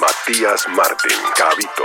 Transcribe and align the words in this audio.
Matías 0.00 0.66
Martín, 0.74 1.16
Cabito, 1.36 1.84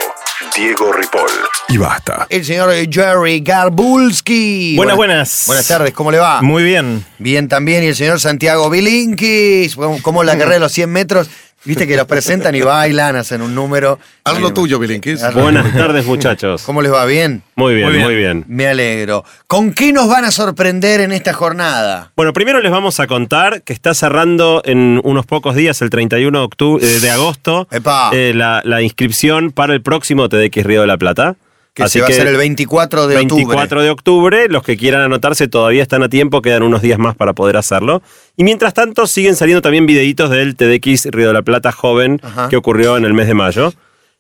Diego 0.55 0.91
Ripoll 0.91 1.29
y 1.69 1.77
basta. 1.77 2.25
El 2.29 2.43
señor 2.43 2.71
Jerry 2.89 3.41
Garbulski. 3.41 4.75
Buenas, 4.75 4.95
buenas. 4.95 5.43
Buenas 5.45 5.67
tardes, 5.67 5.93
¿cómo 5.93 6.11
le 6.11 6.17
va? 6.17 6.41
Muy 6.41 6.63
bien. 6.63 7.05
Bien 7.19 7.47
también. 7.47 7.83
Y 7.83 7.87
el 7.87 7.95
señor 7.95 8.19
Santiago 8.19 8.69
Bilinkis. 8.71 9.75
Como 10.01 10.23
la 10.23 10.33
carrera 10.33 10.55
de 10.55 10.59
los 10.59 10.71
100 10.71 10.89
metros. 10.89 11.29
Viste 11.65 11.85
que 11.85 11.97
los 11.97 12.05
presentan 12.07 12.55
y 12.55 12.61
bailan, 12.61 13.17
hacen 13.17 13.41
un 13.41 13.53
número. 13.53 13.99
Haz 14.23 14.39
lo 14.39 14.47
Eh, 14.47 14.51
tuyo, 14.53 14.79
lo 14.79 15.41
Buenas 15.41 15.73
tardes, 15.73 16.05
muchachos. 16.05 16.63
¿Cómo 16.63 16.81
les 16.81 16.91
va? 16.91 17.03
¿Bien? 17.05 17.43
Muy 17.55 17.75
bien, 17.75 17.99
muy 18.01 18.15
bien, 18.15 18.45
Me 18.47 18.67
alegro. 18.67 19.25
¿Con 19.45 19.73
qué 19.73 19.91
nos 19.91 20.07
van 20.07 20.23
a 20.23 20.31
sorprender 20.31 21.01
en 21.01 21.11
esta 21.11 21.33
jornada? 21.33 22.11
Bueno, 22.15 22.31
primero 22.31 22.61
les 22.61 22.71
vamos 22.71 22.99
a 23.01 23.07
contar 23.07 23.61
que 23.63 23.73
está 23.73 23.93
cerrando 23.93 24.61
en 24.63 25.01
unos 25.03 25.25
pocos 25.25 25.53
días, 25.55 25.81
el 25.81 25.89
31 25.89 26.39
de, 26.39 26.45
octu- 26.45 26.79
eh, 26.81 26.99
de 27.01 27.09
agosto, 27.11 27.67
eh, 28.13 28.31
la, 28.33 28.61
la 28.63 28.81
inscripción 28.81 29.51
para 29.51 29.73
el 29.73 29.81
próximo 29.81 30.29
TDX 30.29 30.63
Río 30.63 30.81
de 30.81 30.87
la 30.87 30.97
Plata. 30.97 31.35
Que 31.73 31.83
Así 31.83 31.93
se 31.93 32.01
va 32.01 32.07
a 32.07 32.09
hacer 32.09 32.27
el 32.27 32.35
24 32.37 33.07
de 33.07 33.15
24 33.15 33.61
octubre. 33.61 33.83
de 33.83 33.89
octubre. 33.89 34.47
Los 34.49 34.63
que 34.63 34.75
quieran 34.75 35.01
anotarse 35.01 35.47
todavía 35.47 35.81
están 35.83 36.03
a 36.03 36.09
tiempo, 36.09 36.41
quedan 36.41 36.63
unos 36.63 36.81
días 36.81 36.99
más 36.99 37.15
para 37.15 37.33
poder 37.33 37.55
hacerlo. 37.57 38.01
Y 38.35 38.43
mientras 38.43 38.73
tanto, 38.73 39.07
siguen 39.07 39.35
saliendo 39.35 39.61
también 39.61 39.85
videitos 39.85 40.29
del 40.29 40.55
TDX 40.55 41.05
Río 41.11 41.27
de 41.27 41.33
la 41.33 41.41
Plata 41.43 41.71
joven 41.71 42.19
Ajá. 42.23 42.49
que 42.49 42.57
ocurrió 42.57 42.97
en 42.97 43.05
el 43.05 43.13
mes 43.13 43.27
de 43.27 43.33
mayo. 43.35 43.73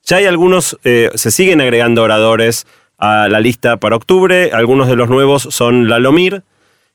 Ya 0.05 0.17
hay 0.17 0.25
algunos, 0.25 0.77
eh, 0.83 1.09
se 1.15 1.31
siguen 1.31 1.59
agregando 1.59 2.03
oradores 2.03 2.65
a 2.97 3.27
la 3.27 3.39
lista 3.39 3.77
para 3.77 3.95
octubre. 3.95 4.51
Algunos 4.53 4.87
de 4.87 4.95
los 4.95 5.09
nuevos 5.09 5.47
son 5.51 5.89
Lalomir 5.89 6.43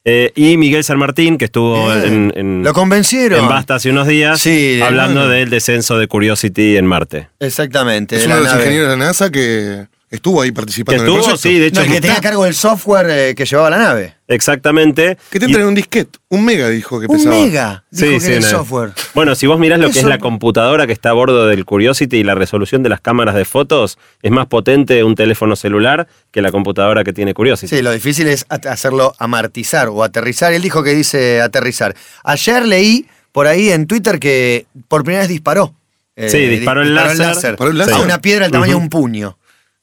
eh, 0.07 0.33
y 0.35 0.57
Miguel 0.57 0.85
San 0.85 0.99
Martín, 0.99 1.37
que 1.39 1.47
estuvo 1.47 1.87
Bien. 1.95 2.05
en, 2.05 2.33
en, 2.37 2.63
Lo 2.63 2.73
convencieron. 2.75 3.41
en 3.41 3.49
Basta 3.49 3.75
hace 3.77 3.91
unos 3.91 4.07
días, 4.07 4.39
Sí, 4.41 4.81
hablando 4.83 5.29
del 5.29 5.51
descenso 5.51 5.99
de 5.99 6.07
Curiosity 6.09 6.77
en 6.77 6.87
Marte. 6.87 7.29
Exactamente. 7.41 8.17
Es 8.17 8.23
de 8.23 8.27
uno 8.29 8.37
de 8.37 8.43
los 8.43 8.53
ingenieros 8.55 8.91
de 8.91 8.97
la 8.97 9.05
NASA 9.07 9.31
que 9.31 9.87
estuvo 10.15 10.43
ahí 10.43 10.51
Que 10.51 10.55
participando 10.55 11.03
en 11.03 11.09
el 11.09 11.15
estuvo, 11.15 11.25
proyecto. 11.37 11.49
sí, 11.49 11.59
de 11.59 11.67
hecho, 11.67 11.81
No, 11.81 11.87
el 11.87 11.93
que 11.93 12.01
tenía 12.01 12.17
a 12.17 12.21
cargo 12.21 12.45
del 12.45 12.55
software 12.55 13.07
eh, 13.11 13.35
que 13.35 13.45
llevaba 13.45 13.71
la 13.71 13.79
nave. 13.79 14.15
exactamente. 14.29 15.17
Que 15.31 15.39
te 15.39 15.45
Y- 15.45 15.49
entran 15.49 15.63
en 15.63 15.69
un 15.69 15.75
disquete. 15.75 16.19
Un 16.29 16.45
mega 16.45 16.69
dijo 16.69 17.01
que 17.01 17.07
Un 17.07 17.17
pesaba. 17.17 17.35
mega, 17.37 17.85
dijo 17.91 18.07
Sí, 18.07 18.13
que 18.15 18.21
sí, 18.21 18.27
era 18.29 18.37
el 18.37 18.43
no. 18.43 18.49
software. 18.49 18.93
Bueno, 19.15 19.35
si 19.35 19.47
vos 19.47 19.59
mirás 19.59 19.79
lo 19.79 19.91
que 19.91 19.99
es 19.99 20.05
la 20.05 20.19
computadora 20.19 20.87
que 20.87 20.93
está 20.93 21.11
a 21.11 21.13
bordo 21.13 21.47
del 21.47 21.65
Curiosity 21.65 22.17
y 22.19 22.23
la 22.25 22.35
resolución 22.35 22.83
de 22.83 22.89
las 22.89 23.01
cámaras 23.01 23.35
de 23.35 23.45
fotos, 23.45 23.99
es 24.23 24.31
más 24.31 24.47
potente 24.47 25.03
un 25.05 25.15
teléfono 25.15 25.57
celular 25.57 26.07
que 26.31 26.43
la 26.43 26.51
computadora 26.53 27.05
que 27.05 27.13
tiene 27.13 27.35
Curiosity. 27.35 27.77
Sí, 27.77 27.83
lo 27.83 27.93
difícil 27.93 28.27
es 28.29 28.47
hacerlo 28.49 29.15
amartizar 29.19 29.89
o 29.89 30.03
aterrizar. 30.05 30.53
Él 30.53 30.63
dijo 30.63 30.83
que 30.83 30.95
dice 30.95 31.41
aterrizar. 31.41 31.95
Ayer 32.25 32.67
leí 32.67 33.07
por 33.33 33.47
ahí 33.47 33.71
en 33.71 33.87
Twitter 33.87 34.19
que 34.21 34.67
por 34.89 35.03
primera 35.03 35.23
vez 35.23 35.29
disparó. 35.29 35.75
Eh, 36.17 36.29
Sí, 36.29 36.39
disparó 36.47 36.83
el 36.83 36.95
láser. 36.95 37.35
Disparó 37.51 37.71
el 37.71 37.79
láser. 37.79 37.95
A 37.95 37.99
una 38.01 38.21
piedra 38.21 38.45
del 38.45 38.53
tamaño 38.53 38.73
de 38.73 38.77
un 38.77 38.89
puño. 38.89 39.37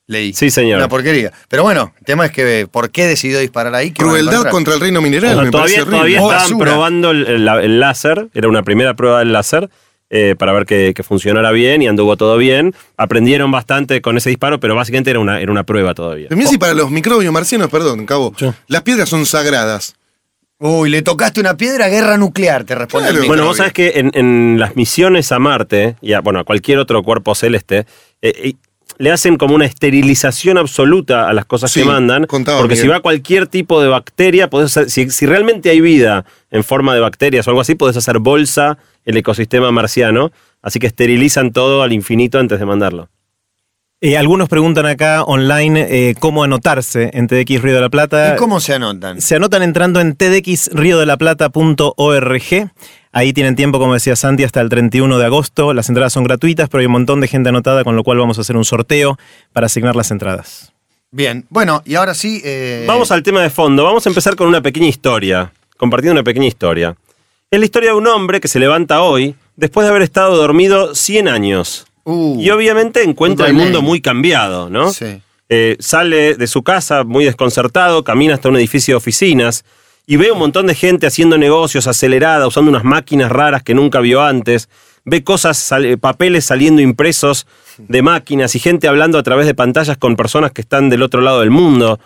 Leí. 0.08 0.34
Sí, 0.34 0.50
señor. 0.52 0.78
Una 0.78 0.90
porquería. 0.90 1.32
Pero 1.48 1.64
bueno, 1.64 1.94
el 2.00 2.06
tema 2.06 2.26
es 2.26 2.32
que 2.32 2.68
¿por 2.70 2.92
qué 2.92 3.08
decidió 3.08 3.40
disparar 3.40 3.74
ahí? 3.76 3.92
¿Qué 3.92 4.04
van 4.04 4.12
a 4.16 4.20
Crueldad 4.20 4.50
contra 4.52 4.74
el 4.74 4.80
reino 4.82 5.02
mineral, 5.02 5.46
me 5.46 5.52
todavía 5.52 5.78
parece 5.78 5.92
todavía 5.92 6.02
horrible. 6.02 6.20
Oh, 6.20 6.32
estaban 6.32 6.50
basura. 6.52 6.72
probando 6.72 7.12
el, 7.12 7.28
el- 7.28 7.48
el 7.48 7.80
láser, 7.80 8.28
era 8.34 8.48
una 8.50 8.64
primera 8.64 8.94
prueba 8.96 9.20
del 9.20 9.32
láser. 9.32 9.70
eh, 10.14 10.36
para 10.38 10.52
ver 10.52 10.66
que, 10.66 10.94
que 10.94 11.04
funcionara 11.04 11.52
bien 11.52 11.82
y 11.82 11.88
anduvo 11.88 12.18
todo 12.18 12.36
bien. 12.36 12.76
Aprendieron 12.98 13.50
bastante 13.50 14.02
con 14.02 14.18
ese 14.18 14.30
disparo, 14.30 14.60
pero 14.60 14.76
básicamente 14.76 15.10
era 15.12 15.20
una, 15.22 15.40
era 15.40 15.50
una 15.50 15.64
prueba 15.64 15.94
todavía. 15.94 16.28
También 16.28 16.50
si 16.50 16.58
para 16.58 16.74
los 16.74 16.92
microbios 16.92 17.32
marcianos, 17.32 17.70
perdón, 17.70 18.06
cabo, 18.06 18.34
las 18.68 18.82
piedras 18.82 19.08
son 19.08 19.26
sagradas. 19.26 19.96
Uy, 20.60 20.90
le 20.90 21.02
tocaste 21.02 21.40
una 21.40 21.56
piedra, 21.56 21.88
guerra 21.88 22.18
nuclear, 22.18 22.66
te 22.66 22.76
responde 22.76 23.10
Claro. 23.12 23.26
Bueno, 23.26 23.46
vos 23.46 23.56
sabés 23.58 23.72
que 23.72 23.94
en, 23.96 24.12
en 24.14 24.60
las 24.60 24.76
misiones 24.76 25.32
a 25.32 25.40
Marte 25.40 25.96
y 26.02 26.12
a, 26.12 26.20
bueno, 26.20 26.40
a 26.40 26.44
cualquier 26.44 26.78
otro 26.80 27.02
cuerpo 27.04 27.34
celeste, 27.34 27.86
eh, 28.22 28.34
eh, 28.36 28.54
le 29.02 29.12
hacen 29.12 29.36
como 29.38 29.56
una 29.56 29.66
esterilización 29.66 30.58
absoluta 30.58 31.28
a 31.28 31.34
las 31.34 31.46
cosas 31.46 31.72
Sí, 31.72 31.82
que 31.82 31.86
mandan. 31.86 32.26
contaba 32.28 32.60
porque 32.60 32.76
si 32.76 32.88
va 32.88 33.00
cualquier 33.00 33.48
tipo 33.48 33.82
de 33.82 33.88
bacteria, 33.90 34.50
podés 34.50 34.78
hacer- 34.78 34.90
si, 34.90 35.10
si 35.10 35.26
realmente 35.26 35.70
hay 35.70 35.82
vida 35.82 36.26
en 36.52 36.64
forma 36.64 36.94
de 36.94 37.00
bacterias 37.02 37.48
o 37.48 37.50
algo 37.50 37.62
así, 37.62 37.76
podés 37.76 37.98
hacer 37.98 38.20
bolsa 38.20 38.78
el 39.06 39.18
ecosistema 39.18 39.72
marciano. 39.72 40.32
Así 40.62 40.80
que 40.80 40.88
esterilizan 40.88 41.52
todo 41.52 41.82
al 41.84 41.92
infinito 41.94 42.40
antes 42.40 42.60
de 42.60 42.66
mandarlo. 42.66 43.10
Eh, 44.04 44.18
algunos 44.18 44.50
preguntan 44.50 44.86
acá 44.88 45.24
online 45.24 45.86
eh, 45.90 46.16
cómo 46.20 46.44
anotarse 46.44 47.12
en 47.14 47.28
TDX 47.28 47.62
Río 47.62 47.76
de 47.76 47.82
la 47.82 47.90
Plata. 47.90 48.34
¿Y 48.34 48.38
cómo 48.38 48.60
se 48.60 48.74
anotan? 48.74 49.22
Se 49.22 49.36
anotan 49.36 49.62
entrando 49.64 50.00
en 50.02 50.16
tdxriodelplata.org. 50.16 52.72
Ahí 53.14 53.34
tienen 53.34 53.56
tiempo, 53.56 53.78
como 53.80 53.94
decía 53.94 54.16
Santi, 54.16 54.44
hasta 54.44 54.62
el 54.62 54.70
31 54.70 55.18
de 55.18 55.26
agosto. 55.26 55.74
Las 55.74 55.90
entradas 55.90 56.14
son 56.14 56.24
gratuitas, 56.24 56.70
pero 56.70 56.80
hay 56.80 56.86
un 56.86 56.94
montón 56.94 57.20
de 57.20 57.28
gente 57.28 57.50
anotada, 57.50 57.84
con 57.84 57.96
lo 57.96 58.04
cual 58.04 58.18
vamos 58.20 58.38
a 58.38 58.42
hacer 58.42 58.56
un 58.56 58.64
sorteo 58.66 59.18
para 59.52 59.66
asignar 59.66 59.96
las 59.96 60.12
entradas. 60.12 60.72
Bien, 61.12 61.46
bueno, 61.50 61.82
y 61.86 61.96
ahora 61.96 62.14
sí. 62.14 62.42
eh, 62.46 62.86
Vamos 62.88 63.12
al 63.12 63.22
tema 63.22 63.42
de 63.42 63.50
fondo. 63.50 63.84
Vamos 63.84 64.06
a 64.06 64.10
empezar 64.10 64.36
con 64.38 64.48
una 64.48 64.62
pequeña 64.62 64.88
historia. 64.88 65.52
Compartiendo 65.76 66.14
una 66.14 66.24
pequeña 66.24 66.48
historia. 66.48 66.96
Es 67.50 67.60
la 67.60 67.66
historia 67.66 67.90
de 67.90 67.98
un 67.98 68.08
hombre 68.08 68.40
que 68.40 68.48
se 68.48 68.60
levanta 68.60 69.02
hoy 69.02 69.36
después 69.58 69.84
de 69.86 69.90
haber 69.90 70.04
estado 70.04 70.38
dormido 70.38 70.96
100 70.96 71.28
años. 71.28 71.86
Uh, 72.06 72.40
Y 72.40 72.50
obviamente 72.50 73.04
encuentra 73.04 73.48
el 73.48 73.54
mundo 73.56 73.82
muy 73.82 74.00
cambiado, 74.00 74.70
¿no? 74.70 74.94
Sí. 74.94 75.22
Eh, 75.50 75.76
sale 75.82 76.36
de 76.36 76.48
su 76.48 76.64
casa 76.64 77.04
muy 77.04 77.26
desconcertado, 77.26 78.06
camina 78.06 78.36
hasta 78.36 78.48
un 78.48 78.56
edificio 78.56 78.94
de 78.94 78.98
oficinas 78.98 79.66
y 80.08 80.18
ve 80.18 80.32
un 80.32 80.40
montón 80.40 80.68
de 80.68 80.76
gente 80.76 81.08
haciendo 81.08 81.38
negocios 81.38 81.88
acelerada, 81.88 82.48
usando 82.48 82.70
unas 82.70 82.84
máquinas 82.84 83.32
raras 83.32 83.64
que 83.64 83.74
nunca 83.74 84.00
vio 84.00 84.22
antes. 84.22 84.68
Ve 85.06 85.24
cosas, 85.24 85.58
sal- 85.58 85.98
papeles 86.00 86.46
saliendo 86.46 86.82
impresos 86.82 87.48
de 87.78 88.02
máquinas 88.02 88.54
y 88.56 88.60
gente 88.60 88.88
hablando 88.88 89.18
a 89.18 89.24
través 89.24 89.46
de 89.46 89.56
pantallas 89.56 89.98
con 89.98 90.16
personas 90.16 90.52
que 90.52 90.62
están 90.62 90.90
del 90.90 91.02
otro 91.02 91.22
lado 91.22 91.40
del 91.40 91.50
mundo. 91.50 92.00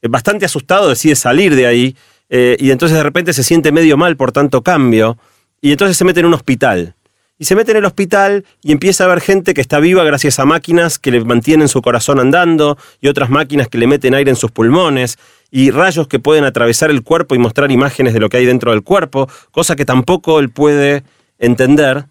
Eh, 0.00 0.08
bastante 0.08 0.46
asustado 0.46 0.88
decide 0.88 1.14
salir 1.16 1.54
de 1.54 1.66
ahí 1.66 1.96
eh, 2.30 2.56
y 2.60 2.70
entonces 2.70 2.96
de 2.96 3.02
repente 3.02 3.32
se 3.32 3.42
siente 3.42 3.72
medio 3.72 3.96
mal 3.96 4.16
por 4.16 4.32
tanto 4.32 4.62
cambio 4.62 5.18
y 5.60 5.72
entonces 5.72 5.96
se 5.96 6.04
mete 6.04 6.20
en 6.20 6.26
un 6.26 6.34
hospital. 6.34 6.94
Y 7.40 7.44
se 7.44 7.54
mete 7.54 7.70
en 7.70 7.76
el 7.76 7.84
hospital 7.84 8.44
y 8.62 8.72
empieza 8.72 9.04
a 9.04 9.06
ver 9.06 9.20
gente 9.20 9.54
que 9.54 9.60
está 9.60 9.78
viva 9.78 10.02
gracias 10.02 10.40
a 10.40 10.44
máquinas 10.44 10.98
que 10.98 11.12
le 11.12 11.24
mantienen 11.24 11.68
su 11.68 11.82
corazón 11.82 12.18
andando 12.18 12.76
y 13.00 13.06
otras 13.08 13.30
máquinas 13.30 13.68
que 13.68 13.78
le 13.78 13.86
meten 13.86 14.14
aire 14.14 14.30
en 14.30 14.36
sus 14.36 14.50
pulmones 14.50 15.18
y 15.50 15.70
rayos 15.70 16.08
que 16.08 16.18
pueden 16.18 16.44
atravesar 16.44 16.90
el 16.90 17.02
cuerpo 17.02 17.34
y 17.34 17.38
mostrar 17.38 17.70
imágenes 17.70 18.14
de 18.14 18.20
lo 18.20 18.28
que 18.28 18.38
hay 18.38 18.46
dentro 18.46 18.72
del 18.72 18.82
cuerpo, 18.82 19.28
cosa 19.50 19.76
que 19.76 19.84
tampoco 19.84 20.40
él 20.40 20.50
puede 20.50 21.04
entender. 21.38 22.06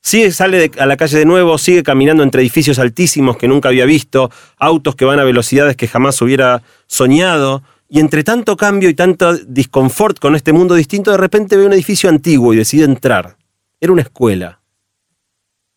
Sigue, 0.00 0.32
sale 0.32 0.70
a 0.78 0.86
la 0.86 0.96
calle 0.96 1.18
de 1.18 1.24
nuevo, 1.24 1.56
sigue 1.58 1.82
caminando 1.82 2.22
entre 2.22 2.42
edificios 2.42 2.78
altísimos 2.78 3.36
que 3.36 3.48
nunca 3.48 3.68
había 3.68 3.84
visto, 3.84 4.30
autos 4.58 4.96
que 4.96 5.04
van 5.04 5.20
a 5.20 5.24
velocidades 5.24 5.76
que 5.76 5.88
jamás 5.88 6.20
hubiera 6.20 6.62
soñado, 6.86 7.62
y 7.88 8.00
entre 8.00 8.24
tanto 8.24 8.56
cambio 8.56 8.88
y 8.88 8.94
tanto 8.94 9.34
disconfort 9.36 10.18
con 10.18 10.34
este 10.34 10.52
mundo 10.52 10.74
distinto, 10.74 11.10
de 11.10 11.18
repente 11.18 11.56
ve 11.58 11.66
un 11.66 11.74
edificio 11.74 12.08
antiguo 12.08 12.54
y 12.54 12.56
decide 12.56 12.84
entrar. 12.84 13.36
Era 13.80 13.92
una 13.92 14.02
escuela. 14.02 14.60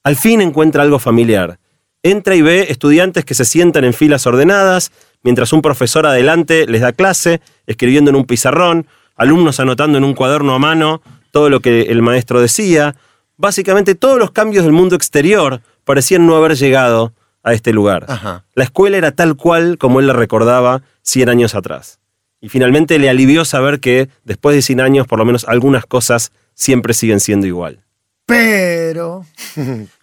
Al 0.01 0.15
fin 0.15 0.39
encuentra 0.39 0.83
algo 0.83 0.97
familiar. 0.97 1.59
Entra 2.03 2.35
y 2.35 2.41
ve 2.41 2.67
estudiantes 2.69 3.25
que 3.25 3.33
se 3.33 3.43
sientan 3.43 3.83
en 3.83 3.93
filas 3.93 4.25
ordenadas, 4.27 4.91
mientras 5.25 5.51
un 5.53 5.63
profesor 5.63 6.05
adelante 6.05 6.67
les 6.67 6.81
da 6.81 6.93
clase, 6.93 7.41
escribiendo 7.65 8.11
en 8.11 8.15
un 8.15 8.25
pizarrón, 8.25 8.85
alumnos 9.15 9.59
anotando 9.59 9.97
en 9.97 10.03
un 10.03 10.13
cuaderno 10.13 10.53
a 10.53 10.59
mano 10.59 11.01
todo 11.31 11.49
lo 11.49 11.59
que 11.59 11.81
el 11.81 12.03
maestro 12.03 12.39
decía. 12.39 12.95
Básicamente 13.35 13.95
todos 13.95 14.19
los 14.19 14.31
cambios 14.31 14.63
del 14.63 14.71
mundo 14.71 14.95
exterior 14.95 15.61
parecían 15.83 16.27
no 16.27 16.35
haber 16.35 16.55
llegado 16.55 17.11
a 17.43 17.53
este 17.53 17.73
lugar. 17.73 18.05
Ajá. 18.07 18.45
La 18.53 18.63
escuela 18.63 18.97
era 18.97 19.11
tal 19.11 19.35
cual 19.35 19.79
como 19.79 19.99
él 19.99 20.07
la 20.07 20.13
recordaba 20.13 20.83
100 21.01 21.29
años 21.29 21.55
atrás. 21.55 21.99
Y 22.39 22.49
finalmente 22.49 22.99
le 22.99 23.09
alivió 23.09 23.45
saber 23.45 23.79
que 23.79 24.09
después 24.25 24.55
de 24.55 24.61
100 24.61 24.79
años 24.79 25.07
por 25.07 25.17
lo 25.17 25.25
menos 25.25 25.45
algunas 25.47 25.87
cosas 25.87 26.31
siempre 26.53 26.93
siguen 26.93 27.19
siendo 27.19 27.47
igual. 27.47 27.79
Pero. 28.27 29.25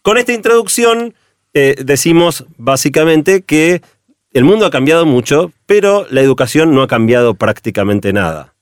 Con 0.03 0.19
esta 0.19 0.33
introducción 0.33 1.15
eh, 1.55 1.77
decimos 1.85 2.45
básicamente 2.57 3.43
que 3.43 3.83
el 4.33 4.45
mundo 4.45 4.67
ha 4.67 4.71
cambiado 4.71 5.07
mucho, 5.07 5.53
pero 5.67 6.07
la 6.11 6.21
educación 6.21 6.75
no 6.75 6.83
ha 6.83 6.89
cambiado 6.89 7.35
prácticamente 7.35 8.13
nada. 8.13 8.55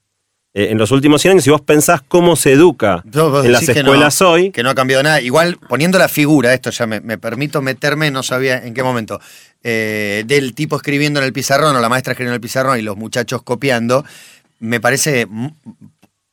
Eh, 0.52 0.68
en 0.70 0.78
los 0.78 0.90
últimos 0.90 1.22
100 1.22 1.32
años, 1.32 1.44
si 1.44 1.50
vos 1.50 1.60
pensás 1.60 2.02
cómo 2.02 2.34
se 2.34 2.52
educa 2.52 3.04
No, 3.12 3.44
en 3.44 3.52
las 3.52 3.60
decís 3.60 3.76
que 3.76 3.84
no, 3.84 3.90
escuelas 3.90 4.20
hoy, 4.20 4.50
Que 4.50 4.64
no 4.64 4.70
ha 4.70 4.74
cambiado 4.74 5.02
nada. 5.04 5.20
Igual, 5.20 5.58
poniendo 5.68 5.96
la 5.96 6.08
figura, 6.08 6.52
esto 6.52 6.70
ya 6.70 6.86
me, 6.86 7.00
me 7.00 7.18
permito 7.18 7.62
meterme, 7.62 8.10
no 8.10 8.24
sabía 8.24 8.58
en 8.58 8.74
qué 8.74 8.82
momento, 8.82 9.20
eh, 9.62 10.24
del 10.26 10.54
tipo 10.54 10.74
escribiendo 10.74 11.20
en 11.20 11.26
el 11.26 11.32
pizarrón 11.32 11.76
o 11.76 11.80
la 11.80 11.88
maestra 11.88 12.12
escribiendo 12.12 12.34
en 12.34 12.38
el 12.38 12.40
pizarrón 12.40 12.78
y 12.78 12.82
los 12.82 12.96
muchachos 12.96 13.42
copiando, 13.42 14.04
me 14.58 14.80
parece 14.80 15.28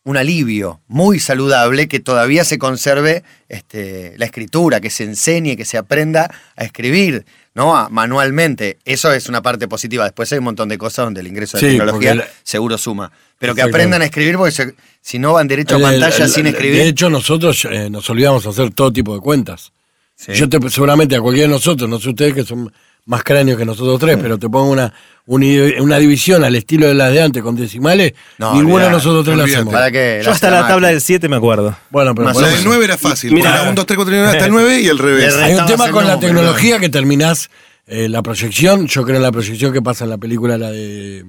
un 0.08 0.16
alivio 0.18 0.80
muy 0.88 1.20
saludable 1.20 1.88
que 1.88 2.00
todavía 2.00 2.44
se 2.46 2.58
conserve 2.58 3.24
este, 3.50 4.14
la 4.18 4.26
escritura, 4.26 4.80
que 4.80 4.90
se 4.90 5.04
enseñe, 5.04 5.56
que 5.58 5.66
se 5.66 5.78
aprenda 5.78 6.32
a 6.56 6.64
escribir. 6.64 7.26
¿no? 7.54 7.76
A- 7.76 7.90
manualmente. 7.90 8.78
Eso 8.86 9.12
es 9.12 9.28
una 9.30 9.42
parte 9.42 9.68
positiva. 9.68 10.04
Después 10.06 10.32
hay 10.32 10.38
un 10.38 10.44
montón 10.46 10.70
de 10.70 10.78
cosas 10.78 11.06
donde 11.08 11.22
el 11.22 11.28
ingreso 11.28 11.58
de 11.58 11.62
Sí, 11.62 11.68
tecnología 11.78 12.28
seguro 12.44 12.78
suma. 12.78 13.12
Pero 13.40 13.54
que 13.56 13.62
aprendan 13.64 14.02
a 14.02 14.06
escribir 14.06 14.38
porque 14.38 14.52
se- 14.52 14.76
si 15.02 15.18
no 15.20 15.34
van 15.34 15.48
derecho 15.48 15.76
a 15.76 15.80
pantalla 15.82 16.24
el- 16.26 16.30
sin 16.30 16.48
escribir. 16.48 16.78
De 16.84 16.88
hecho, 16.88 17.10
nosotros 17.10 17.66
eh, 17.70 17.90
nos 17.90 18.08
olvidamos 18.10 18.46
hacer 18.46 18.72
todo 18.72 18.94
tipo 18.94 19.14
de 19.16 19.22
cuentas. 19.22 19.72
Sí. 20.16 20.34
Yo 20.36 20.48
te, 20.48 20.58
seguramente 20.70 21.16
a 21.16 21.22
cualquiera 21.22 21.48
de 21.50 21.54
nosotros, 21.56 21.90
no 21.90 22.00
sé 22.00 22.10
ustedes 22.10 22.34
que 22.34 22.44
son 22.44 22.72
más 23.08 23.24
cráneos 23.24 23.58
que 23.58 23.66
nosotros 23.66 24.00
tres, 24.00 24.18
pero 24.22 24.38
te 24.38 24.50
pongo 24.50 24.70
una, 24.70 24.94
una 25.26 25.98
división 25.98 26.44
al 26.44 26.56
estilo 26.56 26.88
de 26.88 26.94
las 26.94 27.12
de 27.12 27.22
antes 27.22 27.42
con 27.42 27.56
decimales, 27.56 28.14
No, 28.38 28.54
ninguno 28.54 28.84
de 28.84 28.92
nosotros 28.92 29.24
tres 29.24 29.38
la 29.38 29.46
hacemos. 29.46 29.74
Para 29.74 29.90
Yo 29.90 30.30
hasta 30.30 30.52
la 30.52 30.68
tabla 30.68 30.90
del 30.90 31.02
7 31.02 31.28
me 31.30 31.38
acuerdo. 31.38 31.76
Bueno, 31.90 32.14
pero 32.14 32.28
Más 32.28 32.40
La 32.40 32.50
del 32.50 32.66
9 32.66 32.84
era 32.86 32.98
fácil. 32.98 33.32
Mira. 33.32 33.52
Mira, 33.52 33.64
1, 33.64 33.74
2, 33.74 33.86
3, 33.86 33.96
4, 33.96 34.14
5, 34.14 34.28
hasta 34.28 34.46
el 34.46 34.52
9 34.52 34.82
y 34.82 34.88
el 34.88 35.00
revés. 35.00 35.36
Hay 35.36 35.56
un 35.56 35.66
tema 35.66 35.90
con 35.90 36.06
la 36.06 36.20
tecnología 36.20 36.80
que 36.80 36.90
terminás 36.90 37.50
eh, 37.88 38.10
la 38.10 38.22
proyección, 38.22 38.88
yo 38.88 39.04
creo 39.06 39.16
en 39.16 39.24
la 39.24 39.32
proyección 39.32 39.72
que 39.72 39.82
pasa 39.82 40.04
en 40.04 40.10
la 40.10 40.18
película, 40.18 40.58
la 40.58 40.70
de 40.70 41.26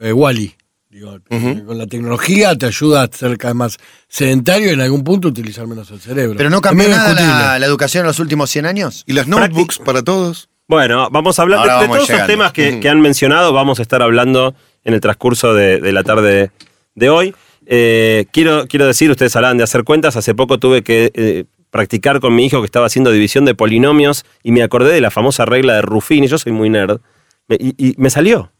Wally. 0.00 0.56
Digo, 0.88 1.18
eh, 1.28 1.62
Con 1.66 1.76
la 1.76 1.88
tecnología 1.88 2.56
te 2.56 2.66
ayuda 2.66 3.02
a 3.02 3.08
ser 3.12 3.36
cada 3.36 3.52
vez 3.52 3.58
más 3.58 3.78
sedentario 4.08 4.70
y 4.70 4.74
en 4.74 4.80
algún 4.80 5.02
punto 5.02 5.26
utilizar 5.26 5.66
menos 5.66 5.90
el 5.90 6.00
cerebro. 6.00 6.36
Pero 6.36 6.50
no 6.50 6.60
cambió 6.60 6.88
nada 6.88 7.58
la 7.58 7.66
educación 7.66 8.02
en 8.02 8.06
los 8.06 8.20
últimos 8.20 8.48
100 8.48 8.64
años. 8.64 9.02
Y 9.04 9.12
las 9.12 9.26
notebooks 9.26 9.80
para 9.80 10.02
todos. 10.02 10.48
Bueno, 10.66 11.08
vamos 11.10 11.38
a 11.38 11.42
hablar 11.42 11.58
de, 11.58 11.62
Ahora 11.70 11.74
de 11.74 11.80
vamos 11.82 11.96
todos 11.98 12.08
esos 12.10 12.16
llegando. 12.28 12.32
temas 12.32 12.52
que, 12.52 12.80
que 12.80 12.88
han 12.88 13.00
mencionado, 13.00 13.52
vamos 13.52 13.78
a 13.78 13.82
estar 13.82 14.02
hablando 14.02 14.54
en 14.84 14.94
el 14.94 15.00
transcurso 15.00 15.52
de, 15.54 15.78
de 15.80 15.92
la 15.92 16.02
tarde 16.04 16.50
de 16.94 17.10
hoy. 17.10 17.34
Eh, 17.66 18.26
quiero, 18.32 18.66
quiero 18.66 18.86
decir, 18.86 19.10
ustedes 19.10 19.34
hablan 19.36 19.58
de 19.58 19.64
hacer 19.64 19.84
cuentas, 19.84 20.16
hace 20.16 20.34
poco 20.34 20.58
tuve 20.58 20.82
que 20.82 21.10
eh, 21.14 21.44
practicar 21.70 22.20
con 22.20 22.34
mi 22.34 22.46
hijo 22.46 22.60
que 22.60 22.66
estaba 22.66 22.86
haciendo 22.86 23.10
división 23.10 23.44
de 23.44 23.54
polinomios 23.54 24.24
y 24.42 24.52
me 24.52 24.62
acordé 24.62 24.92
de 24.94 25.00
la 25.00 25.10
famosa 25.10 25.44
regla 25.44 25.74
de 25.74 25.82
Ruffini, 25.82 26.28
yo 26.28 26.38
soy 26.38 26.52
muy 26.52 26.70
nerd, 26.70 27.00
me- 27.48 27.56
y, 27.60 27.74
y 27.76 27.94
me 27.98 28.08
salió. 28.10 28.50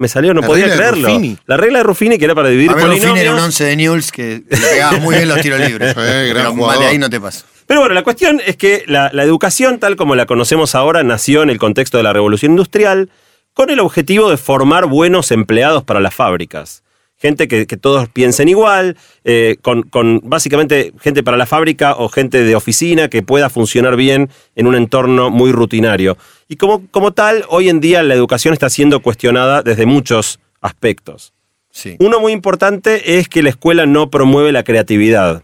Me 0.00 0.06
salió, 0.06 0.32
no 0.32 0.42
La 0.42 0.46
podía 0.46 0.66
regla 0.66 0.76
de 0.76 0.90
creerlo. 0.92 1.08
Ruffini. 1.08 1.38
La 1.46 1.56
regla 1.56 1.78
de 1.78 1.82
Ruffini 1.82 2.18
que 2.18 2.24
era 2.24 2.34
para 2.36 2.50
dividir 2.50 2.70
A 2.70 2.76
polinomios. 2.76 3.18
era 3.18 3.32
un 3.34 3.40
11 3.40 3.64
de 3.64 3.76
News 3.76 4.12
que 4.12 4.42
le 4.48 4.56
pegaba 4.56 4.98
muy 4.98 5.16
bien 5.16 5.28
los 5.28 5.40
tiros 5.40 5.58
libres. 5.58 5.92
Eh, 5.98 6.26
gran 6.28 6.34
Pero 6.34 6.44
más 6.44 6.52
jugador. 6.54 6.82
de 6.84 6.88
ahí 6.90 6.98
no 6.98 7.10
te 7.10 7.20
paso. 7.20 7.44
Pero 7.68 7.80
bueno, 7.80 7.94
la 7.94 8.02
cuestión 8.02 8.40
es 8.46 8.56
que 8.56 8.84
la, 8.86 9.10
la 9.12 9.24
educación, 9.24 9.78
tal 9.78 9.96
como 9.96 10.16
la 10.16 10.24
conocemos 10.24 10.74
ahora, 10.74 11.02
nació 11.02 11.42
en 11.42 11.50
el 11.50 11.58
contexto 11.58 11.98
de 11.98 12.02
la 12.02 12.14
revolución 12.14 12.52
industrial 12.52 13.10
con 13.52 13.68
el 13.68 13.78
objetivo 13.78 14.30
de 14.30 14.38
formar 14.38 14.86
buenos 14.86 15.30
empleados 15.32 15.84
para 15.84 16.00
las 16.00 16.14
fábricas. 16.14 16.82
Gente 17.18 17.46
que, 17.46 17.66
que 17.66 17.76
todos 17.76 18.08
piensen 18.08 18.48
igual, 18.48 18.96
eh, 19.24 19.58
con, 19.60 19.82
con 19.82 20.22
básicamente 20.24 20.94
gente 20.98 21.22
para 21.22 21.36
la 21.36 21.44
fábrica 21.44 21.94
o 21.94 22.08
gente 22.08 22.42
de 22.42 22.56
oficina 22.56 23.08
que 23.08 23.22
pueda 23.22 23.50
funcionar 23.50 23.96
bien 23.96 24.30
en 24.56 24.66
un 24.66 24.74
entorno 24.74 25.28
muy 25.28 25.52
rutinario. 25.52 26.16
Y 26.48 26.56
como, 26.56 26.86
como 26.90 27.12
tal, 27.12 27.44
hoy 27.50 27.68
en 27.68 27.80
día 27.80 28.02
la 28.02 28.14
educación 28.14 28.54
está 28.54 28.70
siendo 28.70 29.02
cuestionada 29.02 29.62
desde 29.62 29.84
muchos 29.84 30.40
aspectos. 30.62 31.34
Sí. 31.70 31.96
Uno 31.98 32.18
muy 32.18 32.32
importante 32.32 33.18
es 33.18 33.28
que 33.28 33.42
la 33.42 33.50
escuela 33.50 33.84
no 33.84 34.08
promueve 34.08 34.52
la 34.52 34.62
creatividad. 34.64 35.42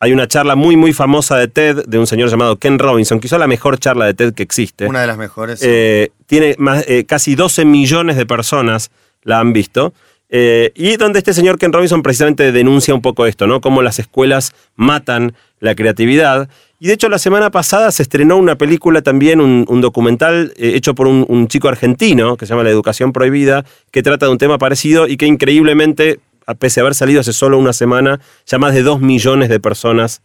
Hay 0.00 0.12
una 0.12 0.28
charla 0.28 0.54
muy, 0.54 0.76
muy 0.76 0.92
famosa 0.92 1.36
de 1.36 1.48
TED 1.48 1.84
de 1.86 1.98
un 1.98 2.06
señor 2.06 2.30
llamado 2.30 2.56
Ken 2.56 2.78
Robinson, 2.78 3.18
quizá 3.18 3.36
la 3.36 3.48
mejor 3.48 3.78
charla 3.78 4.06
de 4.06 4.14
TED 4.14 4.32
que 4.32 4.44
existe. 4.44 4.86
Una 4.86 5.00
de 5.00 5.08
las 5.08 5.18
mejores. 5.18 5.60
Eh, 5.62 6.10
tiene 6.26 6.54
más, 6.58 6.84
eh, 6.86 7.04
casi 7.04 7.34
12 7.34 7.64
millones 7.64 8.16
de 8.16 8.24
personas 8.24 8.90
la 9.22 9.40
han 9.40 9.52
visto. 9.52 9.92
Eh, 10.30 10.72
y 10.74 10.96
donde 10.96 11.20
este 11.20 11.32
señor 11.32 11.58
Ken 11.58 11.72
Robinson 11.72 12.02
precisamente 12.02 12.52
denuncia 12.52 12.94
un 12.94 13.00
poco 13.00 13.26
esto, 13.26 13.46
¿no? 13.46 13.60
Cómo 13.60 13.80
las 13.80 13.98
escuelas 13.98 14.52
matan 14.76 15.34
la 15.60 15.74
creatividad. 15.74 16.48
Y 16.80 16.88
de 16.88 16.92
hecho 16.92 17.08
la 17.08 17.18
semana 17.18 17.50
pasada 17.50 17.90
se 17.90 18.02
estrenó 18.02 18.36
una 18.36 18.56
película 18.56 19.02
también, 19.02 19.40
un, 19.40 19.64
un 19.68 19.80
documental 19.80 20.52
eh, 20.56 20.72
hecho 20.74 20.94
por 20.94 21.08
un, 21.08 21.24
un 21.28 21.48
chico 21.48 21.68
argentino 21.68 22.36
que 22.36 22.46
se 22.46 22.50
llama 22.50 22.62
La 22.62 22.70
Educación 22.70 23.12
Prohibida, 23.12 23.64
que 23.90 24.02
trata 24.02 24.26
de 24.26 24.32
un 24.32 24.38
tema 24.38 24.58
parecido 24.58 25.08
y 25.08 25.16
que 25.16 25.26
increíblemente, 25.26 26.20
a 26.48 26.54
pese 26.54 26.80
a 26.80 26.82
haber 26.82 26.94
salido 26.94 27.20
hace 27.20 27.32
solo 27.32 27.58
una 27.58 27.72
semana, 27.72 28.18
ya 28.46 28.58
más 28.58 28.74
de 28.74 28.82
2 28.82 29.00
millones 29.00 29.48
de 29.48 29.60
personas 29.60 30.22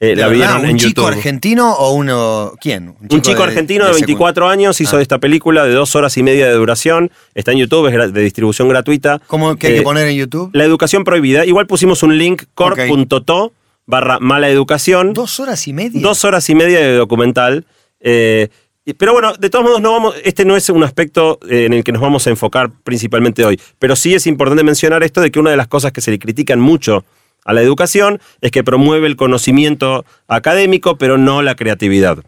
eh, 0.00 0.08
¿De 0.08 0.16
la 0.16 0.28
vieron 0.28 0.60
¿Un 0.62 0.66
en 0.66 0.76
chico 0.76 1.02
YouTube. 1.02 1.16
argentino 1.16 1.72
o 1.72 1.92
uno. 1.92 2.52
¿Quién? 2.60 2.96
Un 3.10 3.22
chico 3.22 3.42
argentino 3.44 3.84
de, 3.84 3.92
secund- 3.92 4.06
24 4.06 4.48
años 4.48 4.80
hizo 4.80 4.96
Ah. 4.96 5.02
esta 5.02 5.18
película 5.18 5.64
de 5.64 5.72
dos 5.72 5.94
horas 5.94 6.16
y 6.18 6.22
media 6.24 6.46
de 6.48 6.52
duración. 6.54 7.10
Está 7.34 7.52
en 7.52 7.58
YouTube, 7.58 7.86
es 7.86 8.12
de 8.12 8.20
distribución 8.20 8.68
gratuita. 8.68 9.20
¿Cómo 9.28 9.54
que 9.56 9.68
hay 9.68 9.72
Eh, 9.74 9.76
que 9.76 9.82
poner 9.82 10.08
en 10.08 10.16
YouTube? 10.16 10.50
La 10.52 10.64
educación 10.64 11.04
prohibida. 11.04 11.46
Igual 11.46 11.66
pusimos 11.68 12.02
un 12.02 12.18
link, 12.18 12.42
core.to 12.54 13.52
barra 13.86 14.18
mala 14.18 14.48
educación. 14.48 15.12
Dos 15.12 15.38
horas 15.40 15.66
y 15.68 15.72
media. 15.72 16.00
Dos 16.02 16.24
horas 16.24 16.48
y 16.50 16.54
media 16.56 16.80
de 16.80 16.96
documental. 16.96 17.64
Eh, 18.00 18.48
pero 18.92 19.14
bueno, 19.14 19.32
de 19.32 19.48
todos 19.48 19.64
modos, 19.64 19.80
no 19.80 19.92
vamos, 19.92 20.14
este 20.24 20.44
no 20.44 20.56
es 20.56 20.68
un 20.68 20.84
aspecto 20.84 21.38
eh, 21.48 21.64
en 21.64 21.72
el 21.72 21.82
que 21.82 21.92
nos 21.92 22.02
vamos 22.02 22.26
a 22.26 22.30
enfocar 22.30 22.70
principalmente 22.84 23.42
hoy. 23.44 23.58
Pero 23.78 23.96
sí 23.96 24.14
es 24.14 24.26
importante 24.26 24.62
mencionar 24.62 25.02
esto 25.02 25.22
de 25.22 25.30
que 25.30 25.40
una 25.40 25.50
de 25.50 25.56
las 25.56 25.68
cosas 25.68 25.92
que 25.92 26.02
se 26.02 26.10
le 26.10 26.18
critican 26.18 26.60
mucho 26.60 27.04
a 27.46 27.54
la 27.54 27.62
educación 27.62 28.20
es 28.42 28.50
que 28.50 28.62
promueve 28.62 29.06
el 29.06 29.16
conocimiento 29.16 30.04
académico, 30.28 30.98
pero 30.98 31.16
no 31.16 31.40
la 31.40 31.56
creatividad. 31.56 32.18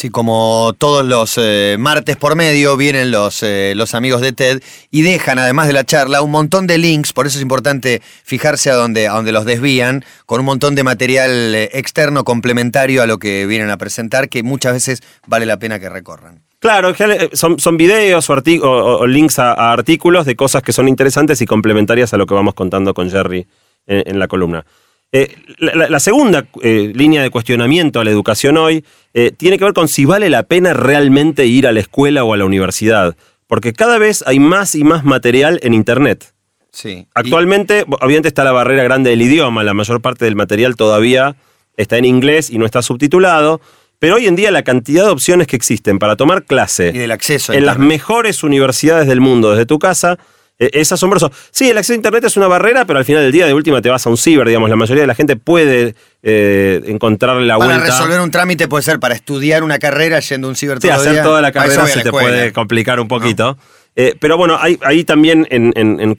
Sí, 0.00 0.10
como 0.10 0.76
todos 0.78 1.04
los 1.04 1.34
eh, 1.38 1.74
martes 1.76 2.16
por 2.16 2.36
medio 2.36 2.76
vienen 2.76 3.10
los, 3.10 3.42
eh, 3.42 3.72
los 3.74 3.96
amigos 3.96 4.20
de 4.20 4.32
TED 4.32 4.62
y 4.92 5.02
dejan, 5.02 5.40
además 5.40 5.66
de 5.66 5.72
la 5.72 5.82
charla, 5.82 6.22
un 6.22 6.30
montón 6.30 6.68
de 6.68 6.78
links, 6.78 7.12
por 7.12 7.26
eso 7.26 7.36
es 7.36 7.42
importante 7.42 8.00
fijarse 8.22 8.70
a 8.70 8.76
dónde, 8.76 9.08
a 9.08 9.14
dónde 9.14 9.32
los 9.32 9.44
desvían, 9.44 10.04
con 10.24 10.38
un 10.38 10.46
montón 10.46 10.76
de 10.76 10.84
material 10.84 11.52
eh, 11.52 11.70
externo 11.72 12.22
complementario 12.22 13.02
a 13.02 13.08
lo 13.08 13.18
que 13.18 13.44
vienen 13.46 13.70
a 13.70 13.76
presentar, 13.76 14.28
que 14.28 14.44
muchas 14.44 14.74
veces 14.74 15.02
vale 15.26 15.46
la 15.46 15.58
pena 15.58 15.80
que 15.80 15.88
recorran. 15.88 16.44
Claro, 16.60 16.94
son, 17.32 17.58
son 17.58 17.76
videos 17.76 18.30
o, 18.30 18.34
o- 18.34 18.98
o- 19.00 19.06
links 19.08 19.40
a, 19.40 19.72
artículos 19.72 20.26
de 20.26 20.36
cosas 20.36 20.62
que 20.62 20.72
son 20.72 20.86
interesantes 20.86 21.40
y 21.42 21.46
complementarias 21.46 22.14
a 22.14 22.18
lo 22.18 22.26
que 22.26 22.34
vamos 22.34 22.54
contando 22.54 22.94
con 22.94 23.10
Jerry 23.10 23.48
en 23.88 24.20
la 24.20 24.28
columna. 24.28 24.64
Eh, 25.10 25.34
la, 25.58 26.00
segunda 26.00 26.46
eh, 26.62 26.92
línea 26.94 27.22
de 27.22 27.30
cuestionamiento 27.30 27.98
a 27.98 28.04
la 28.04 28.10
educación 28.10 28.58
hoy 28.58 28.84
eh, 29.14 29.32
tiene 29.34 29.56
que 29.56 29.64
ver 29.64 29.72
con 29.72 29.88
si 29.88 30.04
vale 30.04 30.28
la 30.28 30.42
pena 30.42 30.74
realmente 30.74 31.46
ir 31.46 31.66
a 31.66 31.72
la 31.72 31.80
escuela 31.80 32.24
o 32.24 32.34
a 32.34 32.36
la 32.36 32.44
universidad. 32.44 33.16
Porque 33.46 33.72
cada 33.72 33.96
vez 33.96 34.22
hay 34.26 34.38
más 34.38 34.74
y 34.74 34.84
más 34.84 35.04
material 35.04 35.60
en 35.62 35.72
Internet. 35.72 36.34
Sí. 36.70 37.06
Actualmente, 37.14 37.86
obviamente 37.88 38.28
está 38.28 38.44
la 38.44 38.52
barrera 38.52 38.82
grande 38.82 39.08
del 39.08 39.22
idioma, 39.22 39.64
la 39.64 39.72
mayor 39.72 40.02
parte 40.02 40.26
del 40.26 40.36
material 40.36 40.76
todavía 40.76 41.36
está 41.78 41.96
en 41.96 42.04
inglés 42.04 42.50
y 42.50 42.58
no 42.58 42.66
está 42.66 42.82
subtitulado, 42.82 43.62
pero 43.98 44.16
hoy 44.16 44.26
en 44.26 44.36
día 44.36 44.50
la 44.50 44.62
cantidad 44.62 45.04
de 45.04 45.10
opciones 45.10 45.46
que 45.46 45.56
existen 45.56 45.98
para 45.98 46.16
tomar 46.16 46.44
clase 46.44 46.90
Y 46.94 46.98
del 46.98 47.10
acceso 47.10 47.54
en 47.54 47.64
las 47.64 47.78
mejores 47.78 48.42
universidades 48.42 49.08
del 49.08 49.20
mundo 49.20 49.52
desde 49.52 49.64
tu 49.64 49.78
casa 49.78 50.18
es 50.58 50.90
asombroso. 50.92 51.30
Sí, 51.50 51.70
el 51.70 51.78
acceso 51.78 51.92
a 51.92 51.96
Internet 51.96 52.24
es 52.24 52.36
una 52.36 52.48
barrera, 52.48 52.84
pero 52.84 52.98
al 52.98 53.04
final 53.04 53.22
del 53.22 53.32
día 53.32 53.46
de 53.46 53.54
última 53.54 53.80
te 53.80 53.88
vas 53.90 54.06
a 54.06 54.10
un 54.10 54.16
ciber, 54.16 54.46
digamos, 54.48 54.68
la 54.68 54.76
mayoría 54.76 55.02
de 55.02 55.06
la 55.06 55.14
gente 55.14 55.36
puede 55.36 55.94
eh, 56.22 56.80
encontrar 56.86 57.36
la 57.36 57.58
Para 57.58 57.74
vuelta. 57.76 57.86
resolver 57.92 58.20
un 58.20 58.30
trámite 58.30 58.66
puede 58.68 58.82
ser 58.82 58.98
para 58.98 59.14
estudiar 59.14 59.62
una 59.62 59.78
carrera 59.78 60.18
yendo 60.20 60.48
a 60.48 60.50
un 60.50 60.56
ciber 60.56 60.78
Sí, 60.80 60.88
todo 60.88 60.96
hacer 61.00 61.12
día. 61.12 61.22
toda 61.22 61.40
la 61.42 61.52
Para 61.52 61.66
carrera 61.66 61.86
se 61.86 61.96
la 61.98 62.02
te 62.04 62.10
puede 62.10 62.52
complicar 62.52 62.98
un 63.00 63.08
poquito. 63.08 63.56
Eh, 63.96 64.14
pero 64.20 64.36
bueno, 64.36 64.56
hay, 64.60 64.78
ahí 64.82 65.04
también 65.04 65.46
en, 65.50 65.72
en, 65.76 66.00
en 66.00 66.14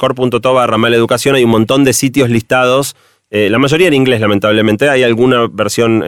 barra 0.54 0.78
educación 0.98 1.36
hay 1.36 1.44
un 1.44 1.52
montón 1.52 1.84
de 1.84 1.94
sitios 1.94 2.30
listados, 2.30 2.96
eh, 3.32 3.50
la 3.50 3.58
mayoría 3.60 3.88
en 3.88 3.94
inglés 3.94 4.20
lamentablemente, 4.22 4.90
hay 4.90 5.04
alguna 5.04 5.48
versión 5.52 6.04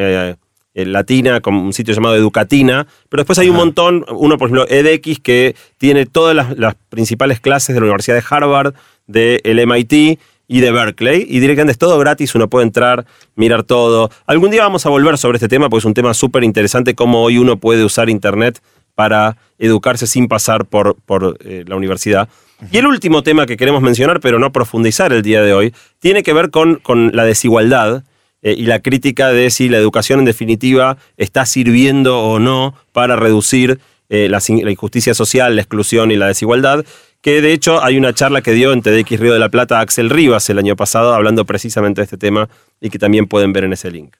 latina 0.74 1.42
con 1.42 1.56
un 1.56 1.74
sitio 1.74 1.94
llamado 1.94 2.16
Educatina, 2.16 2.88
pero 3.10 3.22
después 3.22 3.40
hay 3.40 3.50
un 3.50 3.58
montón, 3.58 4.06
uno 4.10 4.38
por 4.38 4.50
ejemplo 4.50 4.66
edX 4.70 5.20
que 5.20 5.56
tiene 5.78 6.06
todas 6.06 6.36
las, 6.36 6.58
las 6.58 6.76
principales 6.90 7.40
clases 7.40 7.74
de 7.74 7.82
la 7.82 7.86
Universidad 7.86 8.16
de 8.16 8.24
Harvard, 8.30 8.74
del 9.08 9.68
MIT 9.68 10.20
y 10.48 10.60
de 10.60 10.72
Berkeley, 10.72 11.26
y 11.30 11.40
directamente 11.40 11.74
es 11.74 11.78
todo 11.78 11.98
gratis, 11.98 12.36
uno 12.36 12.50
puede 12.50 12.66
entrar, 12.66 13.06
mirar 13.36 13.64
todo. 13.64 14.10
Algún 14.26 14.52
día 14.52 14.64
vamos 14.64 14.86
a 14.86 14.90
volver 14.90 15.18
sobre 15.18 15.38
este 15.38 15.48
tema, 15.48 15.70
porque 15.70 15.80
es 15.80 15.86
un 15.86 15.94
tema 15.94 16.14
súper 16.14 16.44
interesante, 16.44 16.96
cómo 16.96 17.24
hoy 17.24 17.38
uno 17.38 17.58
puede 17.58 17.84
usar 17.86 18.10
Internet 18.10 18.62
para 18.96 19.38
educarse 19.60 20.08
sin 20.08 20.28
pasar 20.28 20.66
por, 20.66 20.96
por 21.06 21.38
eh, 21.40 21.64
la 21.68 21.76
universidad. 21.76 22.28
Y 22.72 22.78
el 22.78 22.86
último 22.86 23.24
tema 23.24 23.46
que 23.46 23.58
queremos 23.58 23.82
mencionar, 23.82 24.20
pero 24.20 24.40
no 24.40 24.52
profundizar 24.52 25.14
el 25.14 25.22
día 25.22 25.42
de 25.42 25.54
hoy, 25.54 25.74
tiene 26.00 26.22
que 26.22 26.34
ver 26.34 26.52
con, 26.52 26.76
con 26.76 27.12
la 27.14 27.26
desigualdad 27.26 28.04
eh, 28.42 28.56
y 28.58 28.66
la 28.66 28.80
crítica 28.80 29.32
de 29.32 29.50
si 29.50 29.70
la 29.70 29.78
educación 29.78 30.20
en 30.20 30.26
definitiva 30.26 30.98
está 31.18 31.46
sirviendo 31.46 32.20
o 32.20 32.40
no 32.40 32.76
para 32.92 33.16
reducir 33.16 33.80
eh, 34.10 34.28
la, 34.30 34.42
injusticia 34.70 35.14
social, 35.14 35.56
la 35.56 35.62
exclusión 35.62 36.12
y 36.12 36.18
la 36.18 36.28
desigualdad, 36.28 36.84
que 37.22 37.42
de 37.42 37.54
hecho 37.54 37.84
hay 37.84 37.98
una 37.98 38.14
charla 38.14 38.42
que 38.42 38.52
dio 38.52 38.74
en 38.74 38.82
TDX 38.82 39.20
Río 39.20 39.34
de 39.34 39.40
la 39.40 39.50
Plata 39.50 39.80
Axel 39.80 40.10
Rivas 40.10 40.50
el 40.50 40.58
año 40.58 40.76
pasado 40.76 41.14
hablando 41.14 41.46
precisamente 41.46 42.02
de 42.02 42.06
este 42.06 42.18
tema 42.18 42.50
y 42.82 42.90
que 42.90 43.00
también 43.00 43.28
pueden 43.28 43.54
ver 43.54 43.64
en 43.64 43.74
ese 43.74 43.92
link. 43.92 44.16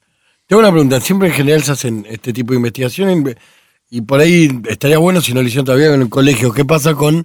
Tengo 0.46 0.60
una 0.60 0.70
pregunta. 0.70 1.00
Siempre 1.00 1.28
en 1.28 1.34
general 1.34 1.62
se 1.62 1.72
hacen 1.72 2.06
este 2.08 2.32
tipo 2.32 2.52
de 2.52 2.58
investigaciones 2.58 3.36
y 3.90 4.00
por 4.02 4.20
ahí 4.20 4.50
estaría 4.68 4.98
bueno 4.98 5.20
si 5.20 5.34
no 5.34 5.42
lo 5.42 5.46
hicieron 5.48 5.66
todavía 5.66 5.92
en 5.92 6.02
el 6.02 6.08
colegio. 6.08 6.52
¿Qué 6.52 6.64
pasa 6.64 6.94
con 6.94 7.24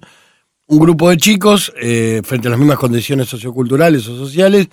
un 0.66 0.78
grupo 0.78 1.08
de 1.08 1.16
chicos 1.16 1.72
eh, 1.80 2.20
frente 2.24 2.48
a 2.48 2.50
las 2.50 2.58
mismas 2.58 2.78
condiciones 2.78 3.28
socioculturales 3.28 4.06
o 4.08 4.16
sociales? 4.18 4.68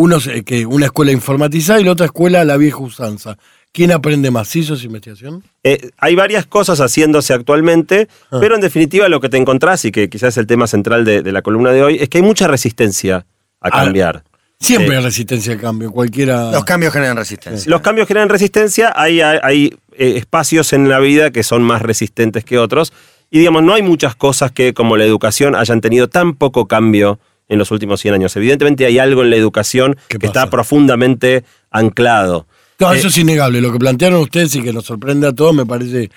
Unos, 0.00 0.28
que 0.46 0.64
una 0.64 0.84
escuela 0.86 1.10
informatizada 1.10 1.80
y 1.80 1.84
la 1.84 1.90
otra 1.90 2.06
escuela 2.06 2.44
la 2.44 2.56
vieja 2.56 2.78
usanza. 2.78 3.36
¿Quién 3.72 3.90
aprende 3.90 4.30
más? 4.30 4.46
¿Sí 4.46 4.60
hizo 4.60 4.74
esa 4.74 4.86
investigación? 4.86 5.42
Eh, 5.64 5.90
hay 5.98 6.14
varias 6.14 6.46
cosas 6.46 6.78
haciéndose 6.80 7.34
actualmente, 7.34 8.06
Ah. 8.30 8.38
pero 8.40 8.54
en 8.54 8.60
definitiva 8.60 9.08
lo 9.08 9.20
que 9.20 9.28
te 9.28 9.38
encontrás, 9.38 9.84
y 9.84 9.90
que 9.90 10.08
quizás 10.08 10.34
es 10.34 10.36
el 10.38 10.46
tema 10.46 10.68
central 10.68 11.04
de, 11.04 11.22
de 11.22 11.32
la 11.32 11.42
columna 11.42 11.72
de 11.72 11.82
hoy, 11.82 11.96
es 12.00 12.08
que 12.08 12.18
hay 12.18 12.22
mucha 12.22 12.46
resistencia 12.46 13.26
a 13.60 13.68
Ah. 13.68 13.70
cambiar. 13.70 14.22
Siempre 14.60 14.94
Eh, 14.94 14.98
hay 14.98 15.04
resistencia 15.04 15.52
al 15.54 15.60
cambio, 15.60 15.90
cualquiera. 15.90 16.52
Los 16.52 16.64
cambios 16.64 16.92
generan 16.92 17.16
resistencia. 17.16 17.68
Los 17.68 17.80
cambios 17.80 18.06
generan 18.06 18.28
resistencia, 18.28 18.92
hay, 18.94 19.20
hay, 19.20 19.38
hay, 19.42 19.76
eh, 19.96 20.14
espacios 20.16 20.72
en 20.72 20.88
la 20.88 21.00
vida 21.00 21.32
que 21.32 21.42
son 21.42 21.62
más 21.64 21.82
resistentes 21.82 22.44
que 22.44 22.56
otros. 22.58 22.92
Y 23.32 23.40
digamos, 23.40 23.64
no 23.64 23.74
hay 23.74 23.82
muchas 23.82 24.14
cosas 24.14 24.52
que, 24.52 24.74
como 24.74 24.96
la 24.96 25.04
educación, 25.04 25.56
hayan 25.56 25.80
tenido 25.80 26.08
tan 26.08 26.34
poco 26.36 26.66
cambio 26.68 27.18
en 27.48 27.58
los 27.58 27.70
últimos 27.70 28.00
100 28.00 28.14
años. 28.14 28.36
Evidentemente 28.36 28.86
hay 28.86 28.98
algo 28.98 29.22
en 29.22 29.30
la 29.30 29.36
educación 29.36 29.96
¿Qué 30.08 30.18
que 30.18 30.28
pasa? 30.28 30.40
está 30.40 30.50
profundamente 30.50 31.44
anclado. 31.70 32.46
No, 32.78 32.92
Eh, 32.92 32.98
eso 32.98 33.08
es 33.08 33.18
innegable. 33.18 33.60
Lo 33.60 33.72
que 33.72 33.78
plantearon 33.78 34.20
ustedes 34.20 34.54
y 34.54 34.62
que 34.62 34.72
nos 34.72 34.84
sorprende 34.84 35.26
a 35.26 35.32
todos 35.32 35.54
me 35.54 35.66
parece 35.66 36.10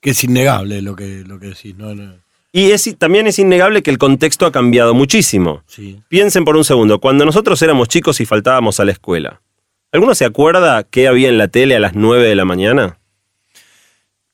que 0.00 0.10
es 0.10 0.24
innegable 0.24 0.82
lo 0.82 0.96
que, 0.96 1.24
lo 1.26 1.38
que 1.38 1.48
decís. 1.48 1.76
No, 1.76 1.94
no. 1.94 2.14
Y 2.52 2.70
es, 2.70 2.92
también 2.98 3.26
es 3.26 3.38
innegable 3.38 3.82
que 3.82 3.90
el 3.90 3.98
contexto 3.98 4.46
ha 4.46 4.52
cambiado 4.52 4.94
muchísimo. 4.94 5.62
Sí. 5.66 6.00
Piensen 6.08 6.44
por 6.44 6.56
un 6.56 6.64
segundo, 6.64 6.98
cuando 6.98 7.24
nosotros 7.24 7.60
éramos 7.62 7.88
chicos 7.88 8.20
y 8.20 8.26
faltábamos 8.26 8.80
a 8.80 8.84
la 8.84 8.92
escuela, 8.92 9.42
¿alguno 9.92 10.14
se 10.14 10.24
acuerda 10.24 10.82
qué 10.82 11.08
había 11.08 11.28
en 11.28 11.36
la 11.38 11.48
tele 11.48 11.76
a 11.76 11.80
las 11.80 11.94
9 11.94 12.26
de 12.26 12.34
la 12.34 12.46
mañana? 12.46 12.98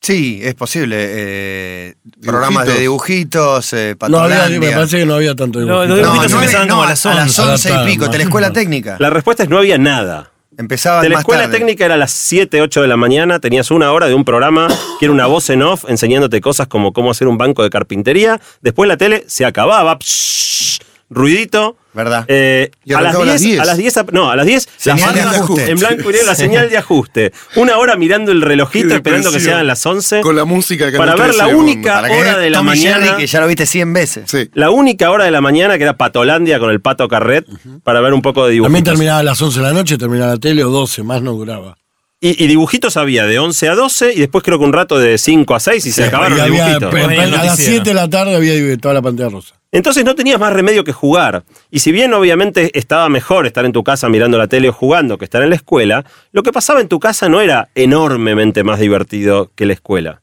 Sí, 0.05 0.39
es 0.43 0.53
posible. 0.53 0.95
eh, 0.99 1.95
programas 2.21 2.67
de 2.67 2.79
dibujitos, 2.79 3.73
eh, 3.73 3.95
No 4.07 4.19
había, 4.19 4.47
me 4.59 4.69
parece 4.71 4.99
que 4.99 5.05
no 5.05 5.15
había 5.15 5.35
tanto 5.35 5.59
No, 5.61 5.81
dibujo. 5.81 5.85
los 5.85 5.97
dibujitos 5.97 6.31
nueve- 6.31 6.45
empezaban 6.45 6.67
como 6.69 6.83
a 6.83 6.89
las 6.89 7.05
a 7.07 7.13
las 7.15 7.39
11. 7.39 7.51
11 7.71 7.73
y 7.83 7.85
pico, 7.93 8.09
telescuela 8.11 8.53
técnica. 8.53 8.97
La 8.99 9.09
respuesta 9.09 9.41
es 9.43 9.49
no 9.49 9.57
había 9.57 9.77
nada. 9.79 10.31
Empezaba 10.57 11.01
De 11.01 11.09
la 11.09 11.19
escuela 11.19 11.49
técnica 11.49 11.83
era 11.85 11.95
a 11.95 11.97
las 11.97 12.11
7, 12.11 12.61
8 12.61 12.81
de 12.83 12.87
la 12.87 12.95
mañana, 12.97 13.39
tenías 13.39 13.71
una 13.71 13.91
hora 13.91 14.07
de 14.07 14.13
un 14.13 14.23
programa 14.23 14.67
que 14.99 15.05
era 15.05 15.11
una 15.11 15.25
voz 15.25 15.49
en 15.49 15.63
off 15.63 15.83
enseñándote 15.89 16.39
cosas 16.39 16.67
como 16.67 16.93
cómo 16.93 17.09
hacer 17.11 17.27
un 17.27 17.37
banco 17.37 17.63
de 17.63 17.69
carpintería. 17.71 18.39
Después 18.61 18.87
la 18.87 18.95
tele 18.95 19.25
se 19.27 19.43
acababa, 19.43 19.97
psh, 19.99 20.79
ruidito. 21.15 21.77
¿Verdad? 21.93 22.25
Eh, 22.27 22.71
a, 22.89 22.89
las 22.89 23.15
arrancaba 23.15 23.23
a 23.23 23.27
las 23.27 23.39
10, 23.41 23.51
10. 23.51 23.61
a 23.61 23.65
las 23.65 23.77
10, 23.77 23.95
no, 24.11 24.29
a 24.29 24.35
las 24.35 24.45
10, 24.45 24.65
las 24.67 24.75
Señal 24.99 25.13
de 25.13 25.21
bandas 25.21 25.41
ajuste. 25.41 25.71
en 25.71 25.79
blanco 25.79 26.01
y 26.09 26.13
negro, 26.13 26.25
la 26.27 26.35
señal 26.35 26.69
de 26.69 26.77
ajuste. 26.77 27.31
Una 27.55 27.77
hora 27.77 27.95
mirando 27.95 28.33
el 28.33 28.41
relojito, 28.41 28.93
esperando 28.93 29.31
que 29.31 29.39
sean 29.39 29.65
las 29.65 29.85
11. 29.85 30.19
Con 30.19 30.35
la 30.35 30.43
música 30.43 30.91
que 30.91 30.97
Para 30.97 31.15
ver 31.15 31.33
la 31.35 31.47
única 31.47 32.01
Para 32.01 32.13
hora 32.13 32.37
de 32.37 32.49
la 32.49 32.57
Tom 32.57 32.65
y 32.67 32.69
mañana. 32.71 33.05
Jerry, 33.05 33.17
que 33.21 33.27
ya 33.27 33.39
lo 33.39 33.47
viste 33.47 33.65
100 33.65 33.93
veces. 33.93 34.23
Sí. 34.29 34.49
La 34.53 34.71
única 34.71 35.09
hora 35.09 35.23
de 35.23 35.31
la 35.31 35.39
mañana 35.39 35.77
que 35.77 35.83
era 35.83 35.95
Patolandia 35.95 36.59
con 36.59 36.69
el 36.69 36.81
pato 36.81 37.07
Carret 37.07 37.45
para 37.83 38.01
ver 38.01 38.11
un 38.13 38.21
poco 38.21 38.45
de 38.45 38.51
dibujitos. 38.51 38.73
También 38.75 38.83
terminaba 38.83 39.19
a 39.19 39.23
las 39.23 39.41
11 39.41 39.59
de 39.61 39.65
la 39.65 39.71
noche, 39.71 39.97
terminaba 39.97 40.31
la 40.33 40.37
tele 40.37 40.65
o 40.65 40.69
12, 40.69 41.01
más 41.03 41.21
no 41.21 41.31
duraba. 41.31 41.77
Y, 42.19 42.43
y 42.43 42.47
dibujitos 42.47 42.97
había 42.97 43.25
de 43.25 43.39
11 43.39 43.69
a 43.69 43.75
12 43.75 44.13
y 44.13 44.19
después 44.19 44.43
creo 44.43 44.57
que 44.59 44.65
un 44.65 44.73
rato 44.73 44.99
de 44.99 45.17
5 45.17 45.55
a 45.55 45.59
6 45.61 45.85
y 45.85 45.91
se 45.93 46.03
acabaron 46.05 46.33
Y 46.37 46.41
los 46.41 46.49
había- 46.49 46.65
dibujitos. 46.77 46.93
el 46.93 47.19
a 47.19 47.25
las 47.27 47.29
noticiero. 47.45 47.55
7 47.83 47.89
de 47.89 47.93
la 47.93 48.09
tarde 48.09 48.35
había 48.35 48.77
toda 48.77 48.93
la 48.93 49.01
pantalla 49.01 49.29
rosa. 49.29 49.55
Entonces 49.75 50.05
no 50.05 50.15
tenías 50.15 50.39
más 50.39 50.53
remedio 50.53 50.83
que 50.85 50.93
jugar. 50.93 51.43
Y 51.69 51.79
si 51.79 51.91
bien 51.91 52.13
obviamente 52.13 52.71
estaba 52.79 53.09
mejor 53.09 53.45
estar 53.45 53.65
en 53.65 53.73
tu 53.73 53.83
casa 53.83 54.07
mirando 54.07 54.37
la 54.37 54.47
tele 54.47 54.69
o 54.69 54.73
jugando 54.73 55.17
que 55.17 55.25
estar 55.25 55.43
en 55.43 55.49
la 55.49 55.55
escuela, 55.57 56.05
lo 56.31 56.43
que 56.43 56.53
pasaba 56.53 56.79
en 56.79 56.87
tu 56.87 56.99
casa 56.99 57.27
no 57.27 57.41
era 57.41 57.67
enormemente 57.75 58.63
más 58.63 58.79
divertido 58.79 59.51
que 59.53 59.65
la 59.65 59.73
escuela. 59.73 60.21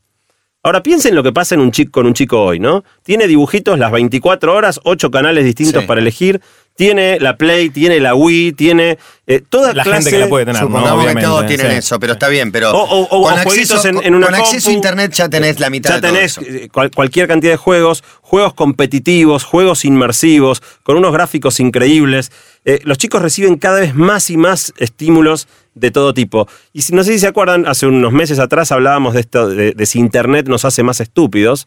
Ahora 0.64 0.82
piensen 0.82 1.14
lo 1.16 1.22
que 1.24 1.32
pasa 1.32 1.54
en 1.56 1.60
un 1.60 1.72
chico, 1.72 1.90
con 1.92 2.06
un 2.06 2.14
chico 2.14 2.40
hoy, 2.40 2.60
¿no? 2.60 2.84
Tiene 3.02 3.26
dibujitos 3.26 3.78
las 3.78 3.90
24 3.90 4.54
horas, 4.54 4.80
8 4.84 5.10
canales 5.10 5.44
distintos 5.44 5.82
Sí. 5.82 5.88
para 5.88 6.00
elegir, 6.00 6.40
tiene 6.74 7.18
la 7.20 7.36
Play, 7.36 7.70
tiene 7.70 8.00
la 8.00 8.14
Wii, 8.14 8.52
tiene 8.52 8.98
eh, 9.26 9.42
toda 9.48 9.72
La 9.74 9.82
clase... 9.82 10.02
gente 10.04 10.10
que 10.10 10.18
la 10.18 10.28
puede 10.28 10.46
tener, 10.46 10.60
¿no? 10.62 10.66
Supongamos 10.68 10.98
que 10.98 11.04
Obviamente, 11.04 11.28
todos 11.28 11.46
tienen 11.46 11.70
sí. 11.72 11.76
eso, 11.78 12.00
pero 12.00 12.14
está 12.14 12.28
bien. 12.28 12.50
Pero 12.50 12.70
O- 12.72 12.82
o- 12.82 13.02
o- 13.10 13.22
con, 13.24 13.38
acceso, 13.38 13.86
en- 13.86 14.02
en 14.02 14.14
una 14.14 14.26
con 14.26 14.34
acceso 14.36 14.70
a 14.70 14.72
internet 14.72 15.12
ya 15.12 15.28
tenés 15.28 15.60
la 15.60 15.70
mitad 15.70 15.90
Ya 15.90 15.96
de 15.96 16.00
todo 16.02 16.12
tenés 16.12 16.32
eso. 16.38 16.40
eh, 16.42 16.68
cual- 16.72 16.90
cualquier 16.90 17.28
cantidad 17.28 17.52
de 17.52 17.56
juegos, 17.56 18.02
juegos 18.20 18.54
competitivos, 18.54 19.44
juegos 19.44 19.84
inmersivos, 19.84 20.62
con 20.82 20.96
unos 20.96 21.12
gráficos 21.12 21.60
increíbles. 21.60 22.32
Eh, 22.64 22.80
los 22.84 22.98
chicos 22.98 23.20
reciben 23.22 23.58
cada 23.58 23.80
vez 23.80 23.94
más 23.94 24.30
y 24.30 24.36
más 24.36 24.72
estímulos 24.78 25.48
de 25.74 25.90
todo 25.90 26.14
tipo. 26.14 26.48
Y 26.72 26.82
si, 26.82 26.94
no 26.94 27.04
sé 27.04 27.12
si 27.12 27.18
se 27.20 27.26
acuerdan, 27.26 27.66
hace 27.66 27.86
unos 27.86 28.12
meses 28.12 28.38
atrás 28.38 28.72
hablábamos 28.72 29.14
de 29.14 29.20
esto, 29.20 29.48
de, 29.48 29.72
de 29.72 29.86
si 29.86 29.98
Internet 29.98 30.48
nos 30.48 30.64
hace 30.64 30.82
más 30.82 31.00
estúpidos. 31.00 31.66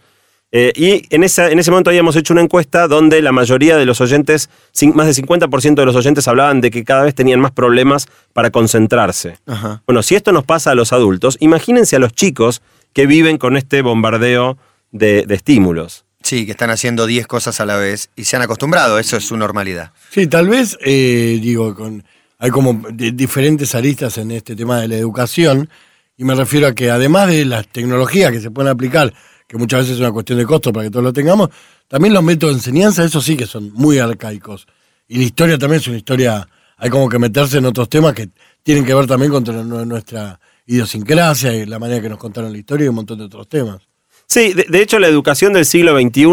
Eh, 0.52 0.72
y 0.76 1.06
en, 1.14 1.24
esa, 1.24 1.50
en 1.52 1.60
ese 1.60 1.70
momento 1.72 1.90
habíamos 1.90 2.16
hecho 2.16 2.32
una 2.34 2.42
encuesta 2.42 2.88
donde 2.88 3.22
la 3.22 3.32
mayoría 3.34 3.76
de 3.78 3.86
los 3.86 4.00
oyentes, 4.00 4.50
más 4.94 5.06
del 5.08 5.26
50% 5.26 5.76
de 5.76 5.86
los 5.86 5.96
oyentes 5.96 6.28
hablaban 6.28 6.62
de 6.62 6.72
que 6.72 6.84
cada 6.86 7.04
vez 7.04 7.14
tenían 7.16 7.42
más 7.42 7.52
problemas 7.52 8.08
para 8.32 8.52
concentrarse. 8.52 9.38
Ajá. 9.48 9.82
Bueno, 9.86 10.02
si 10.04 10.16
esto 10.16 10.32
nos 10.32 10.46
pasa 10.46 10.72
a 10.72 10.76
los 10.76 10.94
adultos, 10.94 11.36
imagínense 11.42 11.96
a 11.96 12.00
los 12.00 12.14
chicos 12.14 12.62
que 12.94 13.06
viven 13.06 13.38
con 13.38 13.58
este 13.58 13.82
bombardeo 13.82 14.58
de, 14.92 15.24
de 15.26 15.36
estímulos. 15.36 16.06
Sí, 16.22 16.46
que 16.46 16.52
están 16.54 16.70
haciendo 16.70 17.06
10 17.06 17.28
cosas 17.28 17.60
a 17.60 17.66
la 17.66 17.76
vez 17.78 18.10
y 18.16 18.24
se 18.24 18.36
han 18.36 18.42
acostumbrado, 18.42 18.98
eso 18.98 19.18
es 19.18 19.26
su 19.28 19.36
normalidad. 19.38 19.92
Sí, 20.10 20.26
tal 20.28 20.48
vez, 20.48 20.78
eh, 20.84 21.38
digo, 21.42 21.76
con, 21.76 22.04
hay 22.40 22.50
como 22.50 22.82
di- 22.94 23.12
diferentes 23.12 23.76
aristas 23.76 24.18
en 24.18 24.32
este 24.32 24.56
tema 24.56 24.80
de 24.80 24.88
la 24.88 24.96
educación, 24.96 25.70
y 26.18 26.24
me 26.24 26.34
refiero 26.34 26.68
a 26.68 26.74
que 26.74 26.90
además 26.90 27.28
de 27.28 27.44
las 27.46 27.68
tecnologías 27.68 28.32
que 28.32 28.40
se 28.40 28.50
pueden 28.50 28.72
aplicar, 28.72 29.14
que 29.48 29.58
muchas 29.58 29.82
veces 29.82 29.96
es 29.96 30.00
una 30.00 30.12
cuestión 30.12 30.40
de 30.40 30.46
costo 30.46 30.72
para 30.74 30.86
que 30.86 30.92
todos 30.92 31.04
lo 31.04 31.14
tengamos, 31.14 31.50
también 31.88 32.14
los 32.14 32.24
métodos 32.24 32.54
de 32.56 32.60
enseñanza, 32.60 33.04
eso 33.04 33.22
sí 33.22 33.38
que 33.38 33.46
son 33.46 33.72
muy 33.74 34.00
arcaicos. 34.00 34.68
Y 35.08 35.18
la 35.18 35.24
historia 35.24 35.58
también 35.58 35.82
es 35.82 35.88
una 35.88 35.98
historia, 35.98 36.48
hay 36.78 36.90
como 36.90 37.08
que 37.10 37.20
meterse 37.20 37.58
en 37.60 37.66
otros 37.66 37.88
temas 37.90 38.14
que 38.14 38.30
tienen 38.64 38.84
que 38.86 38.94
ver 38.94 39.06
también 39.06 39.32
con 39.32 39.44
nu- 39.44 39.86
nuestra 39.86 40.40
idiosincrasia 40.66 41.54
y 41.56 41.66
la 41.66 41.80
manera 41.80 42.02
que 42.02 42.10
nos 42.10 42.18
contaron 42.18 42.52
la 42.52 42.58
historia 42.58 42.86
y 42.86 42.90
un 42.90 42.96
montón 42.96 43.18
de 43.20 43.26
otros 43.26 43.48
temas. 43.48 43.82
Sí, 44.28 44.54
de, 44.54 44.66
de 44.68 44.82
hecho 44.82 44.98
la 45.00 45.08
educación 45.08 45.54
del 45.54 45.66
siglo 45.66 46.00
XXI 46.00 46.26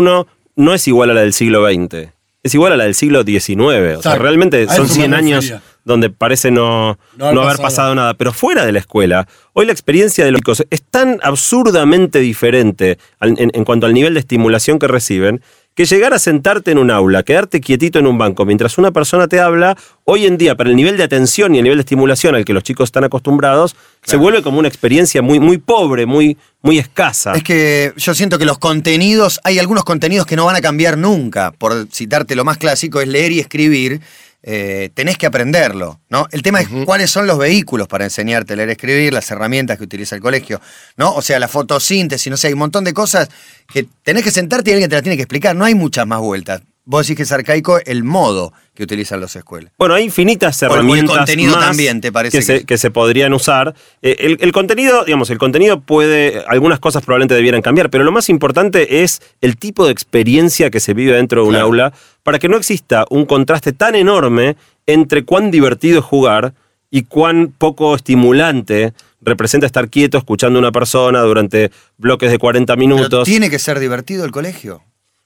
no 0.57 0.75
es 0.75 0.89
igual 0.89 1.11
a 1.11 1.15
la 1.15 1.21
del 1.21 1.33
siglo 1.35 1.67
XX, 1.67 2.09
es 2.43 2.55
igual 2.55 2.73
a 2.73 2.77
la 2.77 2.85
del 2.85 2.95
siglo 2.95 3.23
XIX. 3.25 3.99
O 3.99 4.03
sea, 4.03 4.17
realmente 4.17 4.67
son 4.67 4.75
eso 4.75 4.83
me 4.85 4.89
100 4.89 5.15
años. 5.15 5.53
Donde 5.85 6.11
parece 6.11 6.51
no, 6.51 6.99
No 7.17 7.27
haber 7.27 7.35
no 7.35 7.43
haber 7.43 7.57
pasado 7.57 7.63
pasado 7.63 7.95
nada. 7.95 8.15
Pero 8.15 8.33
fuera 8.33 8.67
de 8.67 8.73
la 8.73 8.79
escuela, 8.79 9.27
hoy 9.53 9.67
la 9.67 9.73
experiencia 9.73 10.25
de 10.25 10.31
los 10.31 10.41
chicos 10.41 10.65
es 10.71 10.83
tan 10.83 11.19
absurdamente 11.23 12.21
diferente 12.21 12.99
en 13.21 13.65
cuanto 13.65 13.87
al 13.87 13.95
nivel 13.95 14.15
de 14.15 14.21
estimulación 14.21 14.79
que 14.79 14.89
reciben, 14.89 15.43
que 15.75 15.87
llegar 15.87 16.13
a 16.13 16.19
sentarte 16.19 16.71
en 16.71 16.79
un 16.79 16.91
aula, 16.91 17.23
quedarte 17.23 17.61
quietito 17.61 17.99
en 17.99 18.07
un 18.07 18.19
banco 18.19 18.45
mientras 18.45 18.77
una 18.77 18.91
persona 18.91 19.27
te 19.27 19.41
habla, 19.41 19.77
hoy 20.05 20.27
en 20.27 20.37
día, 20.37 20.55
para 20.55 20.69
el 20.69 20.77
nivel 20.77 20.97
de 20.97 21.05
atención 21.05 21.55
y 21.55 21.59
el 21.59 21.65
nivel 21.65 21.79
de 21.79 21.83
estimulación 21.83 22.35
al 22.35 22.45
que 22.45 22.53
los 22.53 22.63
chicos 22.63 22.89
están 22.89 23.05
acostumbrados, 23.05 23.75
se 24.03 24.17
vuelve 24.17 24.43
como 24.43 24.59
una 24.59 24.69
experiencia 24.69 25.23
muy, 25.23 25.41
muy 25.41 25.59
pobre, 25.59 26.05
muy, 26.05 26.37
muy 26.61 26.79
escasa. 26.79 27.33
Es 27.33 27.43
que 27.43 27.95
yo 27.97 28.15
siento 28.15 28.39
que 28.39 28.45
los 28.45 28.59
contenidos, 28.59 29.41
hay 29.45 29.59
algunos 29.59 29.85
contenidos 29.85 30.27
que 30.27 30.37
no 30.37 30.45
van 30.45 30.57
a 30.57 30.61
cambiar 30.61 30.99
nunca. 30.99 31.53
Por 31.53 31.87
citarte 31.91 32.37
lo 32.37 32.45
más 32.45 32.59
clásico, 32.59 33.01
es 33.01 33.09
leer 33.09 33.33
y 33.33 33.41
escribir. 33.41 34.01
Eh, 34.43 34.91
tenés 34.95 35.19
que 35.19 35.27
aprenderlo, 35.27 36.01
¿no? 36.09 36.27
El 36.33 36.43
tema 36.43 36.61
es 36.61 36.69
cuáles 36.85 37.11
son 37.11 37.27
los 37.27 37.39
vehículos 37.39 37.87
para 37.87 38.05
enseñarte 38.05 38.55
a 38.55 38.57
leer 38.57 38.71
y 38.71 38.73
escribir, 38.73 39.13
las 39.13 39.31
herramientas 39.31 39.79
que 39.79 39.85
utiliza 39.85 40.17
el 40.17 40.21
colegio, 40.21 40.61
¿no? 40.97 41.15
O 41.15 41.23
sea, 41.23 41.39
la 41.39 41.49
fotosíntesis, 41.49 42.31
no 42.31 42.37
sé, 42.37 42.49
hay 42.49 42.53
un 42.55 42.59
montón 42.59 42.83
de 42.85 42.93
cosas 42.93 43.29
que 43.73 43.87
tenés 44.03 44.25
que 44.25 44.31
sentarte 44.31 44.71
y 44.71 44.73
alguien 44.75 44.91
te 44.91 44.97
las 44.97 45.03
tiene 45.03 45.17
que 45.17 45.23
explicar. 45.23 45.55
No 45.55 45.65
hay 45.65 45.75
muchas 45.75 46.07
más 46.07 46.21
vueltas. 46.21 46.63
Vos 46.85 47.07
decís 47.07 47.17
que 47.17 47.23
es 47.23 47.31
arcaico 47.33 47.79
el 47.85 48.03
modo 48.03 48.53
que 48.75 48.83
utilizan 48.83 49.21
las 49.21 49.37
escuelas. 49.37 49.73
Bueno, 49.79 49.95
hay 49.95 50.03
infinitas 50.05 50.61
o 50.63 50.67
el 50.67 50.73
herramientas 50.73 51.17
contenido 51.19 51.55
más 51.57 51.67
también, 51.67 52.01
¿te 52.01 52.11
parece 52.11 52.39
que, 52.39 52.41
que 52.41 52.45
se, 52.47 52.57
es? 52.57 52.65
que 52.65 52.79
se 52.79 52.91
podrían 52.91 53.33
usar. 53.33 53.75
Eh, 54.03 54.17
el, 54.19 54.39
el 54.41 54.53
contenido, 54.53 55.05
digamos, 55.05 55.31
el 55.31 55.39
contenido 55.39 55.81
puede, 55.81 56.43
algunas 56.49 56.81
cosas 56.81 57.05
probablemente 57.05 57.35
debieran 57.37 57.63
cambiar, 57.63 57.89
pero 57.89 58.03
lo 58.03 58.11
más 58.11 58.29
importante 58.29 59.03
es 59.05 59.23
el 59.41 59.57
tipo 59.59 59.87
de 59.87 59.93
experiencia 59.93 60.71
que 60.71 60.81
se 60.81 60.93
vive 60.93 61.13
dentro 61.15 61.43
de 61.43 61.47
un 61.49 61.53
Claro. 61.55 61.67
aula 61.67 61.93
para 62.25 62.39
que 62.41 62.49
no 62.49 62.57
exista 62.57 63.05
un 63.11 63.27
contraste 63.27 63.73
tan 63.73 63.95
enorme 63.95 64.57
entre 64.87 65.25
cuán 65.25 65.51
divertido 65.53 66.01
es 66.01 66.05
jugar 66.05 66.55
y 66.91 67.03
cuán 67.05 67.55
poco 67.57 67.95
estimulante 67.95 68.93
representa 69.21 69.67
estar 69.67 69.89
quieto 69.89 70.19
escuchando 70.19 70.59
a 70.59 70.63
una 70.63 70.73
persona 70.73 71.21
durante 71.21 71.71
bloques 71.97 72.31
de 72.31 72.39
40 72.39 72.75
Pero 72.75 72.77
minutos. 72.89 73.25
tiene 73.29 73.49
que 73.51 73.61
ser 73.61 73.79
divertido 73.79 74.25
el 74.25 74.33
colegio. 74.33 74.83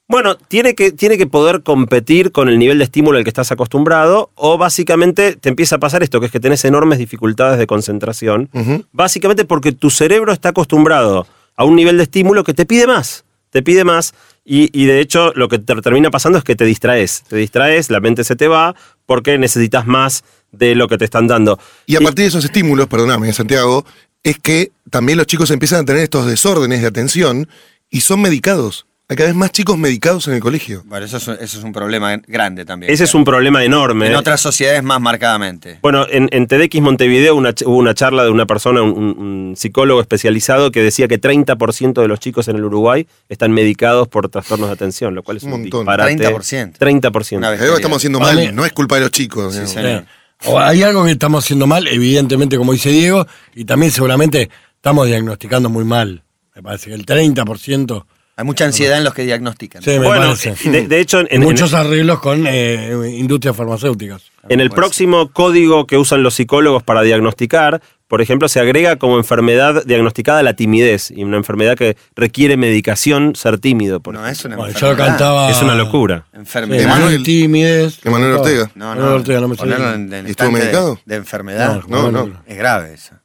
Bueno, 0.09 0.37
tiene 0.37 0.73
que, 0.73 0.93
tiene 0.93 1.17
que 1.17 1.27
poder 1.27 1.63
competir 1.63 2.31
con 2.31 2.47
el 2.47 2.57
nivel 2.57 2.77
de 2.77 2.85
estímulo 2.85 3.17
al 3.17 3.25
que 3.25 3.29
estás 3.29 3.51
acostumbrado 3.51 4.31
o 4.35 4.57
básicamente 4.57 5.35
te 5.35 5.49
empieza 5.49 5.75
a 5.75 5.79
pasar 5.79 6.01
esto, 6.01 6.21
que 6.21 6.27
es 6.27 6.31
que 6.31 6.39
tenés 6.39 6.63
enormes 6.63 6.97
dificultades 6.97 7.59
de 7.59 7.67
concentración, 7.67 8.49
básicamente 8.93 9.43
porque 9.43 9.73
tu 9.73 9.89
cerebro 9.89 10.31
está 10.31 10.49
acostumbrado 10.49 11.27
a 11.57 11.65
un 11.65 11.75
nivel 11.75 11.97
de 11.97 12.03
estímulo 12.03 12.45
que 12.45 12.53
te 12.53 12.65
pide 12.65 12.87
más, 12.87 13.25
te 13.49 13.61
pide 13.61 13.83
más 13.83 14.13
y, 14.45 14.69
y 14.71 14.85
de 14.85 15.01
hecho 15.01 15.33
lo 15.35 15.49
que 15.49 15.59
te 15.59 15.75
termina 15.81 16.09
pasando 16.09 16.37
es 16.37 16.45
que 16.45 16.55
te 16.55 16.63
distraes, 16.63 17.23
te 17.27 17.35
distraes, 17.35 17.89
la 17.89 17.99
mente 17.99 18.23
se 18.23 18.37
te 18.37 18.47
va 18.47 18.75
porque 19.05 19.37
necesitas 19.37 19.85
más 19.87 20.23
de 20.53 20.75
lo 20.75 20.87
que 20.87 20.97
te 20.97 21.03
están 21.03 21.27
dando. 21.27 21.59
Y 21.85 21.97
a 21.97 21.99
partir 21.99 22.23
de 22.23 22.29
esos 22.29 22.45
estímulos, 22.45 22.87
perdóname, 22.87 23.33
Santiago, 23.33 23.85
es 24.23 24.39
que 24.39 24.71
también 24.89 25.17
los 25.17 25.27
chicos 25.27 25.51
empiezan 25.51 25.81
a 25.81 25.85
tener 25.85 26.03
estos 26.03 26.27
desórdenes 26.27 26.79
de 26.79 26.87
atención 26.87 27.49
y 27.89 28.01
son 28.01 28.21
medicados. 28.21 28.85
Hay 29.09 29.15
cada 29.15 29.29
vez 29.29 29.37
más 29.37 29.53
chicos 29.53 29.77
medicados 29.77 30.27
en 30.27 30.33
el 30.33 30.41
colegio. 30.41 30.83
Bueno, 30.85 31.05
eso 31.05 31.15
es, 31.15 31.27
eso 31.29 31.59
es 31.59 31.63
un 31.63 31.71
problema 31.71 32.17
grande 32.27 32.65
también. 32.65 32.91
Ese 32.91 33.05
es 33.05 33.13
un 33.13 33.23
problema 33.23 33.63
enorme. 33.63 34.07
En 34.07 34.15
otras 34.15 34.41
sociedades 34.41 34.83
más 34.83 34.99
marcadamente. 34.99 35.79
Bueno, 35.81 36.05
en, 36.09 36.27
en 36.33 36.45
TEDx 36.45 36.81
Montevideo 36.81 37.33
una 37.33 37.53
hubo 37.65 37.77
una 37.77 37.93
charla 37.93 38.25
de 38.25 38.31
una 38.31 38.45
persona, 38.45 38.81
un, 38.81 39.53
psicólogo 39.55 40.01
especializado, 40.01 40.71
que 40.71 40.81
decía 40.81 41.07
que 41.07 41.21
30% 41.21 42.01
de 42.01 42.07
los 42.09 42.19
chicos 42.19 42.49
en 42.49 42.57
el 42.57 42.65
Uruguay 42.65 43.07
están 43.29 43.53
medicados 43.53 44.09
por 44.09 44.27
trastornos 44.27 44.67
de 44.67 44.73
atención, 44.73 45.15
lo 45.15 45.23
cual 45.23 45.37
es 45.37 45.43
un, 45.43 45.53
Un 45.53 45.61
montón. 45.61 45.85
disparate. 45.85 46.17
30%. 46.17 46.77
30%. 46.77 47.37
Una 47.37 47.51
vez. 47.51 47.61
Algo 47.61 47.75
estamos 47.77 47.97
haciendo 47.99 48.19
Vale. 48.19 48.47
mal, 48.47 48.55
no 48.55 48.65
es 48.65 48.73
culpa 48.73 48.95
de 48.95 49.01
los 49.01 49.11
chicos. 49.11 49.55
Sí, 49.55 49.67
señor. 49.67 50.03
O 50.47 50.59
hay 50.59 50.83
algo 50.83 51.05
que 51.05 51.11
estamos 51.11 51.45
haciendo 51.45 51.65
mal, 51.65 51.87
evidentemente, 51.87 52.57
como 52.57 52.73
dice 52.73 52.89
Diego, 52.89 53.25
y 53.55 53.63
también 53.63 53.93
seguramente 53.93 54.49
estamos 54.75 55.07
diagnosticando 55.07 55.69
muy 55.69 55.85
mal. 55.85 56.23
Me 56.53 56.61
parece 56.61 56.89
que 56.89 56.95
el 56.95 57.05
30%. 57.05 58.05
Hay 58.39 58.45
mucha 58.45 58.65
ansiedad 58.65 58.99
en 58.99 59.03
los 59.03 59.13
que 59.15 59.23
diagnostican. 59.23 59.81
Sí, 59.81 59.89
me 59.89 59.97
Bueno, 60.05 60.27
parece. 60.35 60.53
de, 60.69 60.87
de 60.87 60.99
hecho, 60.99 61.19
en, 61.21 61.27
en- 61.31 61.41
Muchos 61.41 61.73
arreglos 61.73 62.19
con 62.19 62.45
eh, 62.47 63.15
industrias 63.17 63.55
farmacéuticas. 63.55 64.21
en 64.47 64.59
el 64.61 64.69
próximo 64.69 65.31
código 65.31 65.87
que 65.87 65.97
usan 65.97 66.21
los 66.21 66.35
psicólogos 66.35 66.83
para 66.83 67.01
diagnosticar, 67.01 67.81
por 68.07 68.21
ejemplo, 68.21 68.47
se 68.47 68.59
agrega 68.59 68.97
como 68.97 69.17
enfermedad 69.17 69.83
diagnosticada 69.85 70.43
la 70.43 70.53
timidez, 70.53 71.09
y 71.11 71.23
una 71.23 71.35
enfermedad 71.37 71.75
que 71.75 71.97
requiere 72.15 72.55
medicación 72.57 73.35
ser 73.35 73.57
tímido. 73.57 73.99
Por 74.01 74.13
No, 74.13 74.25
es 74.27 74.45
una 74.45 74.55
Bueno, 74.55 74.71
yo 74.73 74.79
lo 74.85 74.91
enfermedad. 74.91 75.17
cantaba. 75.17 75.49
Es 75.51 75.61
una 75.63 75.73
locura. 75.75 76.25
Enfermedad. 76.31 76.83
Emanuel- 76.83 77.23
timidez. 77.23 77.99
Emanuel 78.05 78.33
Ortega. 78.33 78.71
No, 78.75 78.93
no. 78.95 79.15
Ortega, 79.15 79.39
no 79.41 79.47
me 79.47 79.55
en, 79.55 80.13
en 80.13 80.27
¿Y 80.27 80.29
estuvo 80.29 80.51
medicado? 80.51 80.93
De, 81.05 81.15
de 81.15 81.15
enfermedad. 81.15 81.81
No, 81.87 82.11
no. 82.11 82.31
Es 82.45 82.55
grave 82.57 82.93
eso. 82.93 83.15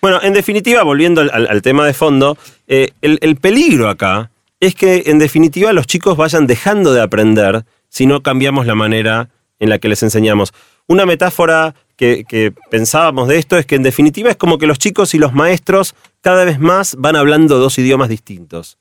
Bueno, 0.00 0.20
en 0.22 0.32
definitiva, 0.32 0.84
volviendo 0.84 1.20
al, 1.20 1.30
al- 1.34 1.48
al 1.50 1.60
tema 1.60 1.84
de 1.84 1.92
fondo, 1.92 2.38
eh, 2.68 2.92
el, 3.02 3.18
el 3.20 3.34
peligro 3.36 3.88
acá 3.90 4.30
es 4.60 4.74
que 4.74 5.04
en 5.06 5.18
definitiva 5.18 5.72
los 5.72 5.86
chicos 5.86 6.16
vayan 6.16 6.46
dejando 6.46 6.92
de 6.92 7.00
aprender 7.00 7.64
si 7.88 8.06
no 8.06 8.22
cambiamos 8.22 8.66
la 8.66 8.74
manera 8.74 9.30
en 9.58 9.70
la 9.70 9.78
que 9.78 9.88
les 9.88 10.02
enseñamos. 10.02 10.52
Una 10.86 11.06
metáfora 11.06 11.74
que, 11.96 12.52
pensábamos 12.70 13.28
de 13.28 13.38
esto 13.38 13.58
es 13.58 13.66
que 13.66 13.74
en 13.74 13.82
definitiva 13.82 14.30
es 14.30 14.36
como 14.36 14.58
que 14.58 14.66
los 14.66 14.78
chicos 14.78 15.14
y 15.14 15.18
los 15.18 15.34
maestros 15.34 15.94
cada 16.22 16.44
vez 16.44 16.58
más 16.58 16.96
van 16.98 17.16
hablando 17.16 17.58
dos 17.58 17.78
idiomas 17.78 18.08
distintos. 18.08 18.78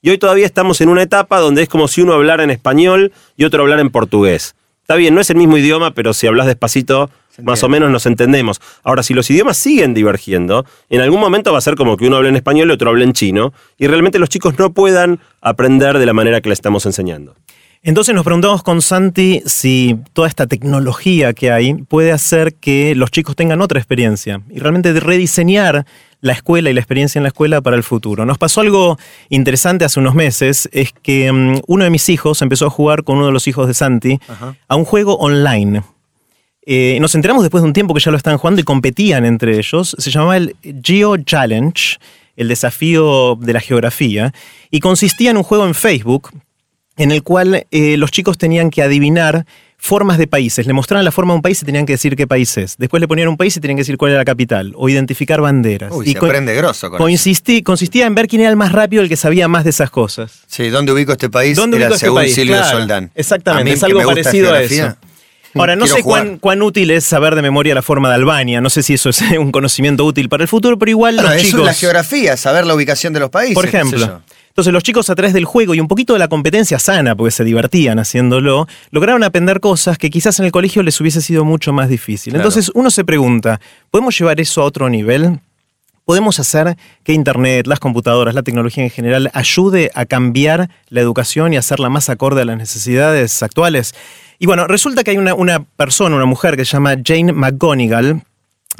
Y 0.00 0.10
hoy 0.10 0.18
todavía 0.18 0.46
estamos 0.46 0.80
en 0.80 0.88
una 0.88 1.02
etapa 1.02 1.38
donde 1.38 1.62
es 1.62 1.68
como 1.68 1.86
si 1.86 2.00
uno 2.00 2.14
hablara 2.14 2.44
en 2.44 2.50
español 2.50 3.12
y 3.36 3.44
otro 3.44 3.62
hablara 3.62 3.82
en 3.82 3.90
portugués. 3.90 4.56
Está 4.80 4.96
bien, 4.96 5.14
no 5.14 5.20
es 5.20 5.30
el 5.30 5.36
mismo 5.36 5.56
idioma, 5.58 5.92
pero 5.92 6.12
si 6.12 6.26
hablas 6.26 6.46
despacito, 6.46 7.10
más 7.42 7.62
o 7.62 7.68
menos 7.68 7.90
nos 7.90 8.06
entendemos. 8.06 8.60
Ahora, 8.82 9.02
si 9.02 9.14
los 9.14 9.30
idiomas 9.30 9.56
siguen 9.56 9.94
divergiendo, 9.94 10.64
en 10.88 11.00
algún 11.00 11.20
momento 11.20 11.52
va 11.52 11.58
a 11.58 11.62
ser 11.62 11.76
como 11.76 11.96
que 11.96 12.06
uno 12.06 12.16
hable 12.16 12.28
en 12.28 12.36
español 12.36 12.70
y 12.70 12.72
otro 12.72 12.90
hable 12.90 13.04
en 13.04 13.12
chino, 13.12 13.52
y 13.78 13.86
realmente 13.86 14.18
los 14.18 14.28
chicos 14.28 14.58
no 14.58 14.72
puedan 14.72 15.20
aprender 15.40 15.98
de 15.98 16.06
la 16.06 16.12
manera 16.12 16.40
que 16.40 16.48
le 16.48 16.54
estamos 16.54 16.86
enseñando. 16.86 17.34
Entonces 17.84 18.14
nos 18.14 18.22
preguntamos 18.22 18.62
con 18.62 18.80
Santi 18.80 19.42
si 19.44 19.98
toda 20.12 20.28
esta 20.28 20.46
tecnología 20.46 21.32
que 21.32 21.50
hay 21.50 21.74
puede 21.74 22.12
hacer 22.12 22.54
que 22.54 22.94
los 22.94 23.10
chicos 23.10 23.34
tengan 23.34 23.60
otra 23.60 23.80
experiencia 23.80 24.40
y 24.50 24.60
realmente 24.60 24.92
rediseñar 25.00 25.84
la 26.20 26.32
escuela 26.32 26.70
y 26.70 26.74
la 26.74 26.80
experiencia 26.80 27.18
en 27.18 27.24
la 27.24 27.30
escuela 27.30 27.60
para 27.60 27.74
el 27.74 27.82
futuro. 27.82 28.24
Nos 28.24 28.38
pasó 28.38 28.60
algo 28.60 28.98
interesante 29.30 29.84
hace 29.84 29.98
unos 29.98 30.14
meses, 30.14 30.68
es 30.72 30.92
que 31.02 31.32
mm, 31.32 31.62
uno 31.66 31.82
de 31.82 31.90
mis 31.90 32.08
hijos 32.08 32.40
empezó 32.40 32.66
a 32.66 32.70
jugar 32.70 33.02
con 33.02 33.16
uno 33.16 33.26
de 33.26 33.32
los 33.32 33.48
hijos 33.48 33.66
de 33.66 33.74
Santi 33.74 34.20
a 34.68 34.76
un 34.76 34.84
juego 34.84 35.16
online. 35.16 35.82
Eh, 36.64 36.98
nos 37.00 37.14
enteramos 37.14 37.42
después 37.42 37.62
de 37.62 37.66
un 37.68 37.72
tiempo 37.72 37.92
que 37.94 38.00
ya 38.00 38.10
lo 38.10 38.16
estaban 38.16 38.38
jugando 38.38 38.60
y 38.60 38.64
competían 38.64 39.24
entre 39.24 39.58
ellos. 39.58 39.96
Se 39.98 40.10
llamaba 40.10 40.36
el 40.36 40.54
Geo 40.84 41.16
Challenge, 41.16 41.98
el 42.36 42.48
desafío 42.48 43.36
de 43.40 43.52
la 43.52 43.60
geografía, 43.60 44.32
y 44.70 44.80
consistía 44.80 45.30
en 45.32 45.36
un 45.38 45.42
juego 45.42 45.66
en 45.66 45.74
Facebook 45.74 46.30
en 46.96 47.10
el 47.10 47.22
cual 47.22 47.66
eh, 47.70 47.96
los 47.96 48.10
chicos 48.10 48.38
tenían 48.38 48.70
que 48.70 48.82
adivinar 48.82 49.46
formas 49.78 50.18
de 50.18 50.28
países. 50.28 50.64
Le 50.66 50.72
mostraban 50.72 51.04
la 51.04 51.10
forma 51.10 51.32
de 51.32 51.36
un 51.36 51.42
país 51.42 51.60
y 51.60 51.64
tenían 51.64 51.84
que 51.86 51.94
decir 51.94 52.14
qué 52.14 52.28
país 52.28 52.56
es. 52.56 52.76
Después 52.78 53.00
le 53.00 53.08
ponían 53.08 53.26
un 53.26 53.36
país 53.36 53.56
y 53.56 53.60
tenían 53.60 53.76
que 53.76 53.80
decir 53.80 53.96
cuál 53.96 54.12
era 54.12 54.20
la 54.20 54.24
capital. 54.24 54.72
O 54.76 54.88
identificar 54.88 55.40
banderas. 55.40 55.90
Uy, 55.92 56.10
y 56.10 56.12
se 56.12 56.18
aprende 56.18 56.54
grosso 56.54 56.90
con 56.90 57.00
consistí- 57.00 57.64
consistía 57.64 58.06
en 58.06 58.14
ver 58.14 58.28
quién 58.28 58.42
era 58.42 58.50
el 58.50 58.56
más 58.56 58.70
rápido, 58.70 59.02
el 59.02 59.08
que 59.08 59.16
sabía 59.16 59.48
más 59.48 59.64
de 59.64 59.70
esas 59.70 59.90
cosas. 59.90 60.42
Sí, 60.46 60.68
¿dónde 60.68 60.92
ubico 60.92 61.10
este 61.10 61.28
país? 61.30 61.56
¿Dónde 61.56 61.78
Era 61.78 61.86
ubico 61.86 61.94
este 61.96 62.06
según 62.06 62.18
país? 62.20 62.34
Silvio 62.34 62.56
Claro, 62.58 62.78
Soldán. 62.78 63.10
Exactamente, 63.16 63.62
A 63.62 63.64
mí, 63.64 63.76
es 63.76 63.82
algo 63.82 64.02
parecido 64.04 64.52
a 64.52 64.62
eso. 64.62 64.96
Ahora, 65.54 65.76
no 65.76 65.84
quiero 65.84 65.96
sé 65.96 66.02
cuán, 66.02 66.38
cuán 66.38 66.62
útil 66.62 66.90
es 66.90 67.04
saber 67.04 67.34
de 67.34 67.42
memoria 67.42 67.74
la 67.74 67.82
forma 67.82 68.08
de 68.08 68.14
Albania. 68.16 68.60
No 68.60 68.70
sé 68.70 68.82
si 68.82 68.94
eso 68.94 69.10
es 69.10 69.20
un 69.38 69.52
conocimiento 69.52 70.04
útil 70.04 70.28
para 70.28 70.42
el 70.44 70.48
futuro, 70.48 70.78
pero 70.78 70.90
igual 70.90 71.16
Bueno, 71.16 71.30
los 71.30 71.38
eso 71.38 71.46
chicos. 71.46 71.60
es 71.60 71.66
la 71.66 71.74
geografía, 71.74 72.36
saber 72.36 72.66
la 72.66 72.74
ubicación 72.74 73.12
de 73.12 73.20
los 73.20 73.30
países. 73.30 73.54
Por 73.54 73.66
ejemplo. 73.66 74.22
Entonces 74.48 74.72
los 74.74 74.82
chicos 74.82 75.08
a 75.08 75.14
través 75.14 75.32
del 75.32 75.46
juego 75.46 75.74
y 75.74 75.80
un 75.80 75.88
poquito 75.88 76.12
de 76.12 76.18
la 76.18 76.28
competencia 76.28 76.78
sana, 76.78 77.16
porque 77.16 77.30
se 77.30 77.42
divertían 77.42 77.98
haciéndolo, 77.98 78.68
lograron 78.90 79.24
aprender 79.24 79.60
cosas 79.60 79.96
que 79.96 80.10
quizás 80.10 80.38
en 80.40 80.44
el 80.44 80.52
colegio 80.52 80.82
les 80.82 81.00
hubiese 81.00 81.22
sido 81.22 81.46
mucho 81.46 81.72
más 81.72 81.88
difícil. 81.88 82.32
Claro. 82.34 82.46
Entonces 82.46 82.70
uno 82.74 82.90
se 82.90 83.02
pregunta, 83.02 83.60
¿podemos 83.90 84.18
llevar 84.18 84.40
eso 84.40 84.60
a 84.60 84.64
otro 84.66 84.90
nivel? 84.90 85.40
¿Podemos 86.04 86.38
hacer 86.38 86.76
que 87.04 87.14
Internet, 87.14 87.66
las 87.66 87.78
computadoras, 87.78 88.34
la 88.34 88.42
tecnología 88.42 88.84
en 88.84 88.90
general 88.90 89.30
ayude 89.32 89.90
a 89.94 90.04
cambiar 90.04 90.68
la 90.88 91.00
educación 91.00 91.54
y 91.54 91.56
hacerla 91.56 91.88
más 91.88 92.10
acorde 92.10 92.42
a 92.42 92.44
las 92.44 92.58
necesidades 92.58 93.42
actuales? 93.42 93.94
Y 94.42 94.46
bueno, 94.46 94.66
resulta 94.66 95.04
que 95.04 95.12
hay 95.12 95.18
una, 95.18 95.34
una 95.34 95.62
persona, 95.62 96.16
una 96.16 96.24
mujer 96.24 96.56
que 96.56 96.64
se 96.64 96.72
llama 96.72 96.96
Jane 97.04 97.32
McGonigal, 97.32 98.24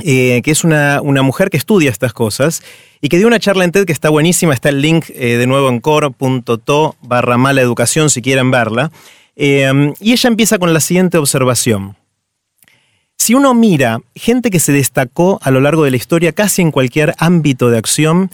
eh, 0.03 0.43
que 0.43 0.51
es 0.51 0.65
una, 0.65 1.01
una 1.01 1.23
mujer 1.23 1.51
que 1.51 1.57
estudia 1.57 1.89
estas 1.89 2.13
cosas 2.13 2.65
y 3.01 3.09
que 3.09 3.17
dio 3.17 3.29
una 3.29 3.39
charla 3.39 3.63
en 3.63 3.71
TED 3.71 3.85
que 3.85 3.93
está 3.93 4.11
buenísima. 4.11 4.55
Está 4.55 4.71
el 4.71 4.81
link 4.81 5.05
eh, 5.11 5.37
de 5.37 5.47
nuevo 5.47 5.69
en 5.69 5.79
core.to 5.79 6.97
barra 7.03 7.39
mala 7.39 7.61
educación 7.61 8.11
si 8.11 8.23
quieren 8.23 8.51
verla. 8.51 8.91
Eh, 9.37 9.93
y 10.01 10.11
ella 10.11 10.29
empieza 10.29 10.59
con 10.59 10.75
la 10.75 10.81
siguiente 10.81 11.17
observación. 11.17 11.97
Si 13.17 13.35
uno 13.35 13.55
mira 13.55 14.01
gente 14.17 14.51
que 14.51 14.59
se 14.59 14.73
destacó 14.73 15.39
a 15.43 15.53
lo 15.53 15.61
largo 15.61 15.85
de 15.85 15.93
la 15.93 15.97
historia 15.97 16.33
casi 16.33 16.63
en 16.63 16.73
cualquier 16.73 17.15
ámbito 17.19 17.71
de 17.71 17.79
acción, 17.79 18.33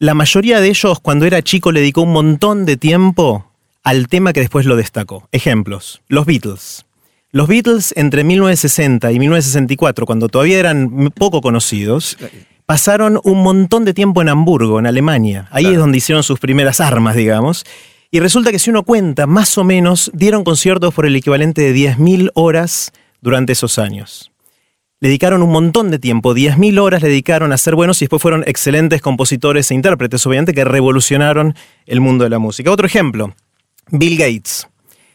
la 0.00 0.14
mayoría 0.14 0.60
de 0.60 0.70
ellos 0.70 0.98
cuando 0.98 1.24
era 1.24 1.40
chico 1.40 1.70
le 1.70 1.78
dedicó 1.78 2.02
un 2.02 2.14
montón 2.14 2.66
de 2.66 2.76
tiempo 2.76 3.47
al 3.82 4.08
tema 4.08 4.32
que 4.32 4.40
después 4.40 4.66
lo 4.66 4.76
destacó. 4.76 5.28
Ejemplos, 5.32 6.02
los 6.08 6.26
Beatles. 6.26 6.84
Los 7.30 7.46
Beatles 7.48 7.92
entre 7.96 8.24
1960 8.24 9.12
y 9.12 9.18
1964, 9.18 10.06
cuando 10.06 10.28
todavía 10.28 10.58
eran 10.58 11.10
poco 11.10 11.40
conocidos, 11.40 12.16
pasaron 12.64 13.20
un 13.22 13.42
montón 13.42 13.84
de 13.84 13.94
tiempo 13.94 14.22
en 14.22 14.30
Hamburgo, 14.30 14.78
en 14.78 14.86
Alemania. 14.86 15.46
Ahí 15.50 15.66
es 15.66 15.76
donde 15.76 15.98
hicieron 15.98 16.22
sus 16.22 16.38
primeras 16.38 16.80
armas, 16.80 17.16
digamos. 17.16 17.64
Y 18.10 18.20
resulta 18.20 18.50
que 18.50 18.58
si 18.58 18.70
uno 18.70 18.82
cuenta, 18.82 19.26
más 19.26 19.58
o 19.58 19.64
menos, 19.64 20.10
dieron 20.14 20.42
conciertos 20.42 20.94
por 20.94 21.04
el 21.04 21.14
equivalente 21.14 21.60
de 21.60 21.74
10.000 21.74 22.30
horas 22.34 22.92
durante 23.20 23.52
esos 23.52 23.78
años. 23.78 24.32
Le 25.00 25.08
dedicaron 25.08 25.42
un 25.42 25.52
montón 25.52 25.90
de 25.90 25.98
tiempo, 25.98 26.34
10.000 26.34 26.80
horas 26.80 27.02
le 27.02 27.08
dedicaron 27.08 27.52
a 27.52 27.58
ser 27.58 27.74
buenos 27.74 28.00
y 28.00 28.06
después 28.06 28.22
fueron 28.22 28.42
excelentes 28.46 29.02
compositores 29.02 29.70
e 29.70 29.74
intérpretes, 29.74 30.26
obviamente, 30.26 30.54
que 30.54 30.64
revolucionaron 30.64 31.54
el 31.86 32.00
mundo 32.00 32.24
de 32.24 32.30
la 32.30 32.38
música. 32.38 32.72
Otro 32.72 32.86
ejemplo, 32.86 33.34
Bill 33.90 34.16
Gates. 34.16 34.66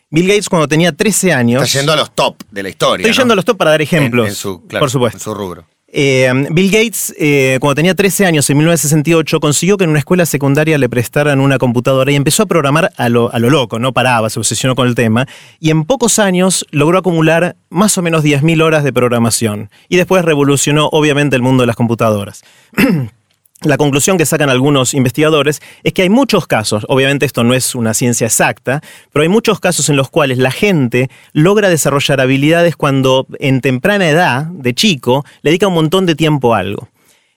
Bill 0.09 0.27
Gates 0.27 0.49
cuando 0.49 0.67
tenía 0.67 0.91
13 0.91 1.33
años... 1.33 1.63
Está 1.63 1.79
yendo 1.79 1.93
a 1.93 1.95
los 1.95 2.13
top 2.13 2.35
de 2.51 2.63
la 2.63 2.69
historia. 2.69 3.03
Estoy 3.03 3.17
¿no? 3.17 3.21
yendo 3.21 3.33
a 3.33 3.35
los 3.35 3.45
top 3.45 3.57
para 3.57 3.71
dar 3.71 3.81
ejemplos, 3.81 4.25
En, 4.25 4.29
en 4.31 4.35
su, 4.35 4.61
claro, 4.67 4.83
por 4.83 4.91
supuesto. 4.91 5.17
En 5.17 5.21
su 5.21 5.33
rubro. 5.33 5.65
Eh, 5.95 6.47
Bill 6.49 6.71
Gates, 6.71 7.13
eh, 7.19 7.59
cuando 7.61 7.75
tenía 7.75 7.93
13 7.93 8.25
años, 8.25 8.49
en 8.49 8.57
1968, 8.57 9.39
consiguió 9.39 9.77
que 9.77 9.83
en 9.83 9.91
una 9.91 9.99
escuela 9.99 10.25
secundaria 10.25 10.79
le 10.79 10.89
prestaran 10.89 11.39
una 11.39 11.59
computadora 11.59 12.11
y 12.11 12.15
empezó 12.15 12.43
a 12.43 12.45
programar 12.47 12.91
a 12.97 13.09
lo, 13.09 13.31
a 13.31 13.37
lo 13.37 13.51
loco, 13.51 13.77
no 13.77 13.93
paraba, 13.93 14.31
se 14.31 14.39
obsesionó 14.39 14.73
con 14.73 14.87
el 14.87 14.95
tema, 14.95 15.27
y 15.59 15.69
en 15.69 15.85
pocos 15.85 16.17
años 16.17 16.65
logró 16.71 16.97
acumular 16.97 17.55
más 17.69 17.95
o 17.99 18.01
menos 18.01 18.23
10.000 18.23 18.63
horas 18.63 18.83
de 18.83 18.91
programación. 18.91 19.69
Y 19.87 19.97
después 19.97 20.25
revolucionó, 20.25 20.87
obviamente, 20.87 21.35
el 21.35 21.43
mundo 21.43 21.61
de 21.61 21.67
las 21.67 21.75
computadoras. 21.75 22.43
La 23.63 23.77
conclusión 23.77 24.17
que 24.17 24.25
sacan 24.25 24.49
algunos 24.49 24.93
investigadores 24.93 25.61
es 25.83 25.93
que 25.93 26.01
hay 26.01 26.09
muchos 26.09 26.47
casos, 26.47 26.85
obviamente 26.89 27.25
esto 27.25 27.43
no 27.45 27.53
es 27.53 27.75
una 27.75 27.93
ciencia 27.93 28.27
exacta, 28.27 28.81
pero 29.11 29.23
hay 29.23 29.29
muchos 29.29 29.59
casos 29.61 29.87
en 29.89 29.95
los 29.95 30.09
cuales 30.09 30.37
la 30.37 30.51
gente 30.51 31.09
logra 31.31 31.69
desarrollar 31.69 32.19
habilidades 32.19 32.75
cuando 32.75 33.25
en 33.39 33.61
temprana 33.61 34.09
edad, 34.09 34.45
de 34.47 34.73
chico, 34.73 35.23
le 35.43 35.51
dedica 35.51 35.67
un 35.67 35.75
montón 35.75 36.05
de 36.05 36.15
tiempo 36.15 36.53
a 36.53 36.59
algo. 36.59 36.89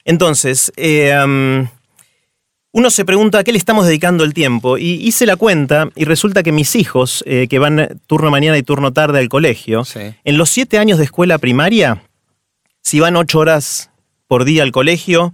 Entonces, 0.05 0.73
eh, 0.77 1.17
um, 1.25 1.69
uno 2.73 2.91
se 2.91 3.05
pregunta 3.05 3.39
a 3.39 3.45
qué 3.45 3.53
le 3.53 3.59
estamos 3.59 3.87
dedicando 3.87 4.25
el 4.25 4.35
tiempo 4.35 4.79
y 4.79 4.95
hice 5.07 5.27
la 5.27 5.37
cuenta 5.37 5.89
y 5.95 6.05
resulta 6.05 6.43
que 6.43 6.53
mis 6.53 6.75
hijos, 6.75 7.23
eh, 7.27 7.47
que 7.49 7.59
van 7.61 8.01
turno 8.09 8.31
mañana 8.33 8.59
y 8.59 8.63
turno 8.65 8.93
tarde 8.93 9.21
al 9.21 9.29
colegio, 9.29 9.85
Sí. 9.85 10.01
en 10.25 10.39
los 10.39 10.51
siete 10.51 10.79
años 10.79 10.99
de 10.99 11.05
escuela 11.05 11.39
primaria, 11.39 12.03
si 12.83 12.99
van 13.01 13.17
ocho 13.17 13.39
horas 13.39 13.91
por 14.27 14.45
día 14.45 14.65
al 14.65 14.73
colegio, 14.73 15.33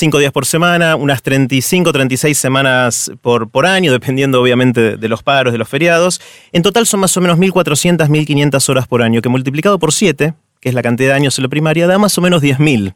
cinco 0.00 0.18
días 0.18 0.32
por 0.32 0.46
semana, 0.46 0.96
unas 0.96 1.22
35, 1.22 1.92
36 1.92 2.36
semanas 2.36 3.12
por, 3.22 3.66
año, 3.66 3.92
dependiendo 3.92 4.42
obviamente 4.42 4.96
de, 4.96 5.08
los 5.08 5.22
paros, 5.22 5.52
de 5.52 5.58
los 5.58 5.68
feriados. 5.68 6.20
En 6.52 6.62
total 6.62 6.86
son 6.86 7.00
más 7.00 7.16
o 7.16 7.20
menos 7.20 7.38
1.400, 7.38 8.08
1.500 8.08 8.68
horas 8.68 8.88
por 8.88 9.02
año, 9.02 9.22
que 9.22 9.28
multiplicado 9.28 9.78
por 9.78 9.92
7, 9.92 10.34
que 10.60 10.68
es 10.68 10.74
la 10.74 10.82
cantidad 10.82 11.10
de 11.10 11.14
años 11.14 11.38
en 11.38 11.42
la 11.44 11.48
primaria, 11.48 11.86
da 11.86 11.98
más 11.98 12.18
o 12.18 12.20
menos 12.20 12.42
10.000. 12.42 12.94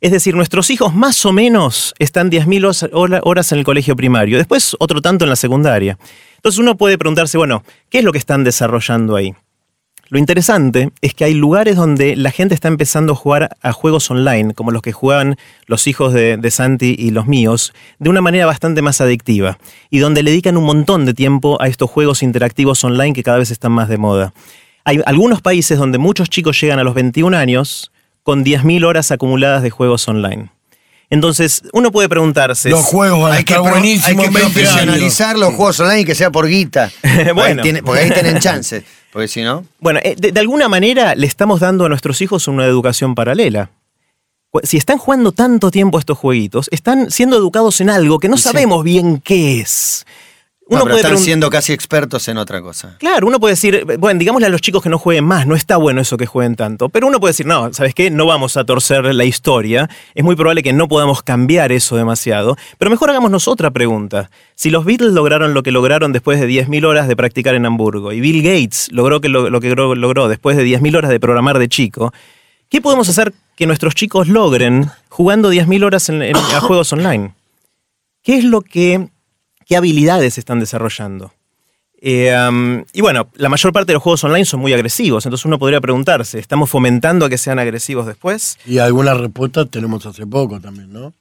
Es 0.00 0.10
decir, 0.10 0.34
nuestros 0.34 0.68
hijos 0.70 0.92
más 0.94 1.24
o 1.24 1.32
menos 1.32 1.94
están 2.00 2.28
10.000 2.30 2.64
os- 2.66 2.88
hora- 2.92 3.20
horas 3.22 3.52
en 3.52 3.58
el 3.58 3.64
colegio 3.64 3.94
primario, 3.94 4.36
después 4.38 4.74
otro 4.80 5.00
tanto 5.00 5.24
en 5.24 5.28
la 5.30 5.36
secundaria. 5.36 5.96
Entonces 6.36 6.58
uno 6.58 6.76
puede 6.76 6.98
preguntarse, 6.98 7.38
bueno, 7.38 7.62
¿qué 7.88 7.98
es 7.98 8.04
lo 8.04 8.10
que 8.10 8.18
están 8.18 8.42
desarrollando 8.42 9.14
ahí? 9.14 9.32
Lo 10.12 10.18
interesante 10.18 10.90
es 11.00 11.14
que 11.14 11.24
hay 11.24 11.32
lugares 11.32 11.74
donde 11.74 12.16
la 12.16 12.30
gente 12.30 12.54
está 12.54 12.68
empezando 12.68 13.14
a 13.14 13.16
jugar 13.16 13.56
a 13.62 13.72
juegos 13.72 14.10
online, 14.10 14.52
como 14.52 14.70
los 14.70 14.82
que 14.82 14.92
juegan 14.92 15.38
los 15.64 15.86
hijos 15.86 16.12
de, 16.12 16.36
de 16.36 16.50
Santi 16.50 16.94
y 16.98 17.12
los 17.12 17.26
míos, 17.26 17.72
de 17.98 18.10
una 18.10 18.20
manera 18.20 18.44
bastante 18.44 18.82
más 18.82 19.00
adictiva, 19.00 19.56
y 19.88 20.00
donde 20.00 20.22
le 20.22 20.30
dedican 20.30 20.58
un 20.58 20.64
montón 20.64 21.06
de 21.06 21.14
tiempo 21.14 21.56
a 21.62 21.66
estos 21.66 21.88
juegos 21.88 22.22
interactivos 22.22 22.84
online 22.84 23.14
que 23.14 23.22
cada 23.22 23.38
vez 23.38 23.50
están 23.50 23.72
más 23.72 23.88
de 23.88 23.96
moda. 23.96 24.34
Hay 24.84 25.00
algunos 25.06 25.40
países 25.40 25.78
donde 25.78 25.96
muchos 25.96 26.28
chicos 26.28 26.60
llegan 26.60 26.78
a 26.78 26.84
los 26.84 26.92
21 26.92 27.34
años 27.34 27.90
con 28.22 28.44
10.000 28.44 28.84
horas 28.84 29.12
acumuladas 29.12 29.62
de 29.62 29.70
juegos 29.70 30.06
online. 30.08 30.50
Entonces, 31.08 31.62
uno 31.72 31.90
puede 31.90 32.10
preguntarse... 32.10 32.68
Los 32.68 32.84
juegos 32.84 33.22
van 33.22 33.32
a 33.32 33.36
Hay 33.36 33.44
que, 33.44 33.54
hay 33.54 33.62
que 33.62 34.10
en 34.10 34.14
20 34.16 34.38
años. 34.40 34.52
profesionalizar 34.52 35.38
los 35.38 35.54
juegos 35.54 35.80
online 35.80 36.00
y 36.00 36.04
que 36.04 36.14
sea 36.14 36.30
por 36.30 36.46
guita. 36.46 36.90
Bueno. 37.34 37.62
Ahí 37.62 37.62
tiene- 37.62 37.82
porque 37.82 38.02
ahí 38.02 38.10
tienen 38.10 38.38
chances. 38.38 38.84
Porque 39.12 39.28
si 39.28 39.42
no. 39.42 39.64
Bueno, 39.78 40.00
eh, 40.02 40.16
de, 40.18 40.32
de 40.32 40.40
alguna 40.40 40.68
manera 40.68 41.14
le 41.14 41.26
estamos 41.26 41.60
dando 41.60 41.84
a 41.84 41.88
nuestros 41.88 42.20
hijos 42.22 42.48
una 42.48 42.64
educación 42.64 43.14
paralela. 43.14 43.70
Si 44.64 44.76
están 44.76 44.98
jugando 44.98 45.32
tanto 45.32 45.70
tiempo 45.70 45.98
estos 45.98 46.18
jueguitos, 46.18 46.68
están 46.72 47.10
siendo 47.10 47.36
educados 47.36 47.80
en 47.80 47.88
algo 47.88 48.18
que 48.18 48.28
no 48.28 48.36
sabemos 48.36 48.84
bien 48.84 49.18
qué 49.20 49.60
es. 49.60 50.04
No, 50.72 50.78
Uno 50.78 50.84
pero 50.84 50.94
puede 50.94 51.02
están 51.02 51.18
siendo 51.24 51.50
casi 51.50 51.72
expertos 51.72 52.26
en 52.28 52.38
otra 52.38 52.60
cosa. 52.62 52.96
Claro, 52.98 53.26
uno 53.26 53.38
puede 53.38 53.52
decir, 53.52 53.84
bueno, 53.98 54.18
digámosle 54.18 54.46
a 54.46 54.50
los 54.50 54.60
chicos 54.60 54.82
que 54.82 54.88
no 54.88 54.98
jueguen 54.98 55.24
más, 55.24 55.46
no 55.46 55.54
está 55.54 55.76
bueno 55.76 56.00
eso 56.00 56.16
que 56.16 56.26
jueguen 56.26 56.56
tanto. 56.56 56.88
Pero 56.88 57.06
uno 57.06 57.20
puede 57.20 57.30
decir, 57.30 57.46
no, 57.46 57.72
¿sabes 57.72 57.94
qué? 57.94 58.10
No 58.10 58.26
vamos 58.26 58.56
a 58.56 58.64
torcer 58.64 59.04
la 59.14 59.24
historia. 59.24 59.88
Es 60.14 60.24
muy 60.24 60.34
probable 60.36 60.62
que 60.62 60.72
no 60.72 60.88
podamos 60.88 61.22
cambiar 61.22 61.72
eso 61.72 61.96
demasiado. 61.96 62.56
Pero 62.78 62.90
mejor 62.90 63.10
hagámonos 63.10 63.48
otra 63.48 63.70
pregunta. 63.70 64.30
Si 64.54 64.70
los 64.70 64.84
Beatles 64.84 65.12
lograron 65.12 65.54
lo 65.54 65.62
que 65.62 65.70
lograron 65.72 66.12
después 66.12 66.40
de 66.40 66.48
10.000 66.48 66.84
horas 66.86 67.08
de 67.08 67.16
practicar 67.16 67.54
en 67.54 67.66
Hamburgo, 67.66 68.12
y 68.12 68.20
Bill 68.20 68.42
Gates 68.42 68.88
logró 68.92 69.20
que 69.20 69.28
lo, 69.28 69.50
lo 69.50 69.60
que 69.60 69.68
logró, 69.68 69.94
logró 69.94 70.28
después 70.28 70.56
de 70.56 70.64
10.000 70.64 70.96
horas 70.96 71.10
de 71.10 71.20
programar 71.20 71.58
de 71.58 71.68
chico, 71.68 72.12
¿qué 72.68 72.80
podemos 72.80 73.08
hacer 73.08 73.32
que 73.56 73.66
nuestros 73.66 73.94
chicos 73.94 74.28
logren 74.28 74.90
jugando 75.08 75.50
10.000 75.50 75.84
horas 75.84 76.08
en- 76.08 76.22
en- 76.22 76.36
a 76.36 76.60
juegos 76.60 76.92
online? 76.92 77.34
¿Qué 78.22 78.36
es 78.38 78.44
lo 78.44 78.60
que, 78.60 79.08
qué 79.66 79.76
habilidades 79.76 80.38
están 80.38 80.60
desarrollando? 80.60 81.32
Eh, 82.04 82.34
um, 82.48 82.84
y 82.92 83.00
bueno, 83.00 83.28
la 83.36 83.48
mayor 83.48 83.72
parte 83.72 83.88
de 83.88 83.94
los 83.94 84.02
juegos 84.02 84.24
online 84.24 84.44
son 84.44 84.58
muy 84.58 84.72
agresivos, 84.72 85.24
entonces 85.24 85.44
uno 85.44 85.58
podría 85.60 85.80
preguntarse, 85.80 86.40
¿estamos 86.40 86.68
fomentando 86.68 87.26
a 87.26 87.28
que 87.28 87.38
sean 87.38 87.60
agresivos 87.60 88.06
después? 88.06 88.58
Y 88.66 88.78
algunas 88.78 89.18
respuestas 89.18 89.70
tenemos 89.70 90.04
hace 90.04 90.26
poco 90.26 90.58
también, 90.60 90.92
¿no? 90.92 91.12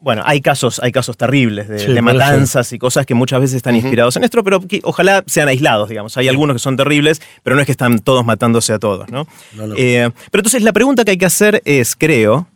Bueno, 0.00 0.22
hay 0.26 0.40
casos, 0.40 0.80
hay 0.82 0.90
casos 0.90 1.16
terribles 1.16 1.68
de, 1.68 1.78
Sí, 1.78 1.86
de 1.86 2.02
por 2.02 2.14
matanzas 2.14 2.72
y 2.72 2.78
cosas 2.80 3.06
que 3.06 3.14
muchas 3.14 3.40
veces 3.40 3.58
están 3.58 3.76
inspirados 3.76 4.16
en 4.16 4.24
esto, 4.24 4.42
pero 4.42 4.60
que 4.60 4.80
ojalá 4.82 5.22
sean 5.28 5.46
aislados, 5.46 5.88
digamos. 5.88 6.16
Hay 6.16 6.26
algunos 6.26 6.56
que 6.56 6.58
son 6.58 6.76
terribles, 6.76 7.22
pero 7.44 7.54
no 7.54 7.62
es 7.62 7.66
que 7.66 7.72
están 7.72 8.00
todos 8.00 8.24
matándose 8.24 8.72
a 8.72 8.80
todos, 8.80 9.08
¿no? 9.08 9.28
No, 9.52 9.68
no. 9.68 9.74
Eh, 9.78 10.10
pero 10.32 10.40
entonces 10.40 10.64
la 10.64 10.72
pregunta 10.72 11.04
que 11.04 11.12
hay 11.12 11.18
que 11.18 11.26
hacer 11.26 11.62
es, 11.64 11.94
creo, 11.94 12.48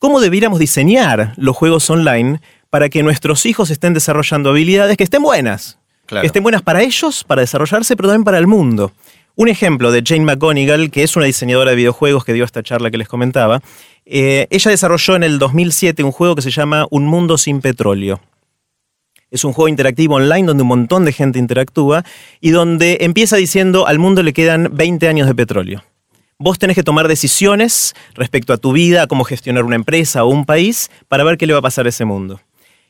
¿cómo 0.00 0.18
debiéramos 0.18 0.58
diseñar 0.58 1.34
los 1.36 1.56
juegos 1.56 1.88
online 1.88 2.40
para 2.70 2.88
que 2.88 3.02
nuestros 3.02 3.46
hijos 3.46 3.70
estén 3.70 3.94
desarrollando 3.94 4.50
habilidades 4.50 4.96
que 4.96 5.04
estén 5.04 5.22
buenas? 5.22 5.78
Claro. 6.06 6.22
Que 6.22 6.26
estén 6.26 6.42
buenas 6.42 6.62
para 6.62 6.82
ellos, 6.82 7.24
para 7.24 7.42
desarrollarse, 7.42 7.96
pero 7.96 8.08
también 8.08 8.24
para 8.24 8.38
el 8.38 8.46
mundo. 8.46 8.92
Un 9.36 9.48
ejemplo 9.48 9.92
de 9.92 10.02
Jane 10.04 10.24
McGonigal, 10.24 10.90
que 10.90 11.02
es 11.02 11.14
una 11.14 11.26
diseñadora 11.26 11.70
de 11.70 11.76
videojuegos 11.76 12.24
que 12.24 12.32
dio 12.32 12.44
esta 12.44 12.62
charla 12.62 12.90
que 12.90 12.98
les 12.98 13.08
comentaba, 13.08 13.60
eh, 14.04 14.46
ella 14.50 14.70
desarrolló 14.70 15.16
en 15.16 15.22
el 15.22 15.38
2007 15.38 16.02
un 16.02 16.12
juego 16.12 16.34
que 16.34 16.42
se 16.42 16.50
llama 16.50 16.86
Un 16.90 17.06
Mundo 17.06 17.38
Sin 17.38 17.60
Petróleo. 17.60 18.20
Es 19.30 19.44
un 19.44 19.52
juego 19.52 19.68
interactivo 19.68 20.16
online 20.16 20.46
donde 20.46 20.62
un 20.62 20.68
montón 20.68 21.04
de 21.04 21.12
gente 21.12 21.38
interactúa 21.38 22.04
y 22.40 22.50
donde 22.50 22.98
empieza 23.02 23.36
diciendo 23.36 23.86
al 23.86 23.98
mundo 23.98 24.22
le 24.22 24.32
quedan 24.32 24.70
20 24.72 25.06
años 25.06 25.26
de 25.26 25.34
petróleo. 25.34 25.84
Vos 26.38 26.58
tenés 26.58 26.76
que 26.76 26.82
tomar 26.82 27.08
decisiones 27.08 27.94
respecto 28.14 28.52
a 28.52 28.56
tu 28.56 28.72
vida, 28.72 29.02
a 29.02 29.06
cómo 29.06 29.24
gestionar 29.24 29.64
una 29.64 29.76
empresa 29.76 30.24
o 30.24 30.28
un 30.28 30.46
país 30.46 30.90
para 31.08 31.24
ver 31.24 31.36
qué 31.36 31.46
le 31.46 31.52
va 31.52 31.58
a 31.58 31.62
pasar 31.62 31.86
a 31.86 31.90
ese 31.90 32.04
mundo. 32.04 32.40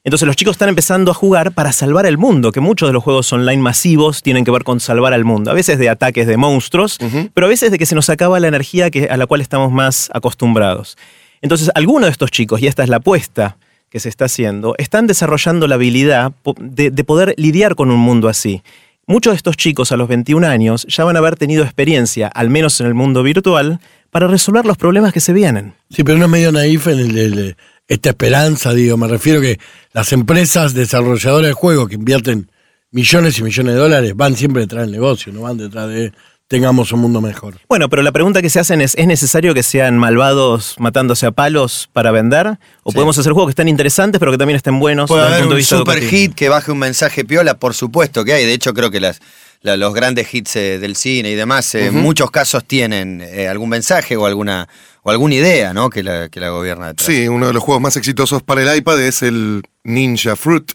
Entonces 0.08 0.26
los 0.26 0.36
chicos 0.36 0.52
están 0.52 0.70
empezando 0.70 1.10
a 1.10 1.14
jugar 1.14 1.52
para 1.52 1.70
salvar 1.70 2.06
el 2.06 2.16
mundo, 2.16 2.50
que 2.50 2.60
muchos 2.60 2.88
de 2.88 2.94
los 2.94 3.04
juegos 3.04 3.30
online 3.30 3.60
masivos 3.60 4.22
tienen 4.22 4.42
que 4.42 4.50
ver 4.50 4.64
con 4.64 4.80
salvar 4.80 5.12
al 5.12 5.26
mundo. 5.26 5.50
A 5.50 5.54
veces 5.54 5.78
de 5.78 5.90
ataques 5.90 6.26
de 6.26 6.38
monstruos, 6.38 6.98
pero 7.34 7.46
a 7.46 7.50
veces 7.50 7.70
de 7.70 7.76
que 7.76 7.84
se 7.84 7.94
nos 7.94 8.08
acaba 8.08 8.40
la 8.40 8.48
energía 8.48 8.90
que, 8.90 9.04
a 9.10 9.18
la 9.18 9.26
cual 9.26 9.42
estamos 9.42 9.70
más 9.70 10.10
acostumbrados. 10.14 10.96
Entonces 11.42 11.70
algunos 11.74 12.06
de 12.06 12.12
estos 12.12 12.30
chicos, 12.30 12.62
y 12.62 12.68
esta 12.68 12.82
es 12.82 12.88
la 12.88 12.96
apuesta 12.96 13.58
que 13.90 14.00
se 14.00 14.08
está 14.08 14.24
haciendo, 14.24 14.74
están 14.78 15.06
desarrollando 15.06 15.66
la 15.66 15.74
habilidad 15.74 16.32
de, 16.58 16.90
de 16.90 17.04
poder 17.04 17.34
lidiar 17.36 17.74
con 17.74 17.90
un 17.90 18.00
mundo 18.00 18.30
así. 18.30 18.62
Muchos 19.06 19.34
de 19.34 19.36
estos 19.36 19.58
chicos 19.58 19.92
a 19.92 19.98
los 19.98 20.08
21 20.08 20.46
años 20.46 20.86
ya 20.88 21.04
van 21.04 21.16
a 21.16 21.18
haber 21.18 21.36
tenido 21.36 21.64
experiencia, 21.64 22.28
al 22.28 22.48
menos 22.48 22.80
en 22.80 22.86
el 22.86 22.94
mundo 22.94 23.22
virtual, 23.22 23.78
para 24.10 24.26
resolver 24.26 24.64
los 24.64 24.78
problemas 24.78 25.12
que 25.12 25.20
se 25.20 25.34
vienen. 25.34 25.74
Sí, 25.90 26.02
pero 26.02 26.16
no 26.16 26.24
es 26.24 26.30
medio 26.30 26.50
naif 26.50 26.86
en 26.86 26.98
el 26.98 27.34
de 27.34 27.56
esta 27.88 28.10
esperanza, 28.10 28.72
digo. 28.74 28.96
Me 28.96 29.08
refiero 29.08 29.40
que 29.40 29.58
las 29.92 30.12
empresas 30.12 30.74
desarrolladoras 30.74 31.48
de 31.48 31.52
juegos 31.54 31.88
que 31.88 31.94
invierten 31.96 32.50
millones 32.90 33.38
y 33.38 33.42
millones 33.42 33.74
de 33.74 33.80
dólares 33.80 34.12
van 34.14 34.36
siempre 34.36 34.62
detrás 34.62 34.82
del 34.82 34.92
negocio, 34.92 35.32
no 35.32 35.40
van 35.42 35.56
detrás 35.58 35.88
de 35.88 36.12
tengamos 36.46 36.92
un 36.92 37.00
mundo 37.00 37.20
mejor. 37.20 37.56
Bueno, 37.68 37.90
pero 37.90 38.00
la 38.00 38.10
pregunta 38.10 38.40
que 38.40 38.48
se 38.48 38.58
hacen 38.58 38.80
es, 38.80 38.94
¿es 38.94 39.06
necesario 39.06 39.52
que 39.52 39.62
sean 39.62 39.98
malvados 39.98 40.76
matándose 40.78 41.26
a 41.26 41.30
palos 41.30 41.90
para 41.92 42.10
vender? 42.10 42.56
¿O 42.84 42.92
podemos 42.92 43.18
hacer 43.18 43.32
juegos 43.32 43.48
que 43.48 43.52
están 43.52 43.68
interesantes 43.68 44.18
pero 44.18 44.32
que 44.32 44.38
también 44.38 44.56
estén 44.56 44.80
buenos 44.80 45.08
Puede 45.08 45.24
desde 45.24 45.34
el 45.36 45.42
haber 45.42 45.48
de 45.48 45.54
un 45.54 45.58
vista 45.58 45.76
super 45.76 45.98
educativo? 45.98 46.22
hit 46.22 46.34
que 46.34 46.48
baje 46.48 46.72
un 46.72 46.78
mensaje 46.78 47.26
piola, 47.26 47.58
por 47.58 47.74
supuesto 47.74 48.24
que 48.24 48.32
hay. 48.32 48.46
De 48.46 48.54
hecho, 48.54 48.72
creo 48.72 48.90
que 48.90 48.98
las, 48.98 49.20
la- 49.60 49.76
los 49.76 49.92
grandes 49.92 50.32
hits 50.32 50.56
eh, 50.56 50.78
del 50.78 50.96
cine 50.96 51.30
y 51.30 51.34
demás, 51.34 51.74
eh, 51.74 51.88
en 51.88 51.96
muchos 51.96 52.30
casos 52.30 52.64
tienen 52.64 53.20
eh, 53.20 53.46
algún 53.46 53.68
mensaje 53.68 54.16
o 54.16 54.24
alguna 54.24 54.70
o 55.08 55.10
alguna 55.10 55.34
idea, 55.34 55.72
¿no? 55.72 55.88
Que 55.88 56.02
la, 56.02 56.28
que 56.28 56.38
la 56.38 56.50
gobierna 56.50 56.88
detrás. 56.88 57.06
Sí, 57.06 57.28
uno 57.28 57.46
de 57.46 57.52
los 57.54 57.62
juegos 57.62 57.80
más 57.80 57.96
exitosos 57.96 58.42
para 58.42 58.62
el 58.62 58.78
iPad 58.78 59.00
es 59.00 59.22
el 59.22 59.62
Ninja 59.82 60.36
Fruit. 60.36 60.72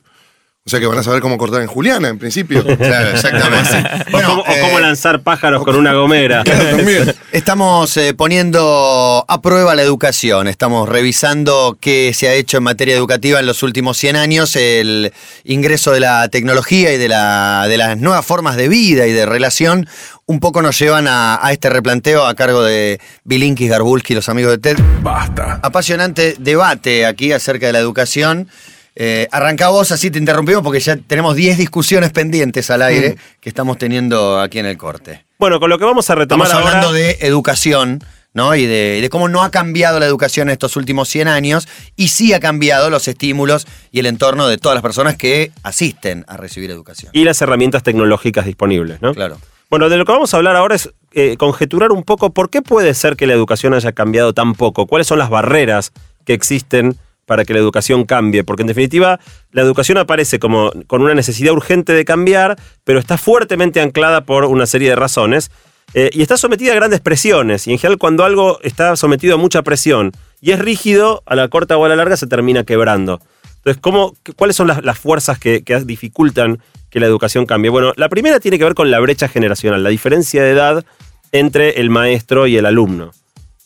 O 0.66 0.70
sea 0.70 0.80
que 0.80 0.88
van 0.88 0.98
a 0.98 1.04
saber 1.04 1.22
cómo 1.22 1.38
cortar 1.38 1.62
en 1.62 1.68
Juliana, 1.68 2.08
en 2.08 2.18
principio. 2.18 2.64
Claro, 2.78 3.10
exactamente. 3.10 3.78
O 4.08 4.12
Bueno, 4.12 4.30
cómo, 4.30 4.42
o 4.44 4.48
eh, 4.48 4.62
cómo 4.62 4.80
lanzar 4.80 5.22
pájaros 5.22 5.64
con 5.64 5.76
una 5.76 5.94
gomera. 5.94 6.44
Claro, 6.54 6.78
también. 6.78 7.16
Estamos 7.32 7.98
eh, 7.98 8.14
poniendo 8.14 9.26
a 9.28 9.42
prueba 9.42 9.76
la 9.76 9.82
educación, 9.82 10.48
estamos 10.48 10.88
revisando 10.88 11.78
qué 11.82 12.14
se 12.14 12.30
ha 12.30 12.34
hecho 12.34 12.58
en 12.58 12.64
materia 12.64 12.96
educativa 12.96 13.40
en 13.40 13.46
los 13.46 13.62
últimos 13.62 13.98
100 13.98 14.16
años, 14.16 14.56
el 14.56 15.12
ingreso 15.44 15.92
de 15.92 16.00
la 16.00 16.30
tecnología 16.30 16.94
y 16.94 16.98
de, 16.98 17.10
la, 17.10 17.66
de 17.68 17.78
las 17.78 17.98
nuevas 17.98 18.26
formas 18.26 18.56
de 18.56 18.70
vida 18.70 19.06
y 19.06 19.12
de 19.12 19.26
relación, 19.26 19.88
un 20.26 20.40
poco 20.40 20.62
nos 20.62 20.78
llevan 20.80 21.08
a, 21.08 21.46
a 21.46 21.52
este 21.52 21.70
replanteo 21.70 22.26
a 22.26 22.34
cargo 22.34 22.64
de 22.64 23.00
Bilinkis, 23.24 23.70
Garbulski, 23.70 24.14
los 24.16 24.30
amigos 24.30 24.52
de 24.54 24.58
TED. 24.60 24.78
Basta. 25.02 25.60
Apasionante 25.62 26.36
debate 26.40 27.06
aquí 27.06 27.32
acerca 27.32 27.68
de 27.68 27.74
la 27.74 27.80
educación. 27.80 28.48
Eh, 28.96 29.28
arranca 29.32 29.70
vos, 29.70 29.92
así 29.92 30.12
te 30.12 30.20
interrumpimos 30.20 30.62
porque 30.64 30.80
ya 30.80 30.96
tenemos 30.98 31.36
10 31.36 31.58
discusiones 31.58 32.12
pendientes 32.12 32.70
al 32.70 32.84
aire 32.84 33.18
que 33.42 33.50
estamos 33.50 33.78
teniendo 33.78 34.40
aquí 34.40 34.60
en 34.60 34.68
el 34.68 34.78
corte. 34.78 35.26
Bueno, 35.40 35.60
con 35.60 35.70
lo 35.70 35.80
que 35.80 35.86
vamos 35.86 36.10
a 36.10 36.16
retomar 36.16 36.48
Estamos 36.48 36.68
hablando 36.68 36.88
ahora. 36.90 37.00
de 37.00 37.18
educación, 37.22 38.04
¿no? 38.34 38.54
Y 38.56 38.66
de, 38.68 39.00
de 39.02 39.10
cómo 39.10 39.30
no 39.30 39.42
ha 39.44 39.50
cambiado 39.50 40.00
la 40.00 40.06
educación 40.06 40.48
en 40.50 40.54
estos 40.54 40.76
últimos 40.78 41.10
100 41.10 41.28
años 41.28 41.68
y 41.96 42.10
sí 42.10 42.34
ha 42.34 42.40
cambiado 42.40 42.92
los 42.92 43.08
estímulos 43.08 43.66
y 43.92 44.00
el 44.00 44.06
entorno 44.06 44.48
de 44.48 44.58
todas 44.60 44.76
las 44.76 44.84
personas 44.84 45.18
que 45.18 45.52
asisten 45.64 46.24
a 46.28 46.38
recibir 46.38 46.70
educación. 46.70 47.10
Y 47.14 47.24
las 47.24 47.42
herramientas 47.42 47.82
tecnológicas 47.82 48.46
disponibles, 48.46 49.02
¿no? 49.02 49.14
Claro. 49.16 49.40
Bueno, 49.74 49.90
de 49.90 49.98
lo 49.98 50.06
que 50.06 50.12
vamos 50.12 50.32
a 50.32 50.38
hablar 50.38 50.56
ahora 50.56 50.76
es 50.76 50.94
eh, 51.14 51.36
conjeturar 51.36 51.92
un 51.92 52.04
poco 52.04 52.32
por 52.32 52.52
qué 52.52 52.62
puede 52.62 52.94
ser 52.94 53.16
que 53.16 53.26
la 53.26 53.34
educación 53.34 53.74
haya 53.74 53.92
cambiado 53.92 54.32
tan 54.32 54.54
poco, 54.54 54.86
cuáles 54.86 55.08
son 55.08 55.18
las 55.18 55.32
barreras 55.32 55.94
que 56.28 56.34
existen 56.34 56.96
para 57.26 57.44
que 57.44 57.54
la 57.56 57.60
educación 57.60 58.06
cambie, 58.06 58.44
porque 58.44 58.62
en 58.62 58.68
definitiva 58.68 59.20
la 59.52 59.64
educación 59.64 59.98
aparece 59.98 60.38
como 60.38 60.72
con 60.86 61.02
una 61.02 61.16
necesidad 61.16 61.54
urgente 61.54 61.92
de 61.92 62.06
cambiar, 62.06 62.56
pero 62.84 63.00
está 63.00 63.18
fuertemente 63.18 63.82
anclada 63.82 64.26
por 64.26 64.46
una 64.46 64.68
serie 64.68 64.90
de 64.90 64.96
razones 64.96 65.50
eh, 65.96 66.12
y 66.14 66.22
está 66.22 66.38
sometida 66.38 66.74
a 66.74 66.76
grandes 66.76 67.00
presiones, 67.00 67.66
y 67.66 67.72
en 67.72 67.80
general 67.80 67.98
cuando 67.98 68.26
algo 68.26 68.60
está 68.62 68.96
sometido 68.96 69.34
a 69.34 69.38
mucha 69.40 69.64
presión 69.64 70.12
y 70.40 70.52
es 70.52 70.60
rígido, 70.60 71.24
a 71.26 71.36
la 71.36 71.48
corta 71.48 71.78
o 71.78 71.86
a 71.86 71.90
la 71.90 71.96
larga 71.96 72.16
se 72.16 72.28
termina 72.28 72.64
quebrando. 72.64 73.22
Entonces, 73.56 73.82
¿cómo, 73.82 74.14
qué- 74.22 74.34
¿cuáles 74.34 74.56
son 74.56 74.68
las, 74.68 75.00
fuerzas 75.00 75.40
que 75.40 75.64
dificultan 75.84 76.60
que 76.94 77.00
la 77.00 77.08
educación 77.08 77.48
cambie? 77.48 77.72
Bueno, 77.72 77.92
la 77.98 78.08
primera 78.08 78.40
tiene 78.40 78.60
que 78.60 78.64
ver 78.64 78.76
con 78.76 78.92
la 78.92 79.00
brecha 79.00 79.28
generacional, 79.28 79.82
la 79.82 79.90
diferencia 79.90 80.44
de 80.44 80.52
edad 80.52 80.86
entre 81.32 81.82
el 81.82 81.90
maestro 81.90 82.46
y 82.46 82.56
el 82.56 82.68
alumno. 82.68 83.12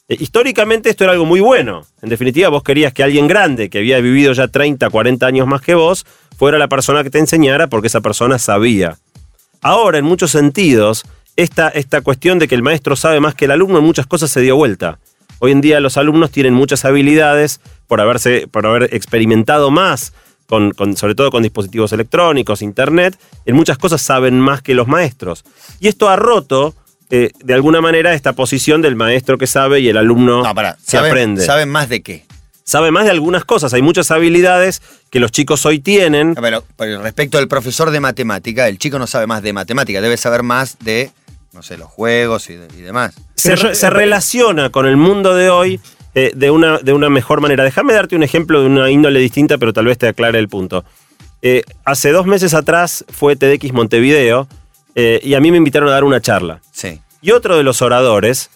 Eh, 0.07 0.15
Históricamente 0.17 0.89
esto 0.89 1.03
era 1.03 1.11
algo 1.11 1.25
muy 1.25 1.41
bueno. 1.41 1.85
En 2.01 2.07
definitiva, 2.07 2.47
vos 2.47 2.63
querías 2.63 2.93
que 2.93 3.03
alguien 3.03 3.27
grande, 3.27 3.69
que 3.69 3.79
había 3.79 3.99
vivido 3.99 4.31
ya 4.31 4.47
30, 4.47 4.89
40 4.89 5.27
años 5.27 5.45
más 5.45 5.61
que 5.61 5.75
vos, 5.75 6.05
fuera 6.37 6.57
la 6.57 6.69
persona 6.69 7.03
que 7.03 7.09
te 7.09 7.19
enseñara 7.19 7.67
porque 7.67 7.87
esa 7.87 7.99
persona 7.99 8.39
sabía. 8.39 8.97
Ahora, 9.61 9.97
en 9.97 10.05
muchos 10.05 10.31
sentidos, 10.31 11.03
esta, 11.35 11.67
esta 11.67 11.99
cuestión 11.99 12.39
de 12.39 12.47
que 12.47 12.55
el 12.55 12.63
maestro 12.63 12.95
sabe 12.95 13.19
más 13.19 13.35
que 13.35 13.43
el 13.43 13.51
alumno 13.51 13.79
en 13.79 13.83
muchas 13.83 14.07
cosas 14.07 14.31
se 14.31 14.39
dio 14.39 14.55
vuelta. 14.55 14.99
Hoy 15.39 15.51
en 15.51 15.59
día 15.59 15.81
los 15.81 15.97
alumnos 15.97 16.31
tienen 16.31 16.53
muchas 16.53 16.85
habilidades 16.85 17.59
por, 17.87 17.99
haberse, 17.99 18.47
por 18.47 18.65
haber 18.65 18.95
experimentado 18.95 19.69
más, 19.69 20.13
con, 20.47 20.71
con- 20.71 20.95
sobre 20.97 21.13
todo 21.15 21.29
con 21.29 21.43
dispositivos 21.43 21.91
electrónicos, 21.93 22.61
internet, 22.61 23.17
en 23.45 23.55
muchas 23.55 23.77
cosas 23.77 24.01
saben 24.01 24.39
más 24.39 24.61
que 24.61 24.73
los 24.73 24.87
maestros. 24.87 25.43
Y 25.79 25.87
esto 25.87 26.09
ha 26.09 26.15
roto, 26.15 26.73
eh, 27.09 27.31
de 27.43 27.53
alguna 27.53 27.81
manera, 27.81 28.13
esta 28.13 28.33
posición 28.33 28.81
del 28.81 28.95
maestro 28.95 29.37
que 29.37 29.45
sabe 29.47 29.81
y 29.81 29.89
el 29.89 29.97
alumno 29.97 30.41
No, 30.43 30.53
se 30.83 30.91
¿Saben, 30.97 31.11
aprende. 31.11 31.45
¿Saben 31.45 31.69
más 31.69 31.89
de 31.89 32.01
qué? 32.01 32.25
Sabe 32.63 32.91
más 32.91 33.05
de 33.05 33.11
algunas 33.11 33.45
cosas, 33.45 33.73
hay 33.73 33.81
muchas 33.81 34.11
habilidades 34.11 34.81
que 35.09 35.19
los 35.21 35.31
chicos 35.31 35.65
hoy 35.65 35.79
tienen. 35.79 36.35
Pero, 36.35 36.65
pero 36.75 37.01
respecto 37.01 37.37
al 37.37 37.47
profesor 37.47 37.91
de 37.91 37.99
matemática, 38.01 38.67
el 38.67 38.77
chico 38.77 38.99
no 38.99 39.07
sabe 39.07 39.25
más 39.27 39.41
de 39.41 39.53
matemática, 39.53 40.01
debe 40.01 40.17
saber 40.17 40.43
más 40.43 40.77
de, 40.79 41.11
no 41.53 41.63
sé, 41.63 41.77
los 41.77 41.87
juegos 41.87 42.49
y, 42.49 42.55
de- 42.55 42.67
y 42.77 42.81
demás. 42.81 43.13
se, 43.35 43.55
re- 43.55 43.73
se 43.73 43.89
relaciona 43.89 44.69
con 44.69 44.85
el 44.85 44.97
mundo 44.97 45.33
de 45.33 45.49
hoy 45.49 45.79
eh, 46.15 46.31
de, 46.35 46.51
una, 46.51 46.79
de 46.79 46.93
una 46.93 47.09
mejor 47.09 47.41
manera. 47.41 47.63
Déjame 47.63 47.93
darte 47.93 48.15
un 48.15 48.23
ejemplo 48.23 48.61
de 48.61 48.67
una 48.67 48.89
índole 48.89 49.19
distinta, 49.19 49.57
pero 49.57 49.73
tal 49.73 49.85
vez 49.85 49.97
te 49.97 50.07
aclare 50.07 50.39
el 50.39 50.47
punto. 50.49 50.83
Eh, 51.41 51.63
hace 51.85 52.11
dos 52.11 52.25
meses 52.25 52.53
atrás 52.53 53.05
fue 53.09 53.35
TEDx 53.35 53.71
Montevideo 53.73 54.47
eh, 54.95 55.19
y 55.23 55.35
a 55.35 55.39
mí 55.39 55.51
me 55.51 55.57
invitaron 55.57 55.89
a 55.89 55.91
dar 55.91 56.03
una 56.03 56.19
charla. 56.19 56.61
Sí. 56.71 56.99
Y 57.21 57.31
otro 57.31 57.57
de 57.57 57.63
los 57.63 57.81
oradores 57.81 58.49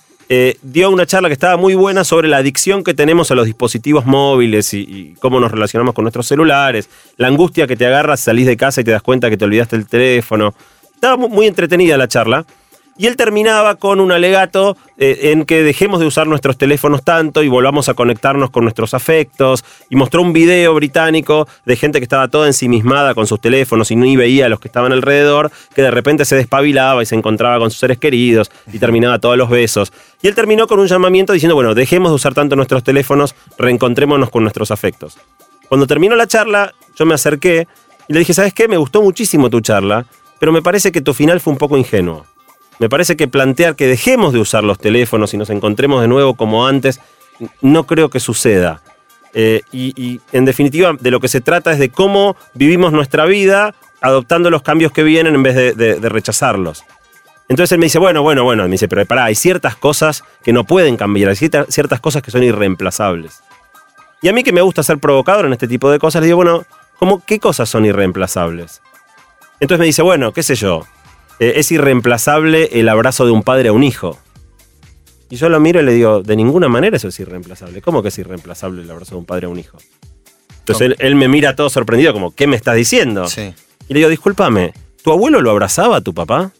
dio 0.61 0.89
una 0.89 1.05
charla 1.05 1.27
que 1.27 1.33
estaba 1.33 1.57
muy 1.57 1.75
buena 1.75 2.05
sobre 2.05 2.29
la 2.29 2.37
adicción 2.37 2.85
que 2.85 2.93
tenemos 2.93 3.31
a 3.31 3.35
los 3.35 3.45
dispositivos 3.45 4.05
móviles 4.05 4.73
y, 4.73 4.79
y 4.79 5.15
cómo 5.19 5.41
nos 5.41 5.51
relacionamos 5.51 5.93
con 5.93 6.05
nuestros 6.05 6.25
celulares, 6.25 6.89
la 7.17 7.27
angustia 7.27 7.67
que 7.67 7.75
te 7.75 7.85
agarras, 7.85 8.21
salís 8.21 8.45
de 8.47 8.55
casa 8.55 8.79
y 8.79 8.85
te 8.85 8.91
das 8.91 9.01
cuenta 9.01 9.29
que 9.29 9.35
te 9.35 9.43
olvidaste 9.43 9.75
el 9.75 9.85
teléfono. 9.87 10.55
Estaba 10.95 11.17
mu- 11.17 11.27
muy 11.27 11.47
entretenida 11.47 11.97
la 11.97 12.07
charla. 12.07 12.45
Y 13.01 13.07
él 13.07 13.15
terminaba 13.15 13.77
con 13.77 13.99
un 13.99 14.11
alegato 14.11 14.77
eh, 14.99 15.31
en 15.31 15.45
que 15.45 15.63
dejemos 15.63 15.99
de 15.99 16.05
usar 16.05 16.27
nuestros 16.27 16.55
teléfonos 16.55 17.03
tanto 17.03 17.41
y 17.41 17.47
volvamos 17.47 17.89
a 17.89 17.95
conectarnos 17.95 18.51
con 18.51 18.61
nuestros 18.61 18.93
afectos. 18.93 19.65
Y 19.89 19.95
mostró 19.95 20.21
un 20.21 20.33
video 20.33 20.75
británico 20.75 21.47
de 21.65 21.75
gente 21.77 21.99
que 21.99 22.03
estaba 22.03 22.27
toda 22.27 22.45
ensimismada 22.45 23.15
con 23.15 23.25
sus 23.25 23.41
teléfonos 23.41 23.89
y 23.89 23.95
ni 23.95 24.17
veía 24.17 24.45
a 24.45 24.49
los 24.49 24.59
que 24.59 24.67
estaban 24.67 24.91
alrededor, 24.91 25.51
que 25.73 25.81
de 25.81 25.89
repente 25.89 26.25
se 26.25 26.35
despabilaba 26.35 27.01
y 27.01 27.07
se 27.07 27.15
encontraba 27.15 27.57
con 27.57 27.71
sus 27.71 27.79
seres 27.79 27.97
queridos 27.97 28.51
y 28.71 28.77
terminaba 28.77 29.17
todos 29.17 29.35
los 29.35 29.49
besos. 29.49 29.91
Y 30.21 30.27
él 30.27 30.35
terminó 30.35 30.67
con 30.67 30.79
un 30.79 30.85
llamamiento 30.85 31.33
diciendo, 31.33 31.55
bueno, 31.55 31.73
dejemos 31.73 32.11
de 32.11 32.17
usar 32.17 32.35
tanto 32.35 32.55
nuestros 32.55 32.83
teléfonos, 32.83 33.33
reencontrémonos 33.57 34.29
con 34.29 34.43
nuestros 34.43 34.69
afectos. 34.69 35.17
Cuando 35.69 35.87
terminó 35.87 36.15
la 36.15 36.27
charla, 36.27 36.71
yo 36.95 37.07
me 37.07 37.15
acerqué 37.15 37.67
y 38.07 38.13
le 38.13 38.19
dije, 38.19 38.35
¿sabes 38.35 38.53
qué? 38.53 38.67
Me 38.67 38.77
gustó 38.77 39.01
muchísimo 39.01 39.49
tu 39.49 39.59
charla, 39.59 40.05
pero 40.37 40.51
me 40.51 40.61
parece 40.61 40.91
que 40.91 41.01
tu 41.01 41.15
final 41.15 41.39
fue 41.39 41.53
un 41.53 41.57
poco 41.57 41.79
ingenuo. 41.79 42.27
Me 42.79 42.89
parece 42.89 43.15
que 43.15 43.27
plantear 43.27 43.75
que 43.75 43.88
dejemos 43.88 44.34
de 44.34 44.39
usar 44.39 44.63
los 44.63 44.79
teléfonos 44.79 45.34
y 45.34 45.38
nos 45.38 45.49
encontremos 45.49 46.01
de 46.01 46.07
nuevo 46.07 46.36
como 46.36 46.65
antes, 46.65 46.99
no 47.62 47.86
creo 47.86 48.10
que 48.10 48.19
suceda. 48.19 48.81
Eh, 49.34 49.62
y, 49.71 50.19
en 50.31 50.45
definitiva, 50.45 50.93
de 50.99 51.12
lo 51.12 51.19
que 51.19 51.27
se 51.27 51.41
trata 51.41 51.71
es 51.71 51.79
de 51.79 51.89
cómo 51.89 52.36
vivimos 52.53 52.91
nuestra 52.91 53.25
vida 53.25 53.73
adoptando 54.01 54.49
los 54.49 54.62
cambios 54.63 54.91
que 54.91 55.03
vienen 55.03 55.36
en 55.36 55.43
vez 55.43 55.55
de, 55.55 55.95
rechazarlos. 56.10 56.84
Entonces 57.47 57.73
él 57.73 57.79
me 57.79 57.86
dice, 57.86 57.99
bueno, 57.99 58.23
bueno, 58.23 58.43
bueno, 58.43 58.63
me 58.63 58.71
dice, 58.71 58.88
pero 58.88 59.05
pará, 59.05 59.25
hay 59.25 59.36
ciertas 59.36 59.75
cosas 59.75 60.23
que 60.43 60.53
no 60.53 60.63
pueden 60.63 60.97
cambiar, 60.97 61.29
hay 61.29 61.36
cierta- 61.36 61.65
ciertas 61.69 61.99
cosas 61.99 62.21
que 62.21 62.31
son 62.31 62.43
irreemplazables. 62.43 63.41
Y 64.21 64.29
a 64.29 64.34
mí 64.34 64.43
que 64.43 64.53
me 64.53 64.62
gusta 64.62 64.84
ser 64.84 64.99
provocador 64.99 65.45
en 65.45 65.53
este 65.53 65.67
tipo 65.67 65.91
de 65.91 65.99
cosas, 65.99 66.21
le 66.21 66.27
digo, 66.27 66.38
bueno, 66.38 66.63
¿cómo, 66.97 67.21
¿qué 67.25 67.39
cosas 67.39 67.69
son 67.69 67.86
irreemplazables? 67.86 68.81
Entonces 69.60 69.79
me 69.79 69.86
dice, 69.86 70.01
bueno, 70.01 70.31
qué 70.31 70.43
sé 70.43 70.55
yo, 70.55 70.86
eh, 71.41 71.54
es 71.56 71.71
irreemplazable 71.71 72.69
el 72.80 72.88
abrazo 72.88 73.25
de 73.25 73.32
un 73.32 73.41
padre 73.41 73.69
a 73.69 73.73
un 73.73 73.84
hijo. 73.84 74.19
Y 75.32 75.38
yo 75.38 75.49
lo 75.49 75.60
miro 75.60 75.82
y 75.82 75.84
le 75.84 75.93
digo, 75.93 76.21
de 76.21 76.36
ninguna 76.36 76.69
manera 76.69 76.97
eso 76.97 77.08
es 77.08 77.19
irreemplazable. 77.19 77.82
¿Cómo 77.82 78.04
que 78.04 78.10
es 78.10 78.17
irreemplazable 78.19 78.84
el 78.84 78.91
abrazo 78.91 79.15
de 79.15 79.19
un 79.21 79.25
padre 79.25 79.47
a 79.47 79.49
un 79.49 79.58
hijo? 79.58 79.80
Entonces 80.60 80.86
él, 80.86 80.95
él 80.99 81.15
me 81.15 81.27
mira 81.27 81.56
todo 81.56 81.71
sorprendido, 81.71 82.13
como, 82.13 82.30
¿qué 82.30 82.45
me 82.45 82.56
estás 82.56 82.75
diciendo? 82.75 83.27
Sí. 83.27 83.56
Y 83.88 83.93
le 83.93 84.01
digo, 84.01 84.10
discúlpame, 84.10 84.71
¿tu 85.04 85.12
abuelo 85.12 85.41
lo 85.41 85.49
abrazaba 85.49 85.97
a 85.97 86.01
tu 86.01 86.13
papá? 86.13 86.51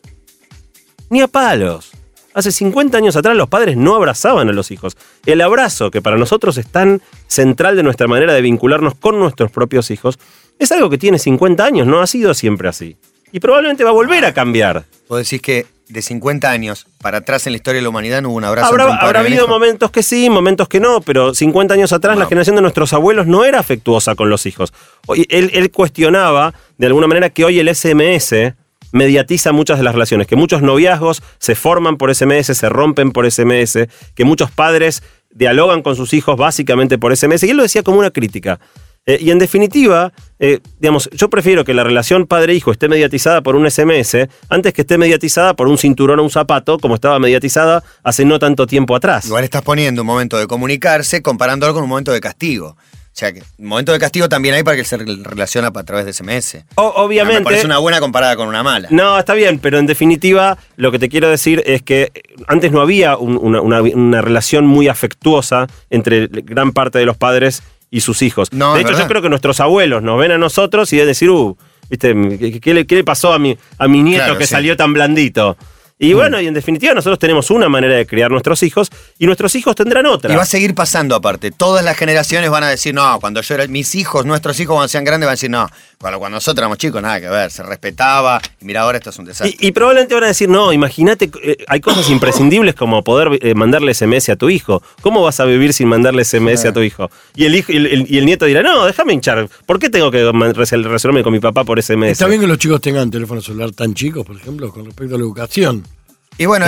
Ni 1.12 1.22
a 1.22 1.28
palos. 1.28 1.92
Hace 2.34 2.52
50 2.52 2.98
años 2.98 3.16
atrás 3.16 3.38
los 3.38 3.50
padres 3.50 3.78
no 3.78 3.94
abrazaban 3.94 4.50
a 4.50 4.52
los 4.52 4.72
hijos. 4.72 4.98
El 5.28 5.42
abrazo, 5.42 5.92
que 5.92 6.02
para 6.02 6.18
nosotros 6.18 6.58
es 6.58 6.66
tan 6.66 7.04
central 7.28 7.76
de 7.76 7.84
nuestra 7.84 8.08
manera 8.08 8.34
de 8.34 8.42
vincularnos 8.42 8.96
con 8.96 9.20
nuestros 9.20 9.52
propios 9.52 9.92
hijos, 9.92 10.18
es 10.58 10.72
algo 10.72 10.90
que 10.90 10.98
tiene 10.98 11.20
50 11.20 11.64
años, 11.64 11.86
no 11.86 12.02
ha 12.02 12.08
sido 12.08 12.34
siempre 12.34 12.68
así. 12.68 12.98
Y 13.32 13.40
probablemente 13.40 13.84
va 13.84 13.90
a 13.92 13.94
volver 13.94 14.26
a 14.26 14.34
cambiar. 14.34 14.84
Vos 15.08 15.20
decís 15.20 15.42
que 15.42 15.66
de 15.88 16.02
50 16.02 16.50
años 16.50 16.88
para 17.02 17.18
atrás 17.20 17.46
en 17.48 17.54
la 17.54 17.58
historia 17.58 17.80
de 17.80 17.84
la 17.84 17.90
humanidad 17.90 18.22
no 18.22 18.30
hubo 18.30 18.38
un 18.38 18.46
abrazo 18.46 18.68
Habrá, 18.70 18.84
entre 18.86 18.96
un 18.98 19.06
habrá 19.06 19.20
habido 19.20 19.48
momentos 19.48 19.92
que 19.92 20.04
sí, 20.04 20.30
momentos 20.30 20.70
que 20.70 20.80
no, 20.80 21.02
pero 21.02 21.34
50 21.34 21.74
años 21.74 21.92
atrás 21.92 22.18
la 22.18 22.28
generación 22.28 22.56
de 22.56 22.62
nuestros 22.62 22.94
abuelos 22.94 23.28
no 23.28 23.44
era 23.44 23.60
afectuosa 23.60 24.16
con 24.16 24.30
los 24.30 24.46
hijos. 24.46 24.72
Hoy- 25.08 25.26
Él, 25.30 25.52
él 25.54 25.70
cuestionaba, 25.72 26.54
de 26.78 26.88
alguna 26.88 27.08
manera, 27.08 27.30
que 27.30 27.44
hoy 27.44 27.60
el 27.60 27.68
SMS 27.76 28.54
mediatiza 28.94 29.52
muchas 29.52 29.78
de 29.78 29.84
las 29.84 29.94
relaciones, 29.94 30.28
que 30.28 30.36
muchos 30.36 30.62
noviazgos 30.62 31.24
se 31.40 31.56
forman 31.56 31.98
por 31.98 32.14
SMS, 32.14 32.56
se 32.58 32.70
rompen 32.70 33.12
por 33.12 33.30
SMS, 33.30 33.88
que 34.16 34.24
muchos 34.26 34.50
padres 34.52 35.04
dialogan 35.30 35.82
con 35.82 35.96
sus 35.96 36.14
hijos 36.14 36.36
básicamente 36.38 36.98
por 36.98 37.16
SMS, 37.16 37.44
y 37.46 37.50
él 37.52 37.58
lo 37.58 37.64
decía 37.64 37.84
como 37.84 38.00
una 38.00 38.12
crítica. 38.12 38.60
Eh, 39.08 39.18
y 39.20 39.32
en 39.32 39.40
definitiva, 39.40 40.14
eh, 40.40 40.60
digamos, 40.80 41.10
yo 41.12 41.28
prefiero 41.30 41.66
que 41.66 41.74
la 41.74 41.84
relación 41.84 42.28
padre-hijo 42.28 42.72
esté 42.72 42.88
mediatizada 42.88 43.42
por 43.42 43.56
un 43.56 43.66
SMS 43.70 44.28
antes 44.48 44.74
que 44.74 44.82
esté 44.82 44.98
mediatizada 45.00 45.56
por 45.56 45.68
un 45.68 45.78
cinturón 45.80 46.20
o 46.20 46.24
un 46.24 46.30
zapato, 46.30 46.78
como 46.78 46.96
estaba 46.96 47.18
mediatizada 47.18 47.84
hace 48.04 48.26
no 48.26 48.38
tanto 48.38 48.68
tiempo 48.68 48.96
atrás. 48.96 49.26
Igual 49.26 49.44
estás 49.44 49.64
poniendo 49.64 50.02
un 50.04 50.08
momento 50.08 50.38
de 50.38 50.46
comunicarse 50.46 51.24
comparándolo 51.24 51.74
con 51.74 51.82
un 51.84 51.90
momento 51.90 52.12
de 52.12 52.22
castigo. 52.22 52.78
O 53.14 53.14
sea 53.14 53.34
que 53.34 53.42
un 53.58 53.68
momento 53.68 53.92
de 53.92 54.00
castigo 54.00 54.30
también 54.30 54.56
hay 54.56 54.64
para 54.64 54.78
que 54.78 54.86
se 54.86 54.96
relaciona 54.98 55.68
a 55.74 55.84
través 55.84 56.06
de 56.06 56.14
SMS. 56.14 56.64
O- 56.76 56.82
Ah, 56.82 56.94
Me 57.00 57.04
obviamente. 57.06 57.44
parece 57.44 57.66
una 57.66 57.80
buena 57.80 58.00
comparada 58.00 58.36
con 58.38 58.48
una 58.48 58.64
mala. 58.64 58.88
No, 58.92 59.18
está 59.20 59.34
bien, 59.34 59.58
pero 59.60 59.80
en 59.80 59.86
definitiva 59.88 60.58
lo 60.78 60.92
que 60.92 61.00
te 61.00 61.10
quiero 61.10 61.28
decir 61.30 61.62
es 61.66 61.82
que 61.82 62.12
antes 62.48 62.72
no 62.72 62.80
había 62.82 63.18
un- 63.18 63.38
una, 63.42 63.62
una- 63.62 63.82
una 63.82 64.22
relación 64.22 64.66
muy 64.66 64.88
afectuosa 64.88 65.68
entre 65.90 66.28
gran 66.28 66.72
parte 66.72 67.00
de 67.00 67.06
los 67.06 67.18
padres 67.18 67.64
y 67.92 68.00
sus 68.02 68.22
hijos. 68.24 68.48
No, 68.52 68.74
de 68.74 68.82
hecho, 68.82 68.98
yo 68.98 69.08
creo 69.08 69.22
que 69.22 69.30
nuestros 69.30 69.60
abuelos 69.60 70.02
nos 70.02 70.18
ven 70.18 70.32
a 70.32 70.38
nosotros 70.38 70.92
y 70.94 70.96
deben 70.96 71.10
decir, 71.10 71.30
uh, 71.30 71.56
¿viste? 71.90 72.16
¿Qué, 72.40 72.60
qué 72.60 72.74
le, 72.74 72.88
qué 72.88 72.96
le 72.96 73.04
pasó 73.04 73.34
a 73.34 73.38
mi, 73.38 73.56
a 73.78 73.88
mi 73.88 74.02
nieto 74.02 74.24
Claro, 74.24 74.40
que 74.40 74.48
sí. 74.48 74.52
salió 74.52 74.76
tan 74.78 74.94
blandito? 74.94 75.58
Mm. 76.02 76.06
Y 76.06 76.14
bueno, 76.14 76.42
y 76.42 76.48
en 76.48 76.54
definitiva 76.54 76.96
nosotros 76.96 77.20
tenemos 77.20 77.52
una 77.52 77.70
manera 77.70 77.96
de 77.96 78.08
criar 78.08 78.32
nuestros 78.32 78.64
hijos 78.64 78.90
y 79.20 79.28
nuestros 79.28 79.54
hijos 79.54 79.76
tendrán 79.76 80.08
otra. 80.08 80.34
Y 80.34 80.36
va 80.36 80.44
a 80.44 80.48
seguir 80.48 80.74
pasando 80.74 81.16
aparte. 81.16 81.52
Todas 81.52 81.86
las 81.86 81.96
generaciones 81.96 82.50
van 82.50 82.64
a 82.64 82.70
decir, 82.70 82.94
no, 82.94 83.20
cuando 83.20 83.42
yo 83.42 83.54
era, 83.54 83.68
mis 83.68 83.94
hijos, 83.94 84.26
nuestros 84.26 84.60
hijos 84.60 84.74
cuando 84.74 84.88
sean 84.88 85.04
grandes 85.04 85.28
van 85.28 85.32
a 85.32 85.36
decir, 85.36 85.52
no, 85.52 85.68
cuando, 86.00 86.18
cuando 86.18 86.38
nosotros 86.38 86.60
éramos 86.60 86.80
chicos, 86.80 87.02
nada 87.04 87.22
que 87.22 87.30
ver, 87.30 87.52
se 87.52 87.62
respetaba, 87.62 88.42
y 88.60 88.66
mira 88.66 88.82
ahora 88.82 88.98
esto 88.98 89.12
es 89.12 89.20
un 89.20 89.26
desastre. 89.26 89.56
Y, 89.60 89.68
y 89.68 89.72
probablemente 89.72 90.16
van 90.16 90.24
a 90.24 90.28
decir, 90.28 90.50
no, 90.50 90.74
imagínate, 90.74 91.30
eh, 91.44 91.58
hay 91.68 91.80
cosas 91.80 92.10
imprescindibles 92.10 92.74
como 92.74 93.04
poder 93.04 93.38
eh, 93.40 93.54
mandarle 93.54 93.94
SMS 93.94 94.30
a 94.30 94.36
tu 94.36 94.50
hijo. 94.50 94.82
¿Cómo 95.02 95.22
vas 95.22 95.40
a 95.40 95.46
vivir 95.46 95.72
sin 95.72 95.88
mandarle 95.88 96.26
SMS 96.26 96.66
a 96.66 96.74
tu 96.74 96.82
hijo? 96.82 97.12
Y 97.36 97.46
el, 97.46 97.54
hijo, 97.54 97.72
y 97.72 97.78
el, 97.78 98.08
y 98.10 98.18
el 98.18 98.26
nieto 98.26 98.46
dirá, 98.46 98.64
no, 98.64 98.86
déjame 98.86 99.14
hinchar. 99.14 99.48
¿Por 99.68 99.78
qué 99.78 99.92
tengo 99.92 100.10
que 100.10 100.32
resolverme 100.54 101.22
con 101.22 101.32
mi 101.32 101.40
papá 101.40 101.64
por 101.64 101.82
SMS? 101.82 102.12
Está 102.12 102.28
bien 102.28 102.42
que 102.42 102.48
los 102.48 102.58
chicos 102.58 102.82
tengan 102.82 103.12
teléfono 103.12 103.40
celular 103.40 103.72
tan 103.72 103.94
chicos, 103.94 104.26
por 104.26 104.36
ejemplo, 104.36 104.72
con 104.72 104.86
respecto 104.86 105.14
a 105.14 105.18
la 105.20 105.24
educación. 105.24 105.86
Y 106.42 106.46
bueno, 106.48 106.66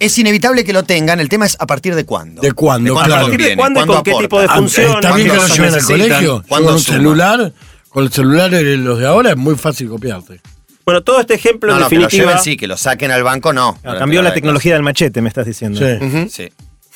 Es 0.00 0.18
inevitable 0.18 0.64
que 0.64 0.72
lo 0.72 0.82
tengan, 0.82 1.20
el 1.20 1.28
tema 1.28 1.44
es 1.44 1.56
a 1.60 1.66
partir 1.66 1.94
de 1.94 2.04
cuándo. 2.06 2.40
¿De 2.40 2.52
cuándo? 2.52 2.94
Claro. 2.94 3.14
¿A 3.14 3.20
partir 3.20 3.42
de 3.42 3.56
cuándo 3.56 3.82
y 3.82 3.86
con 3.86 4.02
qué 4.02 4.12
tipo 4.14 4.40
de 4.40 4.46
Ah, 4.48 4.56
función? 4.56 4.86
Bien 4.86 5.00
que 5.00 5.08
¿Cuándo 5.28 5.34
lo 5.34 5.54
lleven 5.54 5.74
al 5.74 5.82
colegio. 5.84 6.20
Yo 6.22 6.42
¿Cuándo 6.48 6.66
Con 6.68 6.74
un 6.76 6.80
celular, 6.82 7.52
con 7.90 8.04
el 8.04 8.12
celular 8.12 8.50
de 8.50 8.76
los 8.78 8.98
de 8.98 9.06
ahora 9.06 9.30
es 9.32 9.36
muy 9.36 9.56
fácil 9.56 9.88
copiarte. 9.90 10.40
Bueno, 10.86 11.02
todo 11.02 11.20
este 11.20 11.34
ejemplo 11.34 11.68
No, 11.70 11.76
en 11.76 11.82
no, 11.82 11.88
que 11.90 11.94
lo 11.96 12.00
definitiva... 12.02 12.30
lleven 12.30 12.42
sí, 12.44 12.56
que 12.56 12.66
lo 12.66 12.76
saquen 12.78 13.10
al 13.10 13.22
banco 13.22 13.52
no. 13.52 13.78
Ah, 13.84 13.96
cambió 13.98 14.22
la 14.22 14.32
tecnología 14.32 14.72
del 14.72 14.82
machete, 14.82 15.20
me 15.20 15.28
estás 15.28 15.44
diciendo. 15.44 15.78
Sí. 15.78 16.28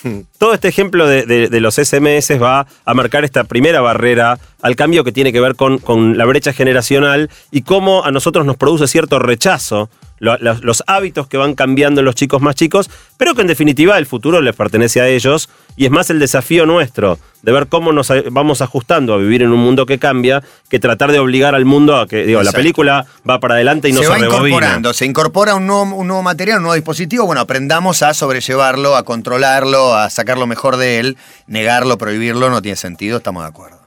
Sí. 0.02 0.24
Todo 0.38 0.52
este 0.54 0.68
ejemplo 0.68 1.06
de, 1.06 1.24
de- 1.26 1.48
de 1.48 1.60
los 1.60 1.76
SMS 1.76 2.30
va 2.42 2.66
a 2.84 2.94
marcar 2.94 3.24
esta 3.24 3.44
primera 3.44 3.80
barrera 3.80 4.38
al 4.62 4.76
cambio 4.76 5.04
que 5.04 5.12
tiene 5.12 5.32
que 5.32 5.40
ver 5.40 5.56
con, 5.56 5.78
con 5.78 6.16
la 6.18 6.24
brecha 6.24 6.52
generacional 6.54 7.30
y 7.50 7.62
cómo 7.62 8.04
a 8.04 8.10
nosotros 8.10 8.44
nos 8.46 8.56
produce 8.56 8.86
cierto 8.86 9.18
rechazo 9.18 9.88
lo- 10.24 10.38
los, 10.38 10.64
los 10.64 10.82
hábitos 10.86 11.28
que 11.28 11.36
van 11.36 11.54
cambiando 11.54 12.00
en 12.00 12.04
los 12.06 12.14
chicos 12.14 12.40
más 12.42 12.54
chicos, 12.56 12.90
pero 13.16 13.34
que 13.34 13.42
en 13.42 13.46
definitiva 13.46 13.96
el 13.98 14.06
futuro 14.06 14.40
les 14.40 14.56
pertenece 14.56 15.00
a 15.00 15.06
ellos 15.08 15.48
y 15.76 15.84
es 15.84 15.90
más 15.90 16.10
el 16.10 16.18
desafío 16.18 16.66
nuestro 16.66 17.18
de 17.42 17.52
ver 17.52 17.66
cómo 17.68 17.92
nos 17.92 18.10
vamos 18.30 18.62
ajustando 18.62 19.12
a 19.14 19.18
vivir 19.18 19.42
en 19.42 19.52
un 19.52 19.60
mundo 19.60 19.84
que 19.86 19.98
cambia 19.98 20.42
que 20.70 20.78
tratar 20.78 21.12
de 21.12 21.18
obligar 21.18 21.54
al 21.54 21.64
mundo 21.66 21.96
a 21.96 22.06
que, 22.08 22.24
digo, 22.24 22.42
la 22.42 22.52
película 22.52 23.04
va 23.28 23.38
para 23.38 23.54
adelante 23.54 23.88
y 23.90 23.92
no 23.92 23.98
se 24.00 24.04
se, 24.06 24.10
va 24.10 24.16
rebobina. 24.18 24.48
incorporando, 24.48 24.92
se 24.94 25.04
incorpora 25.04 25.54
un 25.54 25.66
nuevo, 25.66 25.82
un 25.94 26.06
nuevo 26.06 26.22
material, 26.22 26.56
un 26.58 26.62
nuevo 26.64 26.74
dispositivo. 26.74 27.26
Bueno, 27.26 27.42
aprendamos 27.42 28.02
a 28.02 28.14
sobrellevarlo, 28.14 28.96
a 28.96 29.02
controlarlo, 29.04 29.94
a 29.94 30.08
sacar 30.10 30.38
lo 30.38 30.46
mejor 30.46 30.76
de 30.78 31.00
él. 31.00 31.16
Negarlo, 31.46 31.98
prohibirlo, 31.98 32.48
no 32.48 32.62
tiene 32.62 32.76
sentido, 32.76 33.18
estamos 33.18 33.42
de 33.42 33.48
acuerdo. 33.50 33.83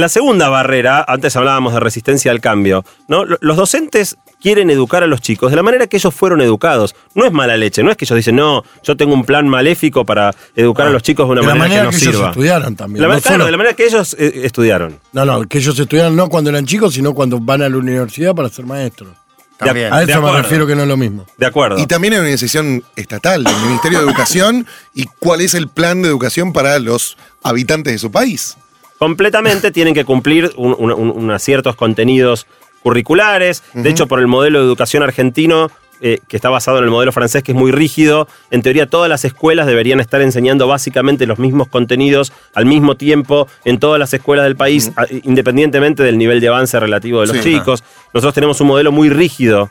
La 0.00 0.08
segunda 0.08 0.48
barrera, 0.48 1.04
antes 1.06 1.36
hablábamos 1.36 1.74
de 1.74 1.80
resistencia 1.80 2.30
al 2.30 2.40
cambio, 2.40 2.84
¿no? 3.08 3.24
Lo- 3.24 3.38
Los 3.40 3.56
docentes 3.56 4.16
quieren 4.40 4.70
educar 4.70 5.02
a 5.02 5.06
los 5.06 5.20
chicos 5.20 5.50
de 5.50 5.56
la 5.56 5.62
manera 5.62 5.86
que 5.86 5.98
ellos 5.98 6.14
fueron 6.14 6.40
educados. 6.40 6.94
No 7.14 7.26
es 7.26 7.32
mala 7.32 7.56
leche, 7.56 7.82
no 7.82 7.90
es 7.90 7.96
que 7.96 8.06
ellos 8.06 8.16
dicen, 8.16 8.36
no, 8.36 8.64
yo 8.82 8.96
tengo 8.96 9.12
un 9.14 9.24
plan 9.24 9.46
maléfico 9.48 10.04
para 10.06 10.34
educar 10.56 10.86
a 10.86 10.90
los 10.90 11.02
chicos 11.02 11.26
de 11.26 11.32
una 11.32 11.40
de 11.42 11.46
manera, 11.46 11.58
manera 11.68 11.82
que 11.82 11.88
que, 11.90 11.92
nos 11.96 12.02
ellos 12.02 12.14
sirva. 12.14 12.28
estudiaron 12.30 12.76
también. 12.76 13.02
La 13.02 13.08
no, 13.14 13.20
claro, 13.20 13.34
solo- 13.34 13.44
de 13.44 13.50
la 13.50 13.56
manera 13.58 13.76
que 13.76 13.84
ellos 13.86 14.16
eh, 14.18 14.40
estudiaron. 14.44 14.98
no, 15.12 15.24
no, 15.24 15.46
que 15.46 15.58
ellos 15.58 15.78
estudiaron 15.78 16.16
no 16.16 16.28
cuando 16.28 16.50
eran 16.50 16.64
chicos, 16.66 16.94
sino 16.94 17.12
cuando 17.14 17.38
van 17.38 17.62
a 17.62 17.68
la 17.68 17.76
universidad 17.76 18.34
para 18.34 18.48
ser 18.48 18.64
maestros. 18.66 19.10
También. 19.58 19.92
A 19.92 20.02
eso 20.02 20.22
me 20.22 20.32
refiero 20.40 20.66
que 20.66 20.74
no 20.74 20.82
es 20.82 20.88
lo 20.88 20.96
mismo. 20.96 21.26
De 21.36 21.44
acuerdo. 21.44 21.78
Y 21.78 21.86
también 21.86 22.14
hay 22.14 22.20
una 22.20 22.28
decisión 22.30 22.82
estatal 22.96 23.44
del 23.44 23.54
Ministerio 23.56 23.98
de 23.98 24.06
Educación 24.06 24.66
y 24.94 25.04
cuál 25.18 25.42
es 25.42 25.52
el 25.52 25.68
plan 25.68 26.00
de 26.00 26.08
educación 26.08 26.54
para 26.54 26.78
los 26.78 27.18
habitantes 27.42 27.92
de 27.92 27.98
su 27.98 28.10
país. 28.10 28.56
Completamente 29.00 29.70
tienen 29.70 29.94
que 29.94 30.04
cumplir 30.04 30.52
un- 30.56 30.76
un- 30.78 30.92
un- 30.92 31.10
unos 31.10 31.42
ciertos 31.42 31.74
contenidos 31.74 32.46
curriculares. 32.82 33.62
De 33.72 33.88
hecho, 33.88 34.06
por 34.06 34.20
el 34.20 34.26
modelo 34.26 34.58
de 34.60 34.66
educación 34.66 35.02
argentino, 35.02 35.70
eh, 36.02 36.18
que 36.28 36.36
está 36.36 36.50
basado 36.50 36.78
en 36.78 36.84
el 36.84 36.90
modelo 36.90 37.10
francés, 37.10 37.42
que 37.42 37.52
es 37.52 37.58
muy 37.58 37.72
rígido, 37.72 38.28
en 38.50 38.60
teoría 38.62 38.86
todas 38.86 39.08
las 39.08 39.24
escuelas 39.24 39.66
deberían 39.66 40.00
estar 40.00 40.20
enseñando 40.20 40.66
básicamente 40.66 41.26
los 41.26 41.38
mismos 41.38 41.68
contenidos 41.68 42.32
al 42.54 42.66
mismo 42.66 42.94
tiempo 42.94 43.48
en 43.64 43.78
todas 43.78 43.98
las 43.98 44.12
escuelas 44.12 44.44
del 44.44 44.56
país, 44.56 44.92
independientemente 45.24 46.02
del 46.02 46.18
nivel 46.18 46.40
de 46.40 46.48
avance 46.48 46.78
relativo 46.78 47.22
de 47.22 47.28
los 47.28 47.36
Sí. 47.38 47.42
chicos. 47.54 47.82
Nosotros 48.12 48.34
tenemos 48.34 48.60
un 48.60 48.66
modelo 48.68 48.92
muy 48.92 49.08
rígido. 49.08 49.70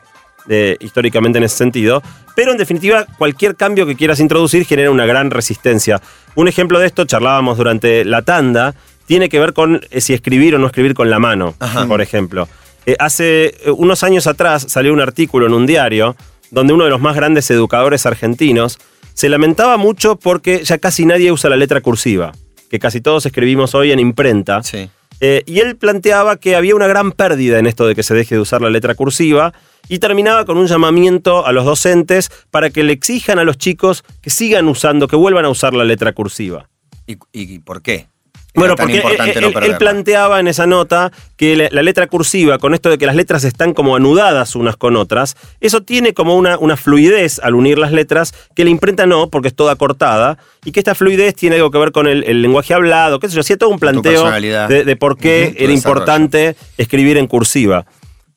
eh, 0.52 0.78
históricamente 0.80 1.38
en 1.38 1.44
ese 1.44 1.58
sentido, 1.58 2.02
pero 2.36 2.52
en 2.52 2.58
definitiva 2.58 3.06
cualquier 3.20 3.56
cambio 3.56 3.86
que 3.86 3.96
quieras 3.96 4.20
introducir 4.20 4.66
genera 4.66 4.90
una 4.90 5.06
gran 5.06 5.30
resistencia. 5.30 6.02
Un 6.34 6.48
ejemplo 6.48 6.80
de 6.80 6.88
esto, 6.88 7.06
charlábamos 7.06 7.58
durante 7.58 8.04
la 8.04 8.24
tanda, 8.24 8.74
tiene 9.10 9.28
que 9.28 9.40
ver 9.40 9.54
con 9.54 9.82
eh, 9.90 10.02
si 10.02 10.14
escribir 10.14 10.54
o 10.54 10.60
no 10.60 10.68
escribir 10.68 10.94
con 10.94 11.10
la 11.10 11.18
mano, 11.18 11.56
por 11.88 12.00
ejemplo. 12.00 12.48
Eh, 12.86 12.96
hace 13.00 13.56
eh, 13.66 13.72
unos 13.76 14.04
años 14.04 14.28
atrás 14.28 14.68
salió 14.70 14.94
un 14.94 15.02
artículo 15.02 15.48
en 15.48 15.54
un 15.54 15.66
diario 15.66 16.16
donde 16.52 16.74
uno 16.74 16.84
de 16.84 16.92
los 16.92 17.02
más 17.02 17.16
grandes 17.16 17.50
educadores 17.50 18.06
argentinos 18.06 18.78
se 19.16 19.28
lamentaba 19.28 19.78
mucho 19.78 20.18
porque 20.18 20.64
ya 20.64 20.78
casi 20.78 21.08
nadie 21.08 21.32
usa 21.32 21.50
la 21.50 21.56
letra 21.56 21.82
cursiva, 21.82 22.34
que 22.70 22.78
casi 22.78 23.02
todos 23.02 23.26
escribimos 23.26 23.74
hoy 23.74 23.92
en 23.92 24.00
imprenta. 24.00 24.62
Sí. 24.62 24.92
Eh, 25.22 25.42
y 25.48 25.60
él 25.60 25.76
planteaba 25.76 26.38
que 26.38 26.56
había 26.56 26.76
una 26.76 26.86
gran 26.86 27.12
pérdida 27.12 27.58
en 27.58 27.66
esto 27.66 27.88
de 27.88 27.96
que 27.96 28.04
se 28.04 28.14
deje 28.14 28.36
de 28.36 28.42
usar 28.42 28.62
la 28.62 28.70
letra 28.70 28.94
cursiva 28.94 29.54
y 29.88 29.98
terminaba 29.98 30.46
con 30.46 30.60
un 30.60 30.68
llamamiento 30.68 31.48
a 31.48 31.52
los 31.52 31.66
docentes 31.66 32.30
para 32.52 32.70
que 32.70 32.84
le 32.84 32.94
exijan 32.94 33.40
a 33.40 33.44
los 33.44 33.58
chicos 33.58 34.04
que 34.22 34.30
sigan 34.30 34.68
usando, 34.68 35.08
que 35.08 35.16
vuelvan 35.16 35.46
a 35.46 35.50
usar 35.50 35.74
la 35.74 35.84
letra 35.84 36.14
cursiva. 36.14 36.70
¿Y, 37.08 37.18
y 37.34 37.58
por 37.58 37.82
qué? 37.82 38.06
Bueno, 38.56 38.76
tan 38.76 38.86
porque 38.88 38.98
él, 38.98 39.04
importante 39.04 39.40
él- 39.40 39.54
no 39.54 39.60
él 39.60 39.78
planteaba 39.78 40.40
en 40.40 40.48
esa 40.48 40.66
nota 40.66 41.12
que 41.38 41.56
la, 41.56 41.68
la 41.72 41.84
letra 41.84 42.08
cursiva, 42.08 42.58
con 42.58 42.74
esto 42.74 42.90
de 42.90 42.98
que 42.98 43.06
las 43.06 43.16
letras 43.16 43.44
están 43.44 43.74
como 43.74 43.96
anudadas 43.96 44.56
unas 44.56 44.76
con 44.76 44.96
otras, 44.96 45.38
eso 45.62 45.82
tiene 45.82 46.14
como 46.14 46.36
una, 46.36 46.58
una 46.58 46.76
fluidez 46.76 47.40
al 47.44 47.54
unir 47.54 47.78
las 47.78 47.92
letras 47.92 48.34
que 48.56 48.64
la 48.64 48.72
imprenta 48.72 49.06
no, 49.06 49.30
porque 49.30 49.50
es 49.50 49.56
toda 49.56 49.76
cortada, 49.76 50.40
y 50.66 50.72
que 50.72 50.80
esta 50.80 50.96
fluidez 50.96 51.36
tiene 51.36 51.58
algo 51.58 51.70
que 51.70 51.78
ver 51.78 51.92
con 51.92 52.08
el, 52.08 52.24
el 52.24 52.42
lenguaje 52.42 52.74
hablado, 52.74 53.20
qué 53.20 53.30
sé 53.30 53.36
yo, 53.36 53.42
hacía 53.42 53.58
todo 53.58 53.70
un 53.70 53.78
planteo 53.80 54.24
de, 54.68 54.84
de 54.84 54.96
por 54.96 55.18
qué 55.18 55.54
era 55.58 55.72
importante 55.72 56.56
escribir 56.78 57.18
en 57.18 57.28
cursiva. 57.28 57.86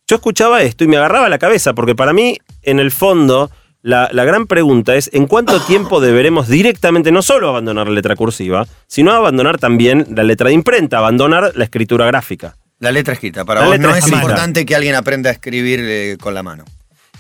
Yo 0.07 0.17
escuchaba 0.17 0.63
esto 0.63 0.85
y 0.85 0.89
me 0.89 0.99
agarraba 0.99 1.29
la 1.31 1.39
cabeza, 1.39 1.73
porque 1.73 1.95
para 1.95 2.13
mí, 2.13 2.37
en 2.63 2.81
el 2.81 2.91
fondo, 2.91 3.51
la, 3.83 4.09
la 4.13 4.25
gran 4.25 4.47
pregunta 4.47 4.95
es 4.97 5.11
en 5.13 5.27
cuánto 5.27 5.61
tiempo 5.67 6.01
deberemos 6.01 6.49
directamente 6.49 7.13
no 7.13 7.23
solo 7.23 7.49
abandonar 7.49 7.89
la 7.89 7.95
letra 7.95 8.17
cursiva, 8.17 8.67
sino 8.87 9.13
abandonar 9.13 9.59
también 9.59 10.07
la 10.15 10.23
letra 10.23 10.49
de 10.49 10.55
imprenta, 10.55 10.99
abandonar 10.99 11.53
la 11.55 11.65
escritura 11.65 12.07
gráfica. 12.07 12.57
La 12.79 12.91
letra 12.91 13.15
escrita. 13.15 13.45
Para 13.45 13.61
La 13.61 13.67
vos 13.67 13.79
no 13.79 13.91
es 13.91 13.99
escrita. 13.99 14.19
importante 14.19 14.67
que 14.67 14.75
alguien 14.75 14.95
aprenda 14.97 15.31
a 15.31 15.33
escribir 15.33 15.81
eh, 15.83 16.17
con 16.21 16.35
la 16.35 16.43
mano. 16.43 16.65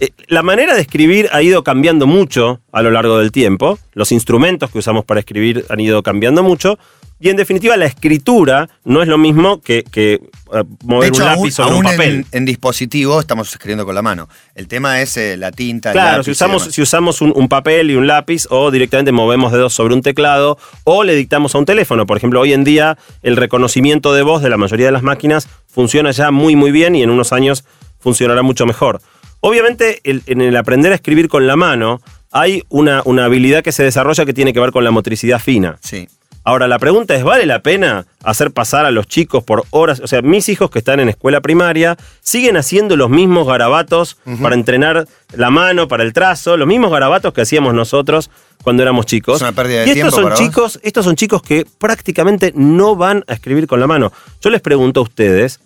Eh, 0.00 0.10
La 0.26 0.42
manera 0.42 0.74
de 0.74 0.80
escribir 0.80 1.28
ha 1.32 1.40
ido 1.42 1.62
cambiando 1.62 2.06
mucho 2.08 2.60
a 2.72 2.82
lo 2.82 2.90
largo 2.90 3.18
del 3.18 3.30
tiempo. 3.30 3.78
Los 3.92 4.10
instrumentos 4.10 4.70
que 4.70 4.78
usamos 4.78 5.04
para 5.04 5.20
escribir 5.20 5.64
han 5.68 5.78
ido 5.78 6.02
cambiando 6.02 6.42
mucho. 6.42 6.78
Y 7.24 7.28
en 7.30 7.36
definitiva, 7.36 7.76
la 7.76 7.86
escritura 7.86 8.68
no 8.84 9.00
es 9.00 9.06
lo 9.06 9.16
mismo 9.16 9.60
que, 9.60 9.84
que, 9.84 10.14
eh, 10.14 10.64
mover 10.84 11.10
hecho, 11.10 11.22
un 11.22 11.28
aún, 11.28 11.38
lápiz 11.38 11.52
sobre 11.54 11.74
un 11.76 11.82
papel. 11.84 12.14
en, 12.14 12.26
en 12.32 12.44
dispositivo 12.44 13.20
estamos 13.20 13.48
escribiendo 13.52 13.84
con 13.86 13.94
la 13.94 14.02
mano. 14.02 14.28
El 14.56 14.66
tema 14.66 15.00
es 15.00 15.16
eh, 15.16 15.36
la 15.36 15.52
tinta. 15.52 15.90
el 15.90 15.92
Claro, 15.92 16.10
lápiz 16.18 16.24
si 16.24 16.30
usamos, 16.32 16.64
si 16.64 16.82
usamos 16.82 17.20
un, 17.20 17.32
un 17.36 17.48
papel 17.48 17.92
y 17.92 17.94
un 17.94 18.08
lápiz 18.08 18.46
o 18.50 18.72
directamente 18.72 19.12
movemos 19.12 19.52
dedos 19.52 19.72
sobre 19.72 19.94
un 19.94 20.02
teclado 20.02 20.58
o 20.82 21.04
le 21.04 21.14
dictamos 21.14 21.54
a 21.54 21.58
un 21.58 21.64
teléfono. 21.64 22.06
Por 22.06 22.16
ejemplo, 22.16 22.40
hoy 22.40 22.52
en 22.54 22.64
día 22.64 22.98
el 23.22 23.36
reconocimiento 23.36 24.12
de 24.14 24.22
voz 24.22 24.42
de 24.42 24.50
la 24.50 24.56
mayoría 24.56 24.86
de 24.86 24.92
las 24.92 25.04
máquinas 25.04 25.46
funciona 25.68 26.10
ya 26.10 26.32
muy 26.32 26.56
muy 26.56 26.72
bien 26.72 26.96
y 26.96 27.04
en 27.04 27.10
unos 27.10 27.32
años 27.32 27.64
funcionará 28.00 28.42
mucho 28.42 28.66
mejor. 28.66 29.00
Obviamente 29.38 30.00
el- 30.02 30.22
en 30.26 30.40
el 30.40 30.56
aprender 30.56 30.90
a 30.90 30.96
escribir 30.96 31.28
con 31.28 31.46
la 31.46 31.54
mano 31.54 32.00
hay 32.32 32.64
una, 32.68 33.02
una 33.04 33.26
habilidad 33.26 33.62
que 33.62 33.70
se 33.70 33.84
desarrolla 33.84 34.24
que 34.24 34.32
tiene 34.32 34.52
que 34.52 34.58
ver 34.58 34.72
con 34.72 34.82
la 34.82 34.90
motricidad 34.90 35.38
fina. 35.38 35.78
Sí. 35.82 36.08
Ahora, 36.44 36.66
la 36.66 36.80
pregunta 36.80 37.14
es, 37.14 37.22
¿vale 37.22 37.46
la 37.46 37.60
pena 37.60 38.04
hacer 38.24 38.50
pasar 38.50 38.84
a 38.84 38.90
los 38.90 39.06
chicos 39.06 39.44
por 39.44 39.64
horas? 39.70 40.00
O 40.00 40.08
sea, 40.08 40.22
mis 40.22 40.48
hijos 40.48 40.70
que 40.70 40.80
están 40.80 40.98
en 40.98 41.08
escuela 41.08 41.40
primaria 41.40 41.96
siguen 42.20 42.56
haciendo 42.56 42.96
los 42.96 43.10
mismos 43.10 43.46
garabatos 43.46 44.16
para 44.40 44.56
entrenar 44.56 45.06
la 45.34 45.50
mano, 45.50 45.86
para 45.86 46.02
el 46.02 46.12
trazo, 46.12 46.56
los 46.56 46.66
mismos 46.66 46.90
garabatos 46.90 47.32
que 47.32 47.42
hacíamos 47.42 47.74
nosotros 47.74 48.28
cuando 48.64 48.82
éramos 48.82 49.06
chicos. 49.06 49.36
Es 49.36 49.42
una 49.42 49.52
pérdida 49.52 49.80
de 49.80 49.86
y 49.86 49.90
estos 49.90 49.94
tiempo 49.94 50.10
son 50.16 50.24
para 50.24 50.34
vos. 50.34 50.44
chicos, 50.44 50.80
estos 50.82 51.04
son 51.04 51.14
chicos 51.14 51.42
que 51.42 51.64
prácticamente 51.78 52.52
no 52.56 52.96
van 52.96 53.24
a 53.28 53.34
escribir 53.34 53.68
con 53.68 53.78
la 53.78 53.86
mano. 53.86 54.12
Yo 54.40 54.50
les 54.50 54.60
pregunto 54.60 54.98
a 54.98 55.02
ustedes, 55.04 55.60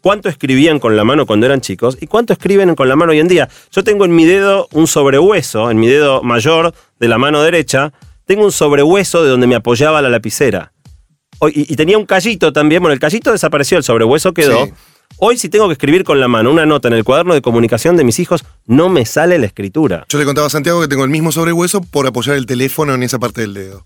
¿cuánto 0.00 0.28
escribían 0.28 0.78
con 0.78 0.96
la 0.96 1.02
mano 1.02 1.26
cuando 1.26 1.46
eran 1.46 1.60
chicos 1.60 1.98
y 2.00 2.06
cuánto 2.06 2.32
escriben 2.32 2.76
con 2.76 2.88
la 2.88 2.94
mano 2.94 3.10
hoy 3.10 3.18
en 3.18 3.26
día? 3.26 3.48
Yo 3.72 3.82
tengo 3.82 4.04
en 4.04 4.14
mi 4.14 4.26
dedo 4.26 4.68
un 4.72 4.86
sobrehueso, 4.86 5.72
en 5.72 5.80
mi 5.80 5.88
dedo 5.88 6.22
mayor 6.22 6.72
de 7.00 7.08
la 7.08 7.18
mano 7.18 7.42
derecha, 7.42 7.92
tengo 8.30 8.44
un 8.44 8.52
sobrehueso 8.52 9.24
de 9.24 9.30
donde 9.30 9.48
me 9.48 9.56
apoyaba 9.56 10.00
la 10.00 10.08
lapicera. 10.08 10.70
Hoy- 11.40 11.52
y, 11.56 11.72
y 11.72 11.74
tenía 11.74 11.98
un 11.98 12.06
callito 12.06 12.52
también, 12.52 12.80
bueno, 12.80 12.92
el 12.92 13.00
callito 13.00 13.32
desapareció, 13.32 13.76
el 13.76 13.82
sobrehueso 13.82 14.32
quedó. 14.32 14.66
Sí. 14.66 14.72
Hoy 15.18 15.36
si 15.36 15.48
tengo 15.48 15.66
que 15.66 15.72
escribir 15.72 16.04
con 16.04 16.20
la 16.20 16.28
mano 16.28 16.48
una 16.52 16.64
nota 16.64 16.86
en 16.86 16.94
el 16.94 17.02
cuaderno 17.02 17.34
de 17.34 17.42
comunicación 17.42 17.96
de 17.96 18.04
mis 18.04 18.20
hijos, 18.20 18.44
no 18.66 18.88
me 18.88 19.04
sale 19.04 19.36
la 19.40 19.46
escritura. 19.46 20.06
Yo 20.08 20.16
le 20.20 20.24
contaba 20.24 20.46
a 20.46 20.50
Santiago 20.50 20.80
que 20.80 20.86
tengo 20.86 21.02
el 21.02 21.10
mismo 21.10 21.32
sobrehueso 21.32 21.80
por 21.80 22.06
apoyar 22.06 22.36
el 22.36 22.46
teléfono 22.46 22.94
en 22.94 23.02
esa 23.02 23.18
parte 23.18 23.40
del 23.40 23.52
dedo. 23.52 23.84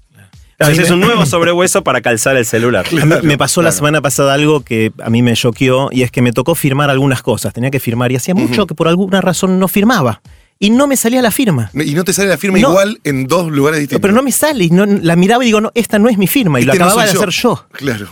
Entonces 0.59 0.85
es 0.85 0.91
un 0.91 1.01
nuevo 1.01 1.25
sobrehueso 1.25 1.83
para 1.83 2.03
calzar 2.03 2.37
el 2.37 2.45
celular. 2.45 2.85
Me 3.23 3.39
pasó 3.39 3.63
la 3.63 3.73
semana 3.73 4.03
pasada 4.03 4.35
algo 4.35 4.61
que 4.61 4.93
a 5.03 5.09
mí 5.09 5.23
me 5.23 5.33
choqueó 5.33 5.89
y 5.91 6.03
es 6.03 6.11
que 6.13 6.21
me 6.23 6.33
tocó 6.33 6.55
firmar 6.55 6.91
algunas 6.91 7.23
cosas. 7.23 7.53
Tenía 7.55 7.71
que 7.71 7.81
firmar 7.81 8.13
y 8.13 8.17
hacía 8.17 8.35
mucho 8.35 8.67
que 8.67 8.75
por 8.75 8.89
alguna 8.89 9.21
razón 9.23 9.59
no 9.59 9.69
firmaba. 9.69 10.21
Y 10.59 10.71
no 10.71 10.87
me 10.87 10.97
salía 10.97 11.21
la 11.21 11.31
firma. 11.31 11.71
Y 11.75 11.95
no 11.95 12.05
te 12.05 12.13
sale 12.13 12.29
la 12.29 12.39
firma 12.39 12.59
No. 12.59 12.71
igual 12.71 13.01
en 13.05 13.27
dos 13.27 13.51
lugares 13.51 13.81
distintos. 13.81 14.01
Pero 14.03 14.15
no 14.15 14.23
me 14.23 14.33
sale. 14.33 14.65
y 14.65 14.71
no- 14.71 14.87
la 14.87 15.17
miraba 15.17 15.43
y 15.45 15.47
digo, 15.49 15.61
no, 15.61 15.73
esta 15.75 15.99
no 15.99 16.09
es 16.09 16.17
mi 16.17 16.27
firma. 16.27 16.61
Y 16.61 16.63
Este 16.63 16.79
lo 16.79 16.85
no 16.85 16.91
acababa 16.91 17.07
de 17.11 17.17
hacer 17.19 17.29
yo. 17.31 17.67
Claro. 17.73 18.09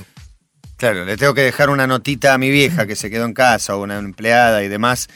Claro, 0.76 1.04
le 1.04 1.16
tengo 1.16 1.32
que 1.34 1.42
dejar 1.42 1.70
una 1.70 1.86
notita 1.86 2.34
a 2.34 2.38
mi 2.38 2.50
vieja 2.50 2.86
que 2.86 2.96
se 2.96 3.08
quedó 3.08 3.24
en 3.24 3.34
casa 3.34 3.76
o 3.76 3.82
una 3.82 3.98
empleada 3.98 4.64
y 4.64 4.68
demás. 4.68 5.08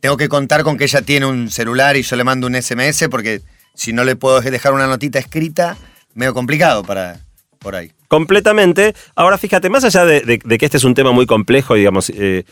Tengo 0.00 0.16
que 0.16 0.28
contar 0.30 0.62
con 0.64 0.78
que 0.78 0.84
ella 0.84 1.02
tiene 1.02 1.26
un 1.26 1.50
celular 1.50 1.96
y 1.96 2.02
yo 2.02 2.16
le 2.16 2.24
mando 2.24 2.46
un 2.46 2.54
SMS 2.54 3.08
porque 3.10 3.42
si 3.74 3.92
no 3.92 4.04
le 4.04 4.16
puedo 4.16 4.40
dejar 4.40 4.72
una 4.72 4.86
notita 4.86 5.18
escrita, 5.18 5.76
medio 6.14 6.32
complicado 6.32 6.82
para 6.82 7.20
por 7.58 7.74
ahí. 7.76 7.92
Completamente. 8.08 8.94
Ahora 9.14 9.36
fíjate, 9.38 9.68
más 9.68 9.84
allá 9.84 10.04
de, 10.06 10.20
de- 10.22 10.40
de 10.42 10.58
que 10.58 10.64
este 10.64 10.78
es 10.78 10.84
un 10.84 10.94
tema 10.94 11.12
muy 11.12 11.26
complejo, 11.26 11.74
digamos, 11.74 12.10
eh, 12.14 12.44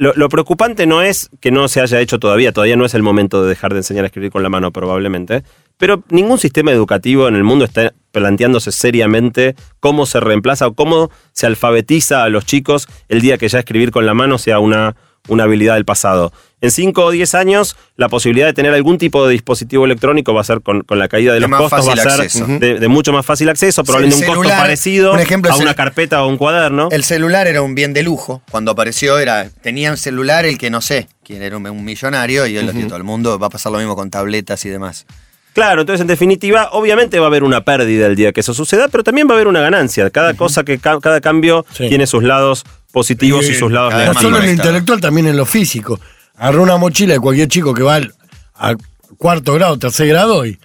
lo, 0.00 0.14
lo 0.14 0.30
preocupante 0.30 0.86
no 0.86 1.02
es 1.02 1.28
que 1.40 1.50
no 1.50 1.68
se 1.68 1.82
haya 1.82 2.00
hecho 2.00 2.18
todavía, 2.18 2.52
todavía 2.52 2.74
no 2.74 2.86
es 2.86 2.94
el 2.94 3.02
momento 3.02 3.42
de 3.42 3.50
dejar 3.50 3.74
de 3.74 3.80
enseñar 3.80 4.04
a 4.04 4.06
escribir 4.06 4.30
con 4.30 4.42
la 4.42 4.48
mano 4.48 4.72
probablemente, 4.72 5.44
pero 5.76 6.02
ningún 6.08 6.38
sistema 6.38 6.72
educativo 6.72 7.28
en 7.28 7.36
el 7.36 7.44
mundo 7.44 7.66
está 7.66 7.92
planteándose 8.10 8.72
seriamente 8.72 9.56
cómo 9.78 10.06
se 10.06 10.18
reemplaza 10.18 10.68
o 10.68 10.72
cómo 10.72 11.10
se 11.32 11.46
alfabetiza 11.46 12.24
a 12.24 12.30
los 12.30 12.46
chicos 12.46 12.88
el 13.10 13.20
día 13.20 13.36
que 13.36 13.48
ya 13.48 13.58
escribir 13.58 13.90
con 13.90 14.06
la 14.06 14.14
mano 14.14 14.38
sea 14.38 14.58
una, 14.58 14.96
una 15.28 15.44
habilidad 15.44 15.74
del 15.74 15.84
pasado. 15.84 16.32
En 16.62 16.70
5 16.70 17.04
o 17.04 17.10
10 17.10 17.34
años, 17.36 17.76
la 17.96 18.08
posibilidad 18.10 18.46
de 18.46 18.52
tener 18.52 18.74
algún 18.74 18.98
tipo 18.98 19.26
de 19.26 19.32
dispositivo 19.32 19.86
electrónico 19.86 20.34
va 20.34 20.42
a 20.42 20.44
ser 20.44 20.60
con, 20.60 20.82
con 20.82 20.98
la 20.98 21.08
caída 21.08 21.32
de 21.32 21.40
De 21.40 21.48
los 21.48 21.58
costos, 21.58 21.88
va 21.88 21.92
a 21.94 21.96
ser 21.96 22.08
acceso. 22.20 22.46
de, 22.46 22.78
de 22.78 22.88
mucho 22.88 23.12
más 23.14 23.24
fácil 23.24 23.48
acceso, 23.48 23.82
probablemente 23.82 24.28
un 24.28 24.34
costo 24.34 24.52
parecido 24.52 25.12
por 25.12 25.20
ejemplo, 25.20 25.50
a 25.52 25.56
una 25.56 25.74
carpeta 25.74 26.22
o 26.22 26.28
un 26.28 26.36
cuaderno. 26.36 26.88
El 26.92 27.02
celular 27.04 27.46
era 27.46 27.62
un 27.62 27.74
bien 27.74 27.94
de 27.94 28.02
lujo. 28.02 28.42
Cuando 28.50 28.72
apareció 28.72 29.18
era 29.18 29.48
tenía 29.62 29.90
un 29.90 29.96
celular 29.96 30.44
el 30.44 30.58
que 30.58 30.68
no 30.68 30.80
sé 30.82 31.08
quién 31.24 31.42
era 31.42 31.56
un, 31.56 31.66
un 31.66 31.84
millonario 31.84 32.46
y 32.46 32.58
hoy 32.58 32.64
lo 32.64 32.72
tiene 32.72 32.88
todo 32.88 32.98
el 32.98 33.04
mundo. 33.04 33.38
Va 33.38 33.46
a 33.46 33.50
pasar 33.50 33.72
lo 33.72 33.78
mismo 33.78 33.96
con 33.96 34.10
tabletas 34.10 34.64
y 34.66 34.68
demás. 34.68 35.06
Claro, 35.54 35.80
entonces 35.80 36.02
en 36.02 36.06
definitiva, 36.06 36.68
obviamente 36.72 37.18
va 37.18 37.24
a 37.24 37.28
haber 37.28 37.42
una 37.42 37.64
pérdida 37.64 38.06
el 38.06 38.14
día 38.16 38.32
que 38.32 38.40
eso 38.40 38.54
suceda, 38.54 38.86
pero 38.88 39.02
también 39.02 39.26
va 39.26 39.32
a 39.32 39.34
haber 39.36 39.48
una 39.48 39.60
ganancia. 39.60 40.08
Cada 40.10 40.34
cosa 40.34 40.62
que 40.62 40.78
ca- 40.78 41.00
cada 41.00 41.20
cambio 41.22 41.64
Sí. 41.72 41.88
tiene 41.88 42.06
sus 42.06 42.22
lados 42.22 42.64
positivos 42.92 43.46
y, 43.46 43.52
Y- 43.52 43.54
sus 43.54 43.72
lados 43.72 43.90
cada 43.92 44.06
No 44.06 44.14
solo 44.14 44.26
en 44.28 44.32
lo 44.34 44.38
negativos. 44.40 44.66
intelectual, 44.66 45.00
también 45.00 45.26
en 45.26 45.36
lo 45.36 45.46
físico. 45.46 45.98
Agarró 46.40 46.62
una 46.62 46.76
mochila 46.78 47.12
de 47.14 47.20
cualquier 47.20 47.48
chico 47.48 47.74
que 47.74 47.82
va 47.82 47.96
al- 47.96 48.14
a 48.54 48.74
cuarto 49.18 49.54
grado, 49.54 49.78
tercer 49.78 50.08
grado 50.08 50.44
y 50.46 50.58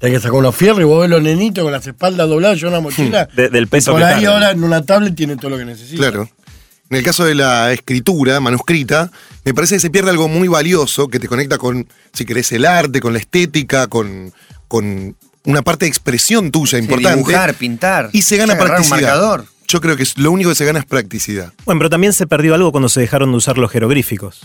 hay 0.00 0.12
que 0.12 0.18
sacar 0.18 0.34
unos 0.34 0.54
fierros 0.56 0.80
y 0.80 0.84
vos 0.84 1.00
ves 1.02 1.10
los 1.10 1.20
nenitos 1.22 1.62
con 1.62 1.72
las 1.72 1.86
espaldas 1.86 2.28
dobladas, 2.28 2.58
yo 2.58 2.68
una 2.68 2.80
mochila. 2.80 3.26
De- 3.36 3.48
del 3.50 3.66
peso 3.68 3.90
y 3.90 3.94
por 3.94 4.00
que 4.02 4.06
ahí 4.06 4.24
ahora 4.24 4.52
en 4.52 4.64
una 4.64 4.82
tablet 4.86 5.14
tiene 5.14 5.36
todo 5.36 5.50
lo 5.50 5.58
que 5.58 5.64
necesita. 5.66 5.98
Claro. 5.98 6.30
En 6.88 6.96
el 6.96 7.04
caso 7.04 7.24
de 7.24 7.34
la 7.34 7.72
escritura 7.72 8.40
manuscrita, 8.40 9.10
me 9.44 9.52
parece 9.54 9.76
que 9.76 9.80
se 9.80 9.90
pierde 9.90 10.10
algo 10.10 10.26
muy 10.28 10.48
valioso 10.48 11.08
que 11.08 11.20
te 11.20 11.28
conecta 11.28 11.58
con, 11.58 11.86
si 12.12 12.24
querés, 12.24 12.50
el 12.52 12.64
arte, 12.64 13.00
con 13.00 13.12
la 13.12 13.18
estética, 13.20 13.86
con, 13.86 14.32
con 14.68 15.14
una 15.44 15.62
parte 15.62 15.84
de 15.84 15.88
expresión 15.88 16.50
tuya 16.50 16.78
Sí, 16.78 16.84
importante. 16.84 17.18
dibujar, 17.18 17.54
pintar. 17.54 18.10
Y 18.12 18.22
se 18.22 18.36
gana 18.36 18.54
agarrar 18.54 18.80
un 18.80 18.88
practicidad. 18.88 19.00
marcador. 19.18 19.44
Yo 19.68 19.80
creo 19.80 19.96
que 19.96 20.02
es- 20.02 20.18
lo 20.18 20.32
único 20.32 20.50
que 20.50 20.56
se 20.56 20.64
gana 20.64 20.80
es 20.80 20.84
practicidad. 20.84 21.52
Bueno, 21.64 21.78
pero 21.78 21.90
también 21.90 22.12
se 22.12 22.26
perdió 22.26 22.54
algo 22.54 22.72
cuando 22.72 22.88
se 22.88 23.00
dejaron 23.00 23.30
de 23.30 23.36
usar 23.36 23.56
los 23.58 23.70
jeroglíficos. 23.70 24.40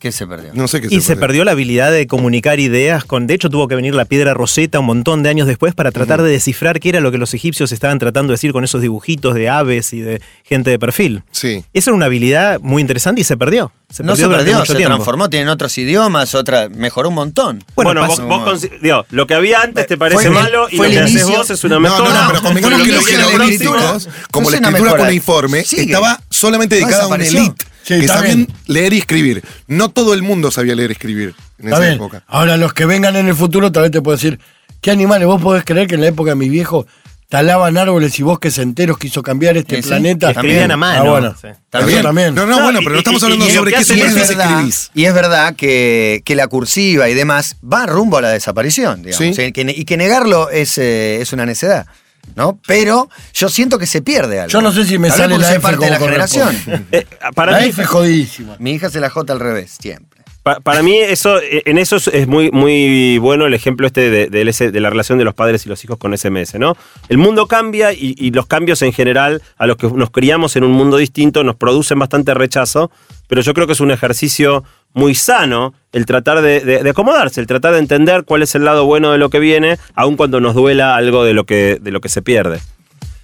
¿Qué 0.00 0.12
se 0.12 0.26
perdió? 0.26 0.50
No 0.54 0.66
sé 0.66 0.80
qué 0.80 0.88
Y 0.90 1.02
se 1.02 1.14
perdió 1.14 1.44
la 1.44 1.50
habilidad 1.52 1.92
de 1.92 2.06
comunicar 2.06 2.58
ideas 2.58 3.04
con. 3.04 3.26
De 3.26 3.34
hecho, 3.34 3.50
tuvo 3.50 3.68
que 3.68 3.74
venir 3.74 3.94
la 3.94 4.06
piedra 4.06 4.32
roseta 4.32 4.80
un 4.80 4.86
montón 4.86 5.22
de 5.22 5.28
años 5.28 5.46
después 5.46 5.74
para 5.74 5.92
tratar 5.92 6.22
de 6.22 6.30
descifrar 6.30 6.80
qué 6.80 6.88
era 6.88 7.00
lo 7.00 7.12
que 7.12 7.18
los 7.18 7.34
egipcios 7.34 7.70
estaban 7.70 7.98
tratando 7.98 8.30
de 8.30 8.34
decir 8.34 8.52
con 8.52 8.64
esos 8.64 8.80
dibujitos 8.80 9.34
de 9.34 9.50
aves 9.50 9.92
y 9.92 10.00
de 10.00 10.22
gente 10.42 10.70
de 10.70 10.78
perfil. 10.78 11.22
Sí. 11.32 11.66
Esa 11.74 11.90
era 11.90 11.96
una 11.96 12.06
habilidad 12.06 12.60
muy 12.60 12.80
interesante 12.80 13.20
y 13.20 13.24
se 13.24 13.36
perdió. 13.36 13.72
Se 13.90 14.02
no 14.02 14.16
se 14.16 14.22
durante 14.22 14.44
perdió, 14.44 14.58
mucho 14.60 14.72
se 14.72 14.76
tiempo. 14.78 14.94
transformó, 14.94 15.28
tienen 15.28 15.48
otros 15.48 15.76
idiomas, 15.76 16.34
otra, 16.34 16.70
mejoró 16.70 17.10
un 17.10 17.16
montón. 17.16 17.62
Bueno, 17.74 17.90
Bueno, 18.00 18.06
vos, 18.06 18.20
vos 18.60 18.66
digo, 18.80 19.04
lo 19.10 19.26
que 19.26 19.34
había 19.34 19.60
antes 19.60 19.86
te 19.86 19.98
parece 19.98 20.22
Fue- 20.28 20.30
malo 20.30 20.66
y 20.70 20.76
fue 20.78 20.88
lo 20.88 20.92
el 20.94 20.98
que 21.12 21.18
haces 21.20 21.28
vos 21.28 21.50
es 21.50 21.62
una 21.64 21.74
No, 21.74 21.80
no, 21.80 21.90
mejora. 21.98 22.22
no, 22.22 22.28
pero 22.28 22.42
convengamos 22.42 22.82
que 22.82 22.92
los 22.92 23.06
jeroglíficos, 23.06 24.08
como 24.30 24.44
No 24.48 24.50
la 24.52 24.56
escritura 24.56 24.82
mejora. 24.92 25.02
cuneiforme, 25.04 25.58
estaba 25.60 26.20
solamente 26.30 26.76
No 26.80 26.86
dedicada 26.86 27.04
a 27.04 27.08
una 27.08 27.18
desapareció. 27.18 27.54
Sí, 27.82 28.00
que 28.00 28.08
sabían 28.08 28.36
bien. 28.46 28.56
leer 28.66 28.92
y 28.92 28.98
escribir. 28.98 29.42
No 29.66 29.88
todo 29.90 30.14
el 30.14 30.22
mundo 30.22 30.50
sabía 30.50 30.74
leer 30.74 30.90
y 30.90 30.92
escribir 30.92 31.34
en 31.58 31.64
Está 31.66 31.76
esa 31.76 31.80
bien. 31.80 31.94
época. 31.94 32.22
Ahora, 32.26 32.56
los 32.56 32.72
que 32.72 32.84
vengan 32.86 33.16
en 33.16 33.28
el 33.28 33.34
futuro, 33.34 33.72
tal 33.72 33.82
vez 33.84 33.92
te 33.92 34.00
puedo 34.02 34.16
decir, 34.16 34.38
¿qué 34.80 34.90
animales? 34.90 35.26
¿Vos 35.26 35.40
podés 35.42 35.64
creer 35.64 35.86
que 35.86 35.94
en 35.96 36.00
la 36.02 36.08
época 36.08 36.30
de 36.30 36.36
mi 36.36 36.48
viejo 36.48 36.86
talaban 37.28 37.76
árboles 37.78 38.18
y 38.18 38.24
bosques 38.24 38.58
enteros 38.58 38.98
quiso 38.98 39.22
cambiar 39.22 39.56
este 39.56 39.76
Sí, 39.76 39.82
sí. 39.84 39.88
también. 39.90 40.18
Escribían 40.20 40.70
a 40.72 40.76
mano. 40.76 41.00
Ah, 41.00 41.10
bueno. 41.10 41.34
Sí. 41.40 41.46
También. 41.70 42.34
No, 42.34 42.44
no, 42.44 42.56
No, 42.56 42.62
bueno, 42.64 42.80
y- 42.80 42.84
pero 42.84 42.94
no 42.94 42.98
estamos 42.98 43.22
hablando 43.22 43.46
y 43.48 43.50
sobre 43.52 43.70
qué 43.72 43.78
es, 43.80 43.88
verdad, 43.88 44.50
escribís. 44.50 44.90
y 44.94 45.04
es 45.04 45.14
verdad 45.14 45.54
que, 45.54 46.22
que 46.24 46.34
la 46.34 46.48
cursiva 46.48 47.08
y 47.08 47.14
demás 47.14 47.56
va 47.62 47.86
rumbo 47.86 48.18
a 48.18 48.22
la 48.22 48.30
desaparición, 48.30 49.02
digamos. 49.04 49.36
Sí. 49.36 49.42
Y 49.42 49.52
que, 49.52 49.60
y 49.76 49.84
que 49.84 49.96
negarlo 49.96 50.50
es, 50.50 50.76
eh, 50.78 51.20
es 51.20 51.32
una 51.32 51.46
necedad. 51.46 51.86
¿No? 52.36 52.58
Pero 52.66 53.08
yo 53.34 53.48
siento 53.48 53.78
que 53.78 53.86
se 53.86 54.02
pierde 54.02 54.40
algo. 54.40 54.50
Yo 54.50 54.60
no 54.62 54.72
sé 54.72 54.84
si 54.84 54.98
me 54.98 55.08
Tal 55.08 55.18
vez 55.18 55.26
sale 55.28 55.34
porque 55.34 55.42
la 55.42 55.48
soy 55.48 55.56
F 55.56 55.62
parte 55.62 55.84
de 55.84 55.90
la 55.90 55.98
generación. 55.98 56.46
corresponde. 56.46 56.86
Eh, 56.98 57.06
para 57.34 57.52
la 57.52 57.60
mí, 57.60 57.66
F 57.68 57.82
es 57.82 57.88
jodidísima. 57.88 58.56
Mi 58.58 58.72
hija 58.72 58.88
se 58.90 59.00
la 59.00 59.10
J 59.10 59.32
al 59.32 59.40
revés, 59.40 59.76
siempre. 59.80 60.09
Pa- 60.42 60.58
para 60.60 60.82
mí 60.82 60.96
eso, 60.98 61.38
eh, 61.38 61.62
en 61.66 61.76
eso 61.76 61.96
es- 61.96 62.26
muy, 62.26 62.50
muy 62.50 63.18
bueno 63.18 63.44
el 63.46 63.52
ejemplo 63.52 63.86
este 63.86 64.10
de, 64.10 64.80
la 64.80 64.88
relación 64.90 65.18
de 65.18 65.24
los 65.24 65.34
padres 65.34 65.66
y 65.66 65.68
los 65.68 65.84
hijos 65.84 65.98
con 65.98 66.14
SMS, 66.16 66.58
¿no? 66.58 66.76
El 67.10 67.18
mundo 67.18 67.46
cambia 67.46 67.92
y, 67.92 68.30
los 68.30 68.46
cambios 68.46 68.80
en 68.82 68.92
general, 68.92 69.42
a 69.58 69.66
los 69.66 69.76
que 69.76 69.86
nos 69.88 70.10
criamos 70.10 70.56
en 70.56 70.64
un 70.64 70.72
mundo 70.72 70.96
distinto, 70.96 71.44
nos 71.44 71.56
producen 71.56 71.98
bastante 71.98 72.32
rechazo, 72.32 72.90
pero 73.28 73.42
yo 73.42 73.52
creo 73.52 73.66
que 73.66 73.74
es 73.74 73.80
un 73.80 73.90
ejercicio 73.90 74.64
muy 74.94 75.14
sano 75.14 75.74
el 75.92 76.06
tratar 76.06 76.40
de 76.40 76.88
acomodarse, 76.90 77.40
el 77.40 77.46
tratar 77.46 77.74
de 77.74 77.78
entender 77.80 78.24
cuál 78.24 78.42
es 78.42 78.54
el 78.54 78.64
lado 78.64 78.86
bueno 78.86 79.12
de 79.12 79.18
lo 79.18 79.28
que 79.28 79.40
viene, 79.40 79.78
aun 79.94 80.16
cuando 80.16 80.40
nos 80.40 80.54
duela 80.54 80.96
algo 80.96 81.22
de 81.22 81.34
lo 81.34 81.44
que, 81.44 81.78
de 81.80 81.90
lo 81.90 82.00
que 82.00 82.08
se 82.08 82.22
pierde. 82.22 82.60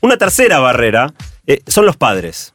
Una 0.01 0.19
tercera 0.19 0.59
barrera 0.61 1.13
eh, 1.47 1.61
son 1.67 1.87
los 1.87 1.97
padres. 1.97 2.53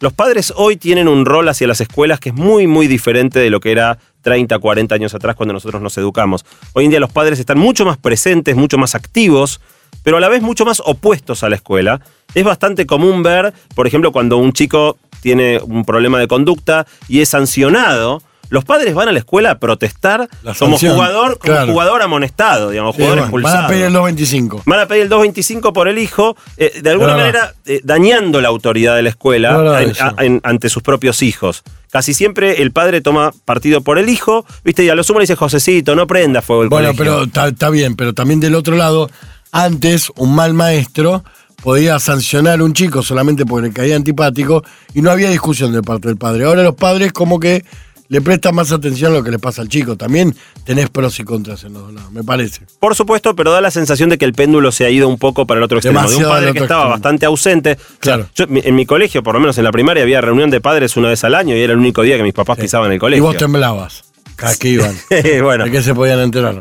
Los 0.00 0.12
padres 0.12 0.52
hoy 0.54 0.76
tienen 0.76 1.08
un 1.08 1.24
rol 1.24 1.48
hacia 1.48 1.66
las 1.66 1.80
escuelas 1.80 2.20
que 2.20 2.28
es 2.28 2.34
muy, 2.34 2.68
muy 2.68 2.86
diferente 2.86 3.40
de 3.40 3.50
lo 3.50 3.58
que 3.58 3.72
era 3.72 3.98
30, 4.22 4.56
40 4.56 4.94
años 4.94 5.12
atrás 5.12 5.34
cuando 5.34 5.52
nosotros 5.52 5.82
nos 5.82 5.98
educamos. 5.98 6.44
Hoy 6.72 6.84
en 6.84 6.90
día 6.90 7.00
los 7.00 7.10
padres 7.10 7.40
están 7.40 7.58
mucho 7.58 7.84
más 7.84 7.96
presentes, 7.96 8.54
mucho 8.54 8.78
más 8.78 8.94
activos, 8.94 9.60
pero 10.04 10.18
a 10.18 10.20
la 10.20 10.28
vez 10.28 10.40
mucho 10.40 10.64
más 10.64 10.80
opuestos 10.84 11.42
a 11.42 11.48
la 11.48 11.56
escuela. 11.56 12.00
Es 12.32 12.44
bastante 12.44 12.86
común 12.86 13.24
ver, 13.24 13.52
por 13.74 13.88
ejemplo, 13.88 14.12
cuando 14.12 14.36
un 14.36 14.52
chico 14.52 14.98
tiene 15.20 15.58
un 15.64 15.84
problema 15.84 16.20
de 16.20 16.28
conducta 16.28 16.86
y 17.08 17.20
es 17.20 17.30
sancionado, 17.30 18.22
los 18.50 18.64
padres 18.64 18.94
van 18.94 19.08
a 19.08 19.12
la 19.12 19.18
escuela 19.18 19.52
a 19.52 19.58
protestar 19.58 20.28
La 20.42 20.54
como 20.54 20.72
sanción, 20.72 20.94
jugador, 20.94 21.38
como 21.38 21.66
jugador 21.72 22.02
amonestado, 22.02 22.70
digamos, 22.70 22.94
Sí, 22.96 23.02
jugador 23.02 23.18
bueno, 23.20 23.32
van 23.32 23.40
expulsado. 23.42 23.64
a 23.66 23.68
pedir 23.68 23.84
el 23.84 23.92
225. 23.92 24.62
Van 24.66 24.80
a 24.80 24.86
pedir 24.86 25.02
el 25.02 25.08
225 25.08 25.72
por 25.72 25.88
el 25.88 25.98
hijo, 25.98 26.36
eh, 26.56 26.80
de 26.82 26.90
alguna 26.90 27.16
manera 27.16 27.54
eh, 27.66 27.80
dañando 27.84 28.40
la 28.40 28.48
autoridad 28.48 28.96
de 28.96 29.02
la 29.02 29.08
escuela 29.10 29.82
en- 29.82 29.92
a- 30.00 30.14
en- 30.24 30.40
ante 30.44 30.68
sus 30.68 30.82
propios 30.82 31.22
hijos. 31.22 31.62
Casi 31.90 32.12
siempre 32.14 32.60
el 32.62 32.70
padre 32.72 33.00
toma 33.00 33.32
partido 33.44 33.80
por 33.80 33.98
el 33.98 34.08
hijo, 34.08 34.44
¿viste? 34.64 34.84
Y 34.84 34.90
a 34.90 34.94
lo 34.94 35.02
sumo 35.02 35.20
le 35.20 35.22
dice, 35.24 35.36
Josecito, 35.36 35.94
no 35.94 36.06
prenda 36.06 36.42
fuego 36.42 36.62
el 36.62 36.68
Bueno, 36.68 36.88
colegio. 36.88 37.04
pero 37.14 37.24
está 37.24 37.48
está 37.48 37.70
bien, 37.70 37.96
pero 37.96 38.12
también 38.12 38.40
del 38.40 38.54
otro 38.54 38.76
lado, 38.76 39.10
antes 39.52 40.10
un 40.16 40.34
mal 40.34 40.54
maestro 40.54 41.24
podía 41.62 41.98
sancionar 41.98 42.60
a 42.60 42.64
un 42.64 42.72
chico 42.72 43.02
solamente 43.02 43.44
porque 43.46 43.68
le 43.68 43.72
caía 43.74 43.96
antipático 43.96 44.62
y 44.94 45.02
no 45.02 45.10
había 45.10 45.30
discusión 45.30 45.72
de 45.72 45.82
parte 45.82 46.08
del 46.08 46.16
padre. 46.16 46.44
Ahora 46.44 46.62
los 46.62 46.74
padres 46.74 47.12
como 47.12 47.40
que 47.40 47.64
le 48.08 48.20
prestan 48.20 48.54
más 48.54 48.72
atención 48.72 49.12
a 49.12 49.16
lo 49.16 49.22
que 49.24 49.30
le 49.30 49.38
pasa 49.38 49.62
al 49.62 49.68
chico. 49.68 49.96
También 49.96 50.34
tenés 50.64 50.88
pros 50.88 51.18
y 51.20 51.24
contras 51.24 51.64
en 51.64 51.74
los 51.74 51.82
dos 51.82 51.92
lados, 51.94 52.10
me 52.12 52.24
parece. 52.24 52.62
Por 52.80 52.94
supuesto, 52.94 53.34
pero 53.36 53.52
da 53.52 53.60
la 53.60 53.70
sensación 53.70 54.08
de 54.08 54.18
que 54.18 54.24
el 54.24 54.32
péndulo 54.32 54.72
se 54.72 54.84
ha 54.86 54.90
ido 54.90 55.08
un 55.08 55.18
poco 55.18 55.46
para 55.46 55.58
el 55.58 55.64
otro 55.64 55.78
extremo. 55.78 56.00
de 56.08 56.16
un 56.16 56.22
padre 56.22 56.52
que 56.52 56.60
estaba 56.60 56.82
extremo. 56.82 56.90
bastante 56.90 57.26
ausente. 57.26 57.78
Claro. 58.00 58.28
Yo, 58.34 58.46
en 58.48 58.74
mi 58.74 58.86
colegio, 58.86 59.22
por 59.22 59.34
lo 59.34 59.40
menos 59.40 59.58
en 59.58 59.64
la 59.64 59.72
primaria, 59.72 60.02
había 60.02 60.20
reunión 60.20 60.50
de 60.50 60.60
padres 60.60 60.96
una 60.96 61.08
vez 61.08 61.22
al 61.24 61.34
año 61.34 61.54
y 61.56 61.60
era 61.60 61.72
el 61.74 61.78
único 61.78 62.02
día 62.02 62.16
que 62.16 62.22
mis 62.22 62.34
papás 62.34 62.58
pisaban 62.58 62.90
el 62.90 62.96
Y 62.96 63.00
colegio. 63.00 63.24
vos 63.24 63.36
temblabas. 63.36 64.04
Cada 64.36 64.54
que 64.56 64.68
iban. 64.68 64.96
bueno, 65.42 65.64
¿De 65.64 65.70
qué 65.70 65.82
se 65.82 65.94
podían 65.94 66.20
enterar? 66.20 66.60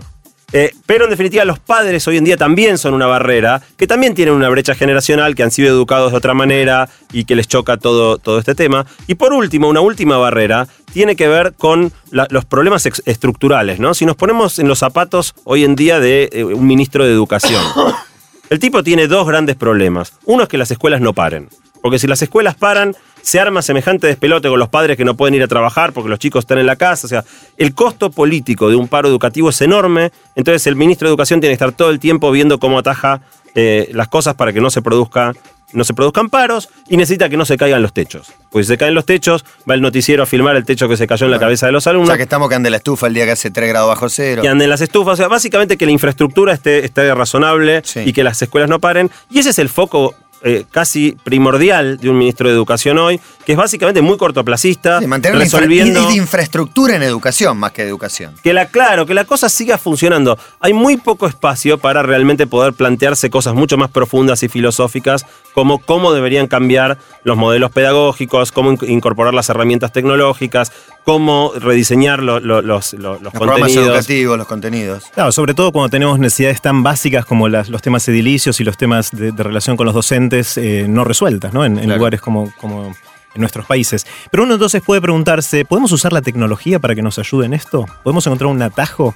Eh, 0.54 0.72
pero 0.86 1.04
en 1.04 1.10
definitiva 1.10 1.44
los 1.44 1.60
padres 1.60 2.08
hoy 2.08 2.16
en 2.16 2.24
día 2.24 2.38
también 2.38 2.78
son 2.78 2.94
una 2.94 3.06
barrera, 3.06 3.62
que 3.76 3.86
también 3.86 4.16
tienen 4.16 4.34
una 4.34 4.48
brecha 4.48 4.76
generacional, 4.76 5.36
que 5.36 5.44
han 5.44 5.52
sido 5.52 5.68
educados 5.68 6.12
de 6.14 6.18
otra 6.18 6.34
manera 6.34 6.88
y 7.12 7.26
que 7.26 7.36
les 7.36 7.50
choca 7.50 7.76
todo, 7.76 8.18
todo 8.18 8.40
este 8.40 8.56
tema. 8.56 8.86
Y 9.08 9.16
por 9.16 9.34
último, 9.34 9.68
una 9.68 9.82
última 9.82 10.16
barrera 10.18 10.66
tiene 10.98 11.16
que 11.16 11.28
ver 11.28 11.54
con 11.54 11.92
la- 12.10 12.26
los 12.32 12.44
problemas 12.44 12.84
estructurales, 13.06 13.80
¿no? 13.80 13.94
Si 13.94 14.04
nos 14.04 14.16
ponemos 14.16 14.58
en 14.58 14.68
los 14.68 14.80
zapatos 14.80 15.36
hoy 15.44 15.64
en 15.64 15.76
día 15.76 16.00
de 16.00 16.28
eh, 16.32 16.44
un 16.44 16.66
ministro 16.66 17.06
de 17.06 17.12
educación, 17.12 17.62
el 18.50 18.58
tipo 18.58 18.82
tiene 18.82 19.08
dos 19.08 19.28
grandes 19.28 19.56
problemas. 19.56 20.14
Uno 20.26 20.42
es 20.42 20.50
que 20.50 20.58
las 20.58 20.72
escuelas 20.72 21.00
no 21.00 21.14
paren. 21.14 21.50
Porque 21.84 22.00
si 22.00 22.08
las 22.08 22.20
escuelas 22.24 22.56
paran, 22.56 22.96
se 23.22 23.40
arma 23.40 23.62
semejante 23.62 24.08
despelote 24.08 24.50
con 24.50 24.58
los 24.58 24.70
padres 24.70 24.98
que 24.98 25.06
no 25.06 25.16
pueden 25.16 25.36
ir 25.36 25.44
a 25.44 25.48
trabajar 25.48 25.94
porque 25.94 26.10
los 26.10 26.18
chicos 26.18 26.40
están 26.46 26.58
en 26.58 26.66
la 26.66 26.76
casa. 26.78 27.06
O 27.06 27.10
sea, 27.10 27.24
el 27.58 27.76
costo 27.76 28.10
político 28.10 28.68
de 28.72 28.76
un 28.76 28.88
paro 28.88 29.08
educativo 29.08 29.50
es 29.52 29.62
enorme. 29.62 30.12
Entonces 30.36 30.66
el 30.66 30.76
ministro 30.76 31.08
de 31.08 31.12
Educación 31.12 31.40
tiene 31.42 31.52
que 31.52 31.64
estar 31.64 31.74
todo 31.74 31.92
el 31.92 32.00
tiempo 32.00 32.32
viendo 32.32 32.58
cómo 32.58 32.80
ataja 32.80 33.22
eh, 33.54 33.90
las 33.94 34.08
cosas 34.08 34.34
para 34.34 34.52
que 34.52 34.62
no 34.62 34.72
se 34.72 34.82
produzca 34.82 35.34
no 35.74 35.84
se 35.84 35.94
produzcan 35.94 36.30
paros 36.30 36.70
y 36.88 36.96
necesita 36.98 37.28
que 37.30 37.36
no 37.38 37.46
se 37.46 37.58
caigan 37.58 37.82
los 37.82 37.92
techos. 37.94 38.32
Pues 38.50 38.68
si 38.68 38.74
se 38.74 38.78
caen 38.78 38.94
los 38.94 39.06
techos, 39.06 39.44
va 39.70 39.74
el 39.74 39.82
noticiero 39.82 40.24
a 40.24 40.26
filmar 40.26 40.56
el 40.56 40.64
techo 40.66 40.88
que 40.88 40.96
se 40.98 41.08
cayó 41.08 41.26
en 41.26 41.32
la 41.32 41.40
cabeza 41.40 41.66
de 41.66 41.74
los 41.74 41.86
O 41.88 41.90
alumnos 41.90 42.08
sea 42.10 42.18
que 42.18 42.24
estamos 42.24 42.48
que 42.50 42.56
ande 42.56 42.70
la 42.70 42.78
estufa 42.78 43.08
el 43.08 43.14
día 43.14 43.26
que 43.26 43.32
hace 43.32 43.52
3 43.52 43.68
grados 43.70 43.90
bajo 43.90 44.08
cero. 44.10 44.42
que 44.42 44.48
anden 44.48 44.70
las 44.70 44.82
estufas. 44.82 45.14
O 45.14 45.18
sea, 45.18 45.28
básicamente 45.28 45.76
que 45.78 45.86
la 45.86 45.92
infraestructura 45.92 46.54
esté, 46.54 46.86
esté 46.86 47.14
razonable 47.14 47.82
Sí. 47.84 48.02
y 48.06 48.14
que 48.14 48.24
las 48.24 48.42
escuelas 48.42 48.70
no 48.70 48.80
paren. 48.80 49.12
Y 49.30 49.40
ese 49.40 49.50
es 49.50 49.60
el 49.60 49.68
foco 49.70 50.16
eh, 50.44 50.66
casi 50.72 51.18
primordial 51.24 51.98
de 51.98 52.10
un 52.12 52.18
ministro 52.20 52.48
de 52.48 52.54
Educación 52.54 52.98
hoy, 53.00 53.20
que 53.48 53.54
es 53.54 53.58
básicamente 53.58 54.02
muy 54.02 54.18
cortoplacista, 54.18 55.00
Sí, 55.00 55.08
mantener 55.08 55.38
infra- 55.42 55.44
resolviendo... 55.60 56.04
y 56.04 56.08
de 56.08 56.18
infraestructura 56.18 56.98
en 56.98 57.04
educación 57.04 57.58
más 57.58 57.72
que 57.72 57.82
educación. 57.84 58.34
Que 58.44 58.52
la, 58.54 58.66
claro, 58.66 59.06
que 59.06 59.14
la 59.14 59.24
cosa 59.24 59.48
siga 59.48 59.78
funcionando. 59.78 60.38
Hay 60.60 60.74
muy 60.74 60.98
poco 60.98 61.28
espacio 61.28 61.78
para 61.78 62.04
realmente 62.04 62.46
poder 62.46 62.74
plantearse 62.74 63.30
cosas 63.30 63.54
mucho 63.54 63.78
más 63.78 63.90
profundas 63.90 64.44
y 64.44 64.50
filosóficas, 64.50 65.26
como 65.54 65.80
cómo 65.80 66.12
deberían 66.12 66.48
cambiar 66.48 66.98
los 67.24 67.38
modelos 67.38 67.72
pedagógicos, 67.72 68.52
cómo 68.52 68.74
in- 68.74 68.80
incorporar 68.90 69.34
las 69.34 69.48
herramientas 69.50 69.94
tecnológicas, 69.94 70.74
cómo 71.06 71.54
rediseñar 71.56 72.22
lo- 72.22 72.42
lo- 72.42 72.62
los, 72.62 72.92
lo- 72.96 73.14
los 73.14 73.22
Los 73.22 73.32
programas 73.32 73.62
contenidos. 73.70 73.88
educativos, 73.96 74.38
los 74.38 74.48
conteninos. 74.48 75.04
Claro, 75.14 75.32
sobre 75.32 75.54
todo 75.54 75.72
cuando 75.72 75.88
tenemos 75.90 76.20
necesidades 76.20 76.62
tan 76.62 76.84
básicas 76.84 77.26
como 77.26 77.48
las- 77.48 77.70
los 77.70 77.82
temas 77.82 78.06
edilicios 78.10 78.60
y 78.60 78.66
los 78.66 78.76
temas 78.76 79.12
de, 79.12 79.32
de 79.32 79.42
relación 79.44 79.78
con 79.78 79.86
los 79.86 79.96
docentes 79.96 80.58
eh, 80.58 80.86
no 80.90 81.06
resueltas, 81.06 81.54
¿no? 81.54 81.64
En, 81.64 81.78
en 81.78 81.86
Claro. 81.86 81.98
lugares 82.00 82.20
como, 82.20 82.52
como 82.60 82.94
en 83.38 83.42
nuestros 83.42 83.66
países. 83.66 84.06
Pero 84.32 84.44
uno 84.44 84.54
entonces 84.56 84.82
puede 84.86 85.02
preguntarse, 85.02 85.66
¿podemos 85.66 85.92
usar 85.92 86.12
la 86.14 86.22
tecnología 86.22 86.80
para 86.80 86.94
que 86.96 87.02
nos 87.02 87.18
ayude 87.20 87.46
en 87.46 87.54
esto? 87.54 87.86
¿Podemos 88.04 88.26
encontrar 88.28 88.50
un 88.52 88.62
atajo? 88.62 89.16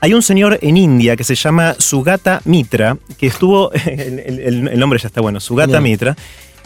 Hay 0.00 0.12
un 0.14 0.22
señor 0.22 0.58
en 0.62 0.76
India 0.76 1.16
que 1.16 1.24
se 1.24 1.34
llama 1.34 1.74
Sugata 1.78 2.42
Mitra, 2.44 2.96
que 3.18 3.26
estuvo, 3.26 3.72
el, 3.86 4.18
el- 4.20 4.68
el 4.68 4.78
nombre 4.78 4.98
ya 4.98 5.08
está 5.08 5.20
bueno, 5.20 5.40
Sugata. 5.40 5.80
Mitra, 5.80 6.16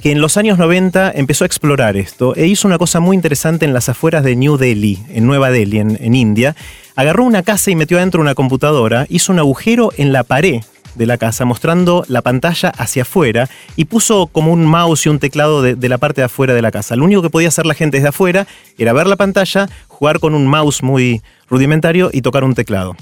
que 0.03 0.13
en 0.13 0.21
los 0.21 0.37
años 0.37 0.59
90 0.59 1.13
empezó 1.15 1.45
a 1.45 1.47
explorar 1.47 1.97
esto 1.97 2.35
e 2.37 2.47
hizo 2.47 2.69
una 2.69 2.79
cosa 2.79 3.01
muy 3.01 3.17
interesante 3.17 3.65
en 3.65 3.73
las 3.73 3.89
afueras 3.89 4.23
de 4.23 4.37
New 4.37 4.57
Delhi, 4.57 4.99
en 5.11 5.27
Nueva 5.27 5.51
Delhi, 5.51 5.79
en, 5.79 5.99
en 6.01 6.15
India. 6.15 6.55
Agarró 6.95 7.25
una 7.25 7.43
casa 7.43 7.71
y 7.71 7.77
metió 7.77 7.97
adentro 7.99 8.21
una 8.21 8.35
computadora, 8.35 9.07
hizo 9.09 9.33
un 9.33 9.39
agujero 9.41 9.91
en 9.97 10.13
la 10.13 10.23
pared 10.25 10.61
de 10.99 11.07
la 11.07 11.17
casa 11.17 11.45
mostrando 11.45 12.05
la 12.09 12.21
pantalla 12.21 12.71
hacia 12.71 13.03
afuera 13.03 13.49
y 13.77 13.87
puso 13.87 14.27
como 14.27 14.53
un 14.53 14.67
mouse 14.67 15.07
y 15.07 15.09
un 15.09 15.19
teclado 15.19 15.63
de, 15.63 15.89
la 15.89 15.99
parte 15.99 16.21
de 16.21 16.27
afuera 16.27 16.53
de 16.55 16.61
la 16.61 16.71
casa. 16.71 16.97
Lo 16.97 17.05
único 17.05 17.23
que 17.23 17.31
podía 17.31 17.49
hacer 17.49 17.65
la 17.65 17.75
gente 17.75 17.97
desde 17.97 18.09
afuera 18.09 18.47
era 18.77 18.93
ver 18.93 19.07
la 19.07 19.17
pantalla, 19.17 19.69
jugar 19.87 20.19
con 20.19 20.35
un 20.35 20.47
mouse 20.47 20.83
muy 20.83 21.23
rudimentario 21.49 22.11
y 22.13 22.21
tocar 22.21 22.45
un 22.45 22.55
teclado. 22.55 22.97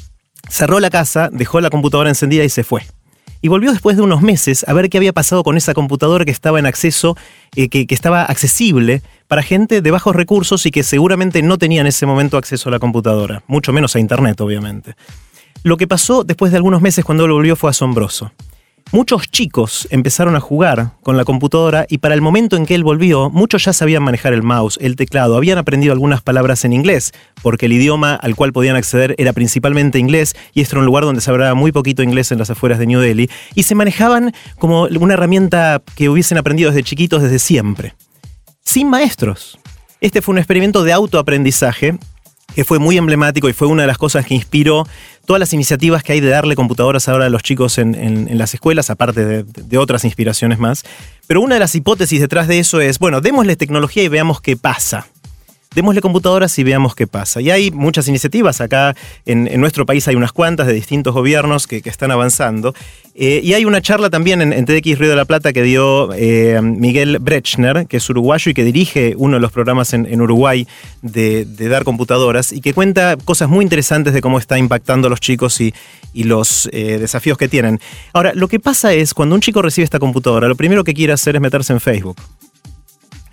Cerró 0.48 0.78
la 0.78 0.90
casa, 0.90 1.30
dejó 1.32 1.60
la 1.60 1.70
computadora 1.70 2.10
encendida 2.10 2.44
y 2.44 2.50
se 2.50 2.62
fue. 2.62 2.82
y 3.42 3.48
volvió 3.48 3.70
después 3.70 3.96
de 3.96 4.02
unos 4.02 4.22
meses 4.22 4.64
a 4.66 4.72
ver 4.72 4.88
qué 4.88 4.98
había 4.98 5.12
pasado 5.12 5.42
con 5.42 5.56
esa 5.56 5.74
computadora 5.74 6.24
que 6.24 6.30
estaba 6.30 6.58
en 6.58 6.66
acceso, 6.66 7.16
eh, 7.54 7.68
que, 7.68 7.86
que 7.86 7.94
estaba 7.94 8.24
accesible 8.24 9.02
para 9.28 9.42
gente 9.42 9.82
de 9.82 9.90
bajos 9.90 10.14
recursos 10.14 10.66
y 10.66 10.70
que 10.70 10.82
seguramente 10.82 11.42
no 11.42 11.58
tenía 11.58 11.80
en 11.80 11.86
ese 11.86 12.06
momento 12.06 12.36
acceso 12.36 12.68
a 12.68 12.72
la 12.72 12.78
computadora, 12.78 13.42
mucho 13.46 13.72
menos 13.72 13.96
a 13.96 14.00
Internet, 14.00 14.40
obviamente. 14.40 14.94
Lo 15.66 15.76
que 15.76 15.88
pasó 15.88 16.22
después 16.22 16.52
de 16.52 16.58
algunos 16.58 16.80
meses 16.80 17.04
cuando 17.04 17.24
él 17.24 17.32
volvió 17.32 17.56
fue 17.56 17.70
asombroso. 17.70 18.30
Muchos 18.92 19.28
chicos 19.32 19.88
empezaron 19.90 20.36
a 20.36 20.40
jugar 20.40 20.92
con 21.02 21.16
la 21.16 21.24
computadora 21.24 21.86
y 21.88 21.98
para 21.98 22.14
el 22.14 22.20
momento 22.20 22.54
en 22.54 22.66
que 22.66 22.76
él 22.76 22.84
volvió, 22.84 23.30
muchos 23.30 23.64
ya 23.64 23.72
sabían 23.72 24.04
manejar 24.04 24.32
el 24.32 24.44
mouse, 24.44 24.78
el 24.80 24.94
teclado, 24.94 25.36
habían 25.36 25.58
aprendido 25.58 25.92
algunas 25.92 26.22
palabras 26.22 26.64
en 26.64 26.72
inglés, 26.72 27.10
porque 27.42 27.66
el 27.66 27.72
idioma 27.72 28.14
al 28.14 28.36
cual 28.36 28.52
podían 28.52 28.76
acceder 28.76 29.16
era 29.18 29.32
principalmente 29.32 29.98
inglés 29.98 30.36
y 30.54 30.60
este 30.60 30.76
era 30.76 30.82
un 30.82 30.86
lugar 30.86 31.02
donde 31.02 31.20
se 31.20 31.32
hablaba 31.32 31.54
muy 31.54 31.72
poquito 31.72 32.04
inglés 32.04 32.30
en 32.30 32.38
las 32.38 32.48
afueras 32.48 32.78
de 32.78 32.86
New 32.86 33.00
Delhi, 33.00 33.28
y 33.56 33.64
se 33.64 33.74
manejaban 33.74 34.32
como 34.60 34.84
una 34.84 35.14
herramienta 35.14 35.82
que 35.96 36.08
hubiesen 36.08 36.38
aprendido 36.38 36.70
desde 36.70 36.84
chiquitos 36.84 37.24
desde 37.24 37.40
siempre, 37.40 37.96
sin 38.62 38.88
maestros. 38.88 39.58
Este 40.00 40.22
fue 40.22 40.34
un 40.34 40.38
experimento 40.38 40.84
de 40.84 40.92
autoaprendizaje 40.92 41.98
que 42.56 42.64
fue 42.64 42.78
muy 42.78 42.96
emblemático 42.96 43.50
y 43.50 43.52
fue 43.52 43.68
una 43.68 43.82
de 43.82 43.86
las 43.86 43.98
cosas 43.98 44.24
que 44.24 44.34
inspiró 44.34 44.88
todas 45.26 45.38
las 45.38 45.52
iniciativas 45.52 46.02
que 46.02 46.14
hay 46.14 46.20
de 46.20 46.30
darle 46.30 46.56
computadoras 46.56 47.06
ahora 47.06 47.26
a 47.26 47.28
los 47.28 47.42
chicos 47.42 47.76
en, 47.76 48.38
las 48.38 48.54
escuelas, 48.54 48.88
aparte 48.88 49.26
de, 49.26 49.42
de 49.42 49.78
otras 49.78 50.06
inspiraciones 50.06 50.58
más. 50.58 50.82
Pero 51.26 51.42
una 51.42 51.56
de 51.56 51.60
las 51.60 51.74
hipótesis 51.74 52.18
detrás 52.18 52.48
de 52.48 52.58
eso 52.58 52.80
es, 52.80 52.98
bueno, 52.98 53.20
démosle 53.20 53.56
tecnología 53.56 54.04
y 54.04 54.08
veamos 54.08 54.40
qué 54.40 54.56
pasa. 54.56 55.06
Démosle 55.76 56.00
computadoras 56.00 56.58
y 56.58 56.64
veamos 56.64 56.94
qué 56.94 57.06
pasa. 57.06 57.42
Y 57.42 57.50
hay 57.50 57.70
muchas 57.70 58.08
iniciativas 58.08 58.62
acá, 58.62 58.96
en, 59.26 59.60
nuestro 59.60 59.84
país 59.84 60.08
hay 60.08 60.16
unas 60.16 60.32
cuantas 60.32 60.66
de 60.66 60.72
distintos 60.72 61.12
gobiernos 61.12 61.66
que, 61.66 61.82
están 61.84 62.10
avanzando. 62.10 62.74
Eh, 63.14 63.42
y 63.44 63.52
hay 63.52 63.66
una 63.66 63.82
charla 63.82 64.08
también 64.08 64.40
en, 64.40 64.54
en 64.54 64.64
TDX 64.64 64.98
Río 64.98 65.10
de 65.10 65.16
la 65.16 65.26
Plata 65.26 65.52
que 65.52 65.62
dio 65.62 66.14
eh, 66.14 66.58
Miguel 66.62 67.18
Brechner, 67.18 67.86
que 67.86 67.98
es 67.98 68.08
uruguayo 68.08 68.50
y 68.50 68.54
que 68.54 68.64
dirige 68.64 69.16
uno 69.18 69.34
de 69.34 69.40
los 69.40 69.52
programas 69.52 69.92
en, 69.92 70.18
Uruguay 70.18 70.66
de, 71.02 71.44
dar 71.44 71.84
computadoras 71.84 72.52
y 72.52 72.62
que 72.62 72.72
cuenta 72.72 73.18
cosas 73.22 73.50
muy 73.50 73.62
interesantes 73.62 74.14
de 74.14 74.22
cómo 74.22 74.38
está 74.38 74.56
impactando 74.56 75.08
a 75.08 75.10
los 75.10 75.20
chicos 75.20 75.60
y, 75.60 75.74
y 76.14 76.24
los 76.24 76.70
eh, 76.72 76.96
desafíos 76.98 77.36
que 77.36 77.48
tienen. 77.48 77.80
Ahora, 78.14 78.32
lo 78.34 78.48
que 78.48 78.60
pasa 78.60 78.94
es, 78.94 79.12
cuando 79.12 79.34
un 79.34 79.42
chico 79.42 79.60
recibe 79.60 79.84
esta 79.84 79.98
computadora, 79.98 80.48
lo 80.48 80.56
primero 80.56 80.84
que 80.84 80.94
quiere 80.94 81.12
hacer 81.12 81.36
es 81.36 81.42
meterse 81.42 81.74
en 81.74 81.80
Facebook 81.80 82.16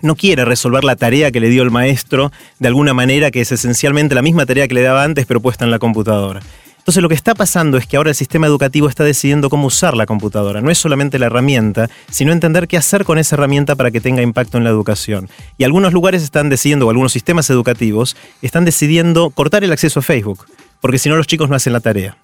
no 0.04 0.14
quiere 0.16 0.44
resolver 0.44 0.84
la 0.84 0.96
tarea 0.96 1.32
que 1.32 1.40
le 1.40 1.48
dio 1.48 1.62
el 1.62 1.70
maestro 1.70 2.30
de 2.58 2.68
alguna 2.68 2.94
manera 2.94 3.30
que 3.30 3.40
es 3.40 3.50
esencialmente 3.50 4.14
la 4.14 4.22
misma 4.22 4.46
tarea 4.46 4.68
que 4.68 4.74
le 4.74 4.82
daba 4.82 5.02
antes 5.02 5.26
pero 5.26 5.40
puesta 5.40 5.64
en 5.64 5.70
la 5.70 5.78
computadora. 5.78 6.40
Entonces 6.84 7.02
lo 7.02 7.08
que 7.08 7.14
está 7.14 7.34
pasando 7.34 7.78
es 7.78 7.86
que 7.86 7.96
ahora 7.96 8.10
el 8.10 8.14
sistema 8.14 8.46
educativo 8.46 8.90
está 8.90 9.04
decidiendo 9.04 9.48
cómo 9.48 9.68
usar 9.68 9.96
la 9.96 10.04
computadora. 10.04 10.60
No 10.60 10.70
es 10.70 10.76
solamente 10.76 11.18
la 11.18 11.26
herramienta, 11.26 11.88
sino 12.10 12.30
entender 12.30 12.68
qué 12.68 12.76
hacer 12.76 13.06
con 13.06 13.16
esa 13.16 13.36
herramienta 13.36 13.74
para 13.74 13.90
que 13.90 14.02
tenga 14.02 14.20
impacto 14.20 14.58
en 14.58 14.64
la 14.64 14.70
educación. 14.70 15.30
Y 15.56 15.64
algunos 15.64 15.94
lugares 15.94 16.22
están 16.22 16.50
decidiendo, 16.50 16.86
o 16.86 16.90
algunos 16.90 17.10
sistemas 17.10 17.48
educativos, 17.48 18.18
están 18.42 18.66
decidiendo 18.66 19.30
cortar 19.30 19.64
el 19.64 19.72
acceso 19.72 20.00
a 20.00 20.02
Facebook, 20.02 20.44
porque 20.82 20.98
si 20.98 21.08
no 21.08 21.16
los 21.16 21.26
chicos 21.26 21.48
no 21.48 21.56
hacen 21.56 21.72
la 21.72 21.80
tarea. 21.80 22.18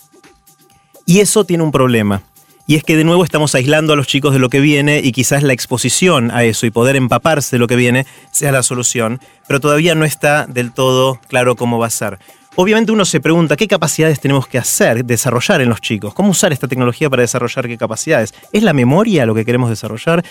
Y 1.07 1.21
eso 1.21 1.45
tiene 1.45 1.65
un 1.65 1.73
problema. 1.73 2.23
Y 2.71 2.77
es 2.77 2.85
que 2.85 2.97
de 2.97 3.03
nuevo 3.03 3.25
estamos 3.25 3.57
aislando 3.57 3.95
a 3.95 3.97
los 3.97 4.07
chicos 4.07 4.33
de 4.33 4.39
lo 4.39 4.49
que 4.49 4.61
viene 4.61 5.01
y 5.03 5.11
quizás 5.11 5.43
la 5.43 5.53
exposición 5.53 6.31
a 6.31 6.45
eso 6.45 6.67
y 6.67 6.71
poder 6.71 6.95
empaparse 6.95 7.57
de 7.57 7.59
lo 7.59 7.67
que 7.67 7.75
viene 7.75 8.07
sea 8.31 8.53
la 8.53 8.63
solución, 8.63 9.19
pero 9.49 9.59
todavía 9.59 9.97
no 9.97 10.05
está 10.05 10.47
del 10.47 10.71
todo 10.71 11.19
claro 11.27 11.57
cómo 11.57 11.81
va 11.81 11.89
a 11.89 11.91
ser. 11.91 12.21
Obviamente 12.55 12.93
uno 12.93 13.05
se 13.05 13.19
pregunta 13.19 13.57
qué 13.57 13.67
capacidades 13.67 14.21
tenemos 14.21 14.47
que 14.47 14.57
hacer, 14.57 15.05
desarrollar 15.05 15.61
en 15.63 15.69
los 15.69 15.81
chicos, 15.81 16.15
cómo 16.15 16.31
usar 16.31 16.53
esta 16.53 16.69
tecnología 16.69 17.11
para 17.11 17.23
desarrollar 17.23 17.67
qué 17.67 17.77
capacidades. 17.77 18.35
¿Es 18.53 18.63
la 18.63 18.73
memoria 18.73 19.27
lo 19.27 19.35
que 19.35 19.45
queremos 19.45 19.69
desarrollar? 19.69 20.25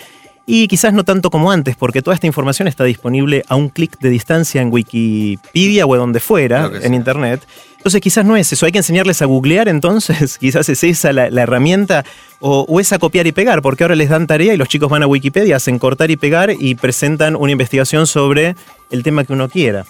Y 0.45 0.67
quizás 0.67 0.93
no 0.93 1.03
tanto 1.03 1.29
como 1.29 1.51
antes, 1.51 1.75
porque 1.75 2.01
toda 2.01 2.15
esta 2.15 2.27
información 2.27 2.67
está 2.67 2.83
disponible 2.83 3.43
a 3.47 3.55
un 3.55 3.69
clic 3.69 3.99
de 3.99 4.09
distancia 4.09 4.61
en 4.61 4.71
Wikipedia 4.71 5.85
o 5.85 5.95
donde 5.95 6.19
fuera, 6.19 6.71
en. 6.81 6.93
Internet. 6.93 7.47
Entonces 7.77 8.01
quizás 8.01 8.25
no 8.25 8.35
es 8.35 8.51
eso, 8.51 8.65
hay 8.65 8.73
que 8.73 8.79
enseñarles 8.79 9.21
a 9.21 9.25
googlear 9.25 9.69
entonces, 9.69 10.37
quizás 10.39 10.67
es 10.67 10.83
esa 10.83 11.13
la, 11.13 11.29
la 11.29 11.43
herramienta, 11.43 12.03
o, 12.39 12.65
o 12.67 12.79
es 12.79 12.91
a 12.91 12.99
copiar 12.99 13.25
y 13.27 13.31
pegar, 13.31 13.61
porque 13.61 13.83
ahora 13.83 13.95
les 13.95 14.09
dan 14.09 14.27
tarea 14.27 14.53
y 14.53 14.57
los 14.57 14.67
chicos 14.67 14.89
van 14.89 15.03
a 15.03 15.07
Wikipedia, 15.07 15.55
hacen 15.55 15.79
cortar 15.79 16.11
y 16.11 16.17
pegar 16.17 16.51
y 16.59 16.75
presentan 16.75 17.37
una 17.37 17.51
investigación 17.51 18.05
sobre 18.05 18.55
el 18.91 19.03
tema 19.03 19.23
que 19.23 19.33
uno 19.33 19.47
quiera, 19.47 19.85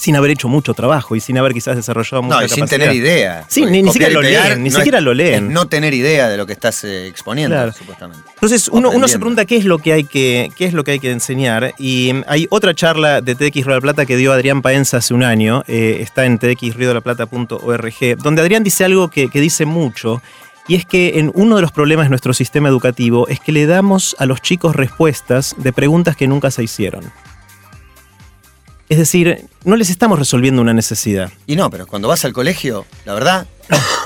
sin 0.00 0.16
haber 0.16 0.30
hecho 0.30 0.48
mucho 0.48 0.72
trabajo 0.72 1.14
y 1.14 1.20
sin 1.20 1.36
haber 1.36 1.52
quizás 1.52 1.76
desarrollado 1.76 2.22
mucha 2.22 2.36
No, 2.40 2.44
y 2.46 2.48
sin 2.48 2.64
tener 2.66 2.94
idea. 2.94 3.44
Sí, 3.48 3.66
ni- 3.66 3.84
siquiera 3.92 4.10
lo 4.14 4.22
leen, 4.22 4.62
ni 4.62 4.70
no 4.70 4.76
siquiera 4.76 4.96
es- 4.98 5.04
lo 5.04 5.12
leen. 5.12 5.44
es 5.46 5.50
no 5.52 5.68
tener 5.68 5.92
idea 5.92 6.28
de 6.30 6.38
lo 6.38 6.46
que 6.46 6.54
estás 6.54 6.82
eh, 6.84 7.06
exponiendo, 7.06 7.54
Claro. 7.54 7.72
supuestamente. 7.74 8.24
Entonces 8.32 8.68
uno, 8.68 8.90
uno 8.90 9.06
se 9.08 9.18
pregunta 9.18 9.44
qué 9.44 9.56
es 9.56 9.66
lo 9.66 9.76
que 9.78 9.92
hay 9.92 10.04
que, 10.04 10.50
qué 10.56 10.64
es 10.64 10.72
lo 10.72 10.84
que 10.84 10.92
hay 10.92 11.00
que 11.00 11.10
enseñar. 11.10 11.74
Y 11.78 12.12
mm, 12.14 12.22
hay 12.28 12.46
otra 12.48 12.74
charla 12.74 13.20
de 13.20 13.34
TX 13.34 13.56
Río 13.66 13.68
de 13.68 13.74
la 13.74 13.80
Plata 13.82 14.06
que 14.06 14.16
dio 14.16 14.32
Adrián 14.32 14.62
Paenza 14.62 14.96
hace 14.96 15.12
un 15.12 15.22
año, 15.22 15.64
eh, 15.68 15.98
está 16.00 16.24
en 16.24 16.38
txriodelaplata.org, 16.38 18.16
donde 18.22 18.40
Adrián 18.42 18.64
dice 18.64 18.84
algo 18.84 19.08
que, 19.08 19.28
que 19.28 19.40
dice 19.40 19.64
mucho. 19.66 20.22
Y 20.68 20.76
es 20.76 20.84
que 20.86 21.18
en 21.18 21.32
uno 21.34 21.56
de 21.56 21.62
los 21.62 21.72
problemas 21.72 22.06
de 22.06 22.10
nuestro 22.10 22.32
sistema 22.32 22.68
educativo 22.68 23.26
es 23.28 23.40
que 23.40 23.50
le 23.52 23.66
damos 23.66 24.14
a 24.18 24.26
los 24.26 24.40
chicos 24.40 24.76
respuestas 24.76 25.54
de 25.58 25.72
preguntas 25.72 26.16
que 26.16 26.28
nunca 26.28 26.50
se 26.50 26.62
hicieron. 26.62 27.10
Es 28.90 28.98
decir, 28.98 29.46
no 29.64 29.76
les 29.76 29.88
estamos 29.88 30.18
resolviendo 30.18 30.60
una 30.60 30.74
necesidad. 30.74 31.30
Y 31.46 31.54
no, 31.56 31.70
pero 31.70 31.86
cuando 31.86 32.08
vas 32.08 32.24
al 32.24 32.32
colegio, 32.32 32.84
la 33.06 33.14
verdad, 33.14 33.46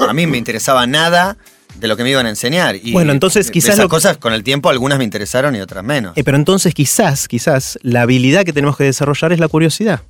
a 0.09 0.13
mí 0.13 0.27
me 0.27 0.37
interesaba 0.39 0.87
nada 0.87 1.37
de 1.81 1.89
lo 1.89 1.97
que 1.97 2.03
me 2.05 2.11
iban 2.11 2.27
a 2.27 2.29
enseñar. 2.29 2.77
Y 2.77 2.93
Bueno, 2.93 3.11
entonces 3.13 3.51
quizás 3.51 3.71
esas 3.75 3.85
lo- 3.85 3.89
cosas 3.89 4.19
con 4.19 4.33
el 4.35 4.45
tiempo 4.45 4.69
algunas 4.69 4.99
me 4.99 5.05
interesaron 5.05 5.57
y 5.57 5.61
otras 5.61 5.83
menos. 5.83 6.13
Eh, 6.17 6.23
pero 6.23 6.37
entonces 6.37 6.75
quizás, 6.75 7.27
quizás, 7.29 7.79
la 7.83 8.03
habilidad 8.03 8.45
que 8.45 8.53
tenemos 8.53 8.77
que 8.77 8.85
desarrollar 8.85 9.33
es 9.33 9.41
la 9.41 9.49
curiosidad. 9.49 10.03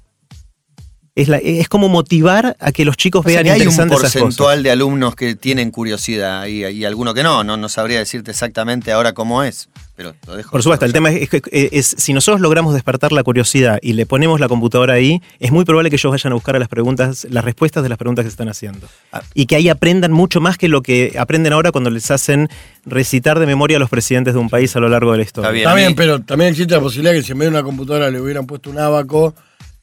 Es, 1.17 1.29
la- 1.29 1.37
es 1.39 1.69
como 1.69 1.89
motivar 1.89 2.57
a 2.59 2.73
que 2.73 2.85
los 2.85 2.97
chicos 2.97 3.25
O 3.25 3.29
sea, 3.29 3.37
vean 3.43 3.45
que 3.45 3.51
hay 3.53 3.57
un 3.69 3.73
interesantes 3.73 3.99
esas 3.99 4.13
cosas. 4.13 4.23
porcentual 4.23 4.63
de 4.65 4.71
alumnos 4.73 5.15
que 5.15 5.37
tienen 5.37 5.71
curiosidad 5.71 6.47
y, 6.47 6.65
y 6.67 6.85
alguno 6.85 7.15
que 7.15 7.23
no, 7.23 7.45
no. 7.45 7.57
No 7.57 7.69
sabría 7.69 8.01
decirte 8.01 8.33
exactamente 8.33 8.91
ahora 8.91 9.13
cómo 9.13 9.45
es, 9.45 9.69
pero 9.95 10.13
lo 10.27 10.35
dejo. 10.35 10.51
Por 10.51 10.65
supuesto, 10.65 10.85
el 10.87 10.93
tema 10.93 11.11
es, 11.13 11.29
es- 11.33 11.43
es- 11.53 11.95
si 11.99 12.13
nosotros 12.15 12.41
logramos 12.41 12.75
despertar 12.75 13.13
la 13.13 13.23
curiosidad 13.23 13.79
y 13.81 13.93
le 13.93 14.07
ponemos 14.07 14.41
la 14.41 14.49
computadora 14.49 14.95
ahí, 14.95 15.23
es 15.39 15.53
muy 15.53 15.65
probable 15.65 15.89
que 15.89 15.95
ellos 15.95 16.11
vayan 16.11 16.33
a 16.33 16.35
buscar 16.35 16.57
a 16.57 16.59
las 16.59 16.69
preguntas, 16.69 17.29
las 17.31 17.45
respuestas 17.45 17.85
de 17.85 17.91
las 17.91 17.99
preguntas 17.99 18.25
que 18.25 18.31
se 18.31 18.35
están 18.35 18.49
haciendo. 18.49 18.89
Ah. 19.13 19.23
Y 19.35 19.47
que 19.47 19.55
ahí 19.55 19.69
aprendan 19.69 20.11
mucho 20.11 20.41
más 20.41 20.59
que 20.59 20.67
lo 20.67 20.83
que 20.83 21.15
aprenden 21.17 21.53
ahora 21.53 21.71
cuando 21.71 21.91
les 21.91 22.11
hacen 22.11 22.49
recitar 22.87 23.39
de 23.39 23.47
memoria 23.47 23.77
a 23.77 23.81
los 23.81 23.89
presidentes 23.89 24.35
de 24.35 24.41
un 24.41 24.51
país 24.51 24.75
a 24.75 24.81
lo 24.81 24.89
largo 24.89 25.13
de 25.13 25.19
la 25.19 25.23
historia. 25.25 25.53
Está 25.57 25.75
bien, 25.75 25.95
pero 25.95 26.19
también 26.23 26.51
existe 26.51 26.75
la 26.75 26.81
posibilidad 26.81 27.13
que 27.15 27.23
si 27.23 27.31
en 27.31 27.39
vez 27.39 27.47
de 27.47 27.51
una 27.51 27.63
computadora 27.63 28.11
le 28.11 28.21
hubieran 28.21 28.47
puesto 28.49 28.69
un 28.69 28.81
abaco 28.81 29.33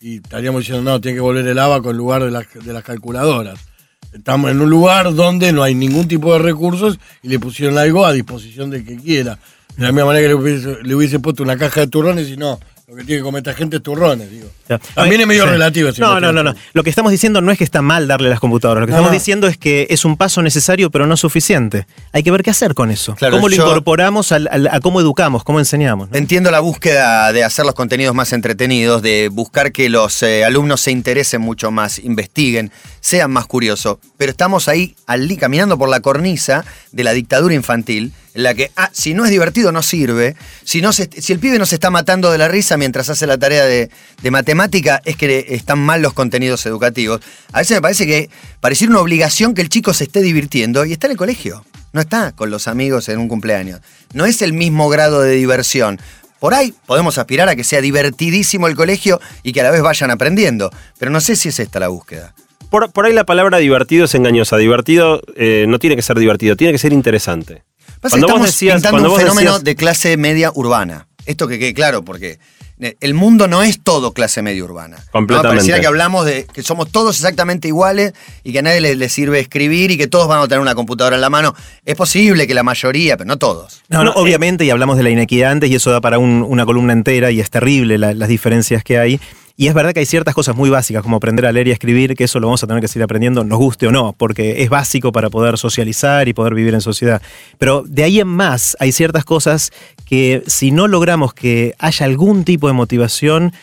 y 0.02 0.16
estaríamos 0.18 0.62
diciendo, 0.62 0.90
no, 0.90 1.00
tiene 1.00 1.16
que 1.16 1.22
volver 1.22 1.48
el 1.48 1.60
abaco 1.60 1.92
en 1.92 1.98
lugar 1.98 2.24
de 2.24 2.32
las, 2.32 2.46
de 2.54 2.74
las 2.74 2.84
calculadoras. 2.84 3.60
Estamos 4.12 4.52
en 4.52 4.60
un 4.60 4.70
lugar 4.70 5.14
donde 5.14 5.54
no 5.54 5.64
hay 5.64 5.76
ningún 5.76 6.08
tipo 6.08 6.34
de 6.34 6.40
recursos 6.40 7.00
y 7.22 7.30
le 7.30 7.40
pusieron 7.40 7.78
algo 7.78 8.06
a 8.06 8.12
disposición 8.12 8.70
del 8.72 8.84
que 8.84 8.98
quiera. 8.98 9.40
De 9.78 9.84
la 9.84 9.92
misma 9.92 10.08
manera 10.08 10.24
que 10.24 10.28
le 10.30 10.36
hubiese, 10.36 10.84
le 10.84 10.96
hubiese 10.96 11.20
puesto 11.20 11.44
una 11.44 11.56
caja 11.56 11.82
de 11.82 11.88
turrones 11.88 12.28
y 12.28 12.36
no, 12.36 12.60
lo 12.88 12.96
que 12.96 13.04
tiene 13.04 13.20
que 13.20 13.24
comer 13.24 13.40
esta 13.40 13.54
gente 13.54 13.78
es 13.78 13.84
turrones, 13.84 14.30
digo. 14.30 14.48
Claro. 14.68 14.84
También 14.96 15.22
es 15.22 15.28
medio 15.28 15.44
Sí. 15.44 15.50
relativo. 15.50 15.90
No, 16.00 16.20
no, 16.20 16.32
no, 16.34 16.44
no. 16.44 16.54
Lo 16.74 16.84
que 16.84 16.90
estamos 16.90 17.12
diciendo 17.12 17.40
no 17.42 17.52
es 17.52 17.58
que 17.58 17.64
está 17.64 17.82
mal 17.82 18.08
darle 18.08 18.30
las 18.30 18.40
computadoras. 18.40 18.82
Lo 18.82 18.88
que 18.88 18.92
No, 18.92 18.98
estamos 18.98 19.12
no. 19.12 19.18
diciendo 19.18 19.48
es 19.48 19.58
que 19.58 19.88
es 19.90 20.04
un 20.06 20.18
paso 20.18 20.42
necesario, 20.42 20.90
pero 20.92 21.08
no 21.08 21.16
suficiente. 21.18 21.88
Hay 22.12 22.24
que 22.24 22.32
ver 22.32 22.44
qué 22.44 22.50
hacer 22.52 22.74
con 22.74 22.92
eso. 22.92 23.16
Claro, 23.16 23.36
cómo 23.38 23.50
lo 23.50 23.56
yo- 23.56 23.66
incorporamos 23.66 24.32
al- 24.32 24.48
al- 24.52 24.68
a 24.68 24.80
cómo 24.82 25.00
educamos, 25.02 25.44
cómo 25.44 25.60
enseñamos. 25.60 26.10
¿no? 26.12 26.18
Entiendo 26.18 26.52
la 26.52 26.60
búsqueda 26.60 27.32
de 27.32 27.44
hacer 27.44 27.66
los 27.66 27.76
contenidos 27.76 28.14
más 28.16 28.34
entretenidos, 28.34 29.02
de 29.02 29.30
buscar 29.30 29.72
que 29.72 29.90
los 29.90 30.22
eh, 30.24 30.44
alumnos 30.44 30.82
se 30.82 30.92
interesen 30.92 31.42
mucho 31.42 31.72
más, 31.72 32.00
investiguen, 32.00 32.72
sean 33.00 33.32
más 33.32 33.46
curiosos. 33.48 33.98
Pero 34.18 34.32
estamos 34.32 34.68
ahí 34.68 34.96
caminando 35.40 35.78
por 35.78 35.90
la 35.90 36.00
cornisa 36.02 36.66
de 36.92 37.04
la 37.04 37.14
dictadura 37.14 37.54
infantil, 37.54 38.12
en 38.34 38.44
la 38.44 38.54
que, 38.54 38.72
ah, 38.76 38.90
si 38.94 39.14
no 39.14 39.26
es 39.26 39.32
divertido 39.32 39.72
no 39.72 39.84
sirve, 39.84 40.36
si, 40.64 40.82
no 40.82 40.94
si 40.94 41.08
el 41.34 41.40
pibe 41.40 41.60
no 41.60 41.66
se 41.66 41.76
está 41.76 41.90
matando 41.90 42.32
de 42.32 42.38
la 42.38 42.48
risa 42.48 42.78
mientras 42.78 43.10
hace 43.10 43.28
la 43.28 43.38
tarea 43.38 43.66
de, 43.66 43.90
de 44.22 44.32
matemática, 44.32 45.02
es 45.06 45.16
que 45.16 45.48
están 45.50 45.80
mal 45.80 46.02
los 46.02 46.14
contenidos 46.14 46.66
educativos. 46.66 47.22
A 47.52 47.60
veces 47.60 47.78
me 47.78 47.82
parece 47.82 48.06
que 48.06 48.30
pareciera 48.60 48.92
una 48.92 49.02
obligación 49.02 49.54
que 49.54 49.62
el 49.62 49.70
chico 49.70 49.94
se 49.94 50.06
esté 50.06 50.22
divirtiendo 50.22 50.86
y 50.86 50.94
está 50.94 51.08
en 51.08 51.12
el 51.12 51.18
colegio. 51.18 51.66
No 51.94 52.00
está 52.00 52.32
con 52.32 52.50
los 52.50 52.68
amigos 52.68 53.10
en 53.10 53.20
un 53.20 53.28
cumpleaños. 53.28 53.82
No 54.14 54.26
es 54.26 54.42
el 54.42 54.54
mismo 54.54 54.88
grado 54.88 55.22
de 55.22 55.36
diversión. 55.36 56.00
Por 56.40 56.54
ahí 56.54 56.74
podemos 56.86 57.18
aspirar 57.18 57.50
a 57.50 57.56
que 57.56 57.64
sea 57.64 57.82
divertidísimo 57.82 58.68
el 58.68 58.76
colegio 58.76 59.20
y 59.44 59.52
que 59.52 59.62
a 59.62 59.64
la 59.64 59.72
vez 59.72 59.82
vayan 59.82 60.10
aprendiendo. 60.10 60.72
Pero 60.98 61.12
no 61.12 61.20
sé 61.20 61.36
si 61.36 61.50
es 61.50 61.60
esta 61.60 61.80
la 61.80 61.90
búsqueda. 61.90 62.34
Por, 62.70 62.92
por 62.92 63.06
ahí 63.06 63.14
la 63.14 63.26
palabra 63.26 63.58
divertido 63.58 64.06
es 64.06 64.16
engañosa. 64.16 64.58
Divertido 64.58 65.22
eh, 65.36 65.66
no 65.68 65.78
tiene 65.78 65.98
que 65.98 66.02
ser 66.02 66.18
divertido, 66.18 66.56
tiene 66.56 66.72
que 66.72 66.80
ser 66.80 66.94
interesante. 66.94 67.64
Pasa 68.02 68.16
que 68.18 68.22
Cuando 68.22 68.28
vos 68.28 68.34
estamos 68.34 68.48
decías- 68.48 68.74
pintando 68.76 68.92
cuando 68.96 69.10
un 69.10 69.14
vos 69.14 69.22
fenómeno 69.22 69.52
decías- 69.52 69.64
de 69.64 69.76
clase 69.76 70.18
media 70.18 70.52
urbana. 70.54 71.08
Esto 71.26 71.48
que 71.48 71.60
quede 71.60 71.74
claro, 71.74 72.04
porque 72.04 72.40
eh, 72.84 72.96
el 73.00 73.14
mundo 73.14 73.48
no 73.48 73.62
es 73.62 73.80
todo 73.84 74.12
clase 74.12 74.42
media 74.42 74.64
urbana. 74.64 74.98
¿no? 74.98 75.12
Completamente. 75.12 75.56
Pareciera 75.58 75.80
que 75.80 75.86
hablamos 75.86 76.26
de 76.26 76.48
que 76.52 76.64
somos 76.64 76.90
todos 76.92 77.16
exactamente 77.16 77.68
iguales 77.68 78.14
y 78.44 78.52
que 78.54 78.60
a 78.60 78.62
nadie 78.64 78.82
le, 78.82 78.96
le 78.96 79.08
sirve 79.08 79.40
escribir 79.40 79.92
y 79.92 79.98
que 80.00 80.08
todos 80.08 80.28
van 80.28 80.40
a 80.42 80.48
tener 80.48 80.62
una 80.62 80.74
computadora 80.74 81.16
en 81.16 81.22
la 81.22 81.30
mano. 81.30 81.54
Es 81.86 81.96
posible 81.96 82.48
que 82.48 82.56
la 82.56 82.64
mayoría, 82.64 83.18
pero 83.18 83.28
no 83.28 83.38
todos. 83.38 83.84
No, 83.90 84.04
no, 84.04 84.12
obviamente, 84.14 84.66
y 84.66 84.72
hablamos 84.72 84.98
de 84.98 85.04
la 85.04 85.12
inequidad 85.12 85.52
antes, 85.52 85.70
y 85.70 85.76
eso 85.76 85.92
da 85.92 86.02
para 86.02 86.18
un- 86.18 86.44
una 86.48 86.66
columna 86.66 86.94
entera, 86.94 87.30
y 87.30 87.40
es 87.40 87.52
terrible 87.52 88.00
la- 88.00 88.16
las 88.16 88.30
diferencias 88.30 88.84
que 88.84 88.98
hay. 88.98 89.20
Y 89.62 89.68
es 89.68 89.76
verdad 89.76 89.94
que 89.94 90.00
hay 90.00 90.08
ciertas 90.08 90.34
cosas 90.34 90.56
muy 90.56 90.72
básicas, 90.72 91.04
como 91.04 91.18
aprender 91.18 91.46
a 91.46 91.52
leer 91.52 91.68
y 91.68 91.70
a 91.70 91.74
escribir, 91.74 92.16
que 92.16 92.24
eso 92.24 92.40
lo 92.40 92.48
vamos 92.48 92.64
a 92.64 92.66
tener 92.66 92.82
que 92.82 92.88
seguir 92.88 93.04
aprendiendo, 93.04 93.44
nos 93.44 93.60
guste 93.60 93.86
o 93.86 93.92
no, 93.92 94.12
porque 94.18 94.64
es 94.64 94.72
básico 94.72 95.12
para 95.12 95.30
poder 95.30 95.56
socializar 95.60 96.28
y 96.28 96.34
poder 96.34 96.56
vivir 96.56 96.74
en 96.74 96.82
sociedad. 96.82 97.22
Pero 97.60 97.84
de 97.86 98.04
ahí 98.04 98.20
en 98.20 98.28
más, 98.28 98.76
hay 98.80 98.92
ciertas 98.92 99.24
cosas 99.24 99.70
que 100.04 100.42
si 100.48 100.72
no 100.72 100.88
logramos 100.88 101.36
que 101.36 101.76
haya 101.78 102.08
algún 102.08 102.44
tipo 102.44 102.66
de 102.66 102.74
motivación, 102.74 103.54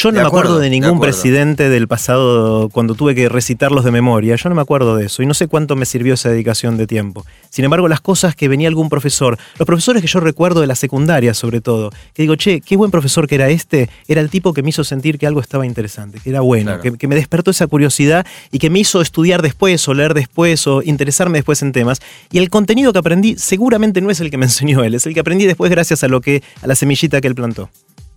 yo 0.00 0.12
no 0.12 0.18
De 0.18 0.22
me 0.22 0.26
acuerdo, 0.28 0.50
acuerdo 0.50 0.58
de 0.60 0.64
de 0.66 0.70
ningún 0.70 0.94
acuerdo. 0.96 1.02
presidente 1.12 1.68
del 1.68 1.88
pasado 1.88 2.68
cuando 2.68 2.94
tuve 2.94 3.16
que 3.16 3.28
recitarlos 3.28 3.84
de 3.84 3.90
memoria. 3.90 4.36
Yo 4.36 4.48
no 4.48 4.54
me 4.54 4.62
acuerdo 4.62 4.94
de 4.96 5.06
eso 5.06 5.24
y 5.24 5.26
no 5.26 5.34
sé 5.34 5.48
cuánto 5.48 5.74
me 5.74 5.86
sirvió 5.86 6.14
esa 6.14 6.28
dedicación 6.28 6.76
de 6.76 6.86
tiempo. 6.86 7.26
Sin 7.50 7.64
embargo, 7.64 7.88
las 7.88 8.00
cosas 8.00 8.36
que 8.36 8.46
venía 8.46 8.68
algún 8.68 8.88
profesor, 8.90 9.36
los 9.58 9.66
profesores 9.66 10.00
que 10.00 10.06
yo 10.06 10.20
recuerdo 10.20 10.60
de 10.60 10.68
la 10.68 10.76
secundaria 10.76 11.34
sobre 11.34 11.60
todo, 11.60 11.90
que 12.14 12.22
digo, 12.22 12.36
che, 12.36 12.60
qué 12.60 12.76
buen 12.76 12.92
profesor 12.92 13.26
que 13.26 13.34
era 13.34 13.48
este, 13.48 13.90
era 14.06 14.20
el 14.20 14.30
tipo 14.30 14.54
que 14.54 14.62
me 14.62 14.70
hizo 14.70 14.84
sentir 14.84 15.18
que 15.18 15.26
algo 15.26 15.40
estaba 15.40 15.66
interesante, 15.66 16.20
que 16.22 16.30
era 16.30 16.42
bueno, 16.42 16.74
Claro. 16.78 16.82
que, 16.82 16.92
que 16.96 17.08
me 17.08 17.16
despertó 17.16 17.50
esa 17.50 17.66
curiosidad 17.66 18.24
y 18.52 18.60
que 18.60 18.70
me 18.70 18.78
hizo 18.78 19.00
estudiar 19.00 19.42
después 19.42 19.88
o 19.88 19.94
leer 19.94 20.14
después 20.14 20.64
o 20.68 20.80
interesarme 20.84 21.38
después 21.38 21.60
en 21.62 21.72
temas. 21.72 22.00
Y 22.30 22.38
el 22.38 22.50
contenido 22.50 22.92
que 22.92 23.00
aprendí 23.00 23.36
seguramente 23.36 24.00
no 24.00 24.10
es 24.10 24.20
el 24.20 24.30
que 24.30 24.38
me 24.38 24.46
enseñó 24.46 24.84
él, 24.84 24.94
es 24.94 25.06
el 25.06 25.14
que 25.14 25.20
aprendí 25.20 25.44
después 25.46 25.72
gracias 25.72 26.04
a 26.04 26.08
lo 26.08 26.20
que 26.20 26.44
a 26.62 26.68
la 26.68 26.76
semillita 26.76 27.20
que 27.20 27.26
él 27.26 27.34
plantó. 27.34 27.68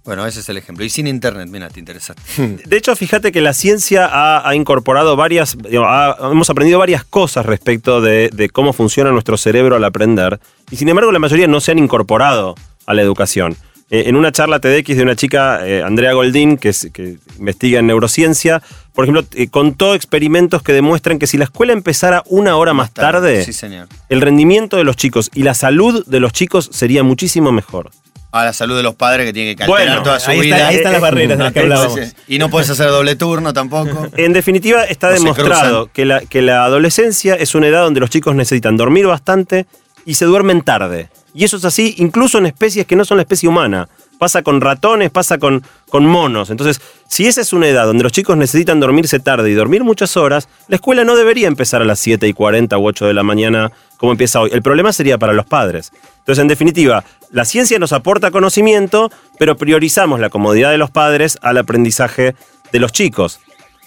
Bueno, 0.03 0.25
ese 0.25 0.39
es 0.39 0.49
el 0.49 0.57
ejemplo. 0.57 0.83
Y 0.83 0.89
sin 0.89 1.05
internet, 1.07 1.47
mira, 1.51 1.69
te 1.69 1.79
interesaste. 1.79 2.21
De 2.65 2.77
hecho, 2.77 2.95
fíjate 2.95 3.31
que 3.31 3.39
la 3.41 3.53
ciencia 3.53 4.07
ha, 4.11 4.47
ha 4.49 4.55
incorporado 4.55 5.15
varias, 5.15 5.55
digo, 5.69 5.85
ha- 5.85 6.17
hemos 6.31 6.49
aprendido 6.49 6.79
varias 6.79 7.03
cosas 7.03 7.45
respecto 7.45 8.01
de, 8.01 8.29
de 8.33 8.49
cómo 8.49 8.73
funciona 8.73 9.11
nuestro 9.11 9.37
cerebro 9.37 9.75
al 9.75 9.83
aprender, 9.83 10.39
y 10.71 10.75
sin 10.77 10.89
embargo 10.89 11.11
la 11.11 11.19
mayoría 11.19 11.47
no 11.47 11.59
se 11.61 11.71
han 11.71 11.77
incorporado 11.79 12.55
a 12.87 12.93
la 12.95 13.01
educación. 13.03 13.55
Eh, 13.91 14.05
en 14.07 14.15
una 14.15 14.31
charla 14.31 14.59
TEDx 14.59 14.95
de 14.95 15.03
una 15.03 15.15
chica, 15.17 15.67
eh, 15.67 15.83
Andrea 15.83 16.13
Goldín, 16.13 16.57
que, 16.57 16.69
es- 16.69 16.89
que 16.93 17.17
investiga 17.37 17.79
en 17.79 17.87
neurociencia, 17.87 18.63
por 18.95 19.05
ejemplo, 19.05 19.23
eh, 19.35 19.49
contó 19.49 19.93
experimentos 19.93 20.63
que 20.63 20.73
demuestran 20.73 21.19
que 21.19 21.27
si 21.27 21.37
la 21.37 21.43
escuela 21.43 21.73
empezara 21.73 22.23
una 22.27 22.55
hora 22.55 22.73
más 22.73 22.91
tarde, 22.91 23.43
Sí, 23.45 23.53
señor. 23.53 23.87
el 24.09 24.21
rendimiento 24.21 24.77
de 24.77 24.83
los 24.85 24.95
chicos 24.95 25.29
y 25.35 25.43
la 25.43 25.53
salud 25.53 26.03
de 26.07 26.19
los 26.19 26.31
chicos 26.33 26.69
sería 26.73 27.03
muchísimo 27.03 27.51
mejor. 27.51 27.91
A 28.33 28.45
la 28.45 28.53
salud 28.53 28.77
de 28.77 28.83
los 28.83 28.95
padres 28.95 29.25
que 29.25 29.33
tienen 29.33 29.55
que 29.57 29.65
Bueno, 29.65 30.01
toda 30.03 30.19
su 30.19 30.31
ahí, 30.31 30.39
vida. 30.39 30.55
está- 30.55 30.67
ahí 30.69 30.75
están 30.75 30.91
las 30.93 31.01
barreras 31.01 31.37
de 31.37 31.43
las 31.43 31.53
que 31.53 31.59
hablábamos. 31.59 31.99
Y 32.27 32.37
no 32.39 32.49
puedes 32.49 32.69
hacer 32.69 32.87
doble 32.89 33.15
turno 33.15 33.51
tampoco. 33.53 34.07
En 34.15 34.31
definitiva, 34.33 34.83
está 34.85 35.09
demostrado 35.09 35.89
que 35.93 36.05
la, 36.05 36.21
que 36.21 36.41
la 36.41 36.63
adolescencia 36.63 37.35
es 37.35 37.55
una 37.55 37.67
edad 37.67 37.83
donde 37.83 37.99
los 37.99 38.09
chicos 38.09 38.33
necesitan 38.35 38.77
dormir 38.77 39.05
bastante 39.07 39.65
y 40.05 40.13
se 40.13 40.25
duermen 40.25 40.61
tarde. 40.61 41.09
Y 41.33 41.43
eso 41.45 41.57
es 41.57 41.65
así 41.65 41.95
incluso 41.97 42.37
en 42.37 42.45
especies 42.45 42.85
que 42.85 42.95
no 42.95 43.05
son 43.05 43.17
la 43.17 43.23
especie 43.23 43.47
humana. 43.49 43.87
Pasa 44.17 44.43
con 44.43 44.61
ratones, 44.61 45.09
pasa 45.09 45.37
con, 45.39 45.63
con 45.89 46.05
monos. 46.05 46.51
Entonces, 46.51 46.79
si 47.07 47.25
esa 47.27 47.41
es 47.41 47.53
una 47.53 47.67
edad 47.67 47.85
donde 47.85 48.03
los 48.03 48.11
chicos 48.11 48.37
necesitan 48.37 48.79
dormirse 48.79 49.19
tarde 49.19 49.49
y 49.49 49.53
dormir 49.53 49.83
muchas 49.83 50.15
horas, 50.15 50.47
la 50.67 50.75
escuela 50.75 51.03
no 51.03 51.15
debería 51.15 51.47
empezar 51.47 51.81
a 51.81 51.85
las 51.85 51.99
7 51.99 52.27
y 52.27 52.33
40 52.33 52.77
u 52.77 52.85
8 52.87 53.07
de 53.07 53.13
la 53.13 53.23
mañana 53.23 53.71
como 54.01 54.13
empieza 54.13 54.41
hoy. 54.41 54.49
El 54.51 54.63
problema 54.63 54.91
sería 54.91 55.19
para 55.19 55.31
los 55.31 55.45
padres. 55.45 55.91
Entonces, 56.17 56.41
en 56.41 56.47
definitiva, 56.47 57.03
la 57.29 57.45
ciencia 57.45 57.77
nos 57.77 57.93
aporta 57.93 58.31
conocimiento, 58.31 59.11
pero 59.37 59.57
priorizamos 59.57 60.19
la 60.19 60.31
comodidad 60.31 60.71
de 60.71 60.79
los 60.79 60.89
padres 60.89 61.37
al 61.43 61.59
aprendizaje 61.59 62.33
de 62.71 62.79
los 62.79 62.91
chicos. 62.91 63.41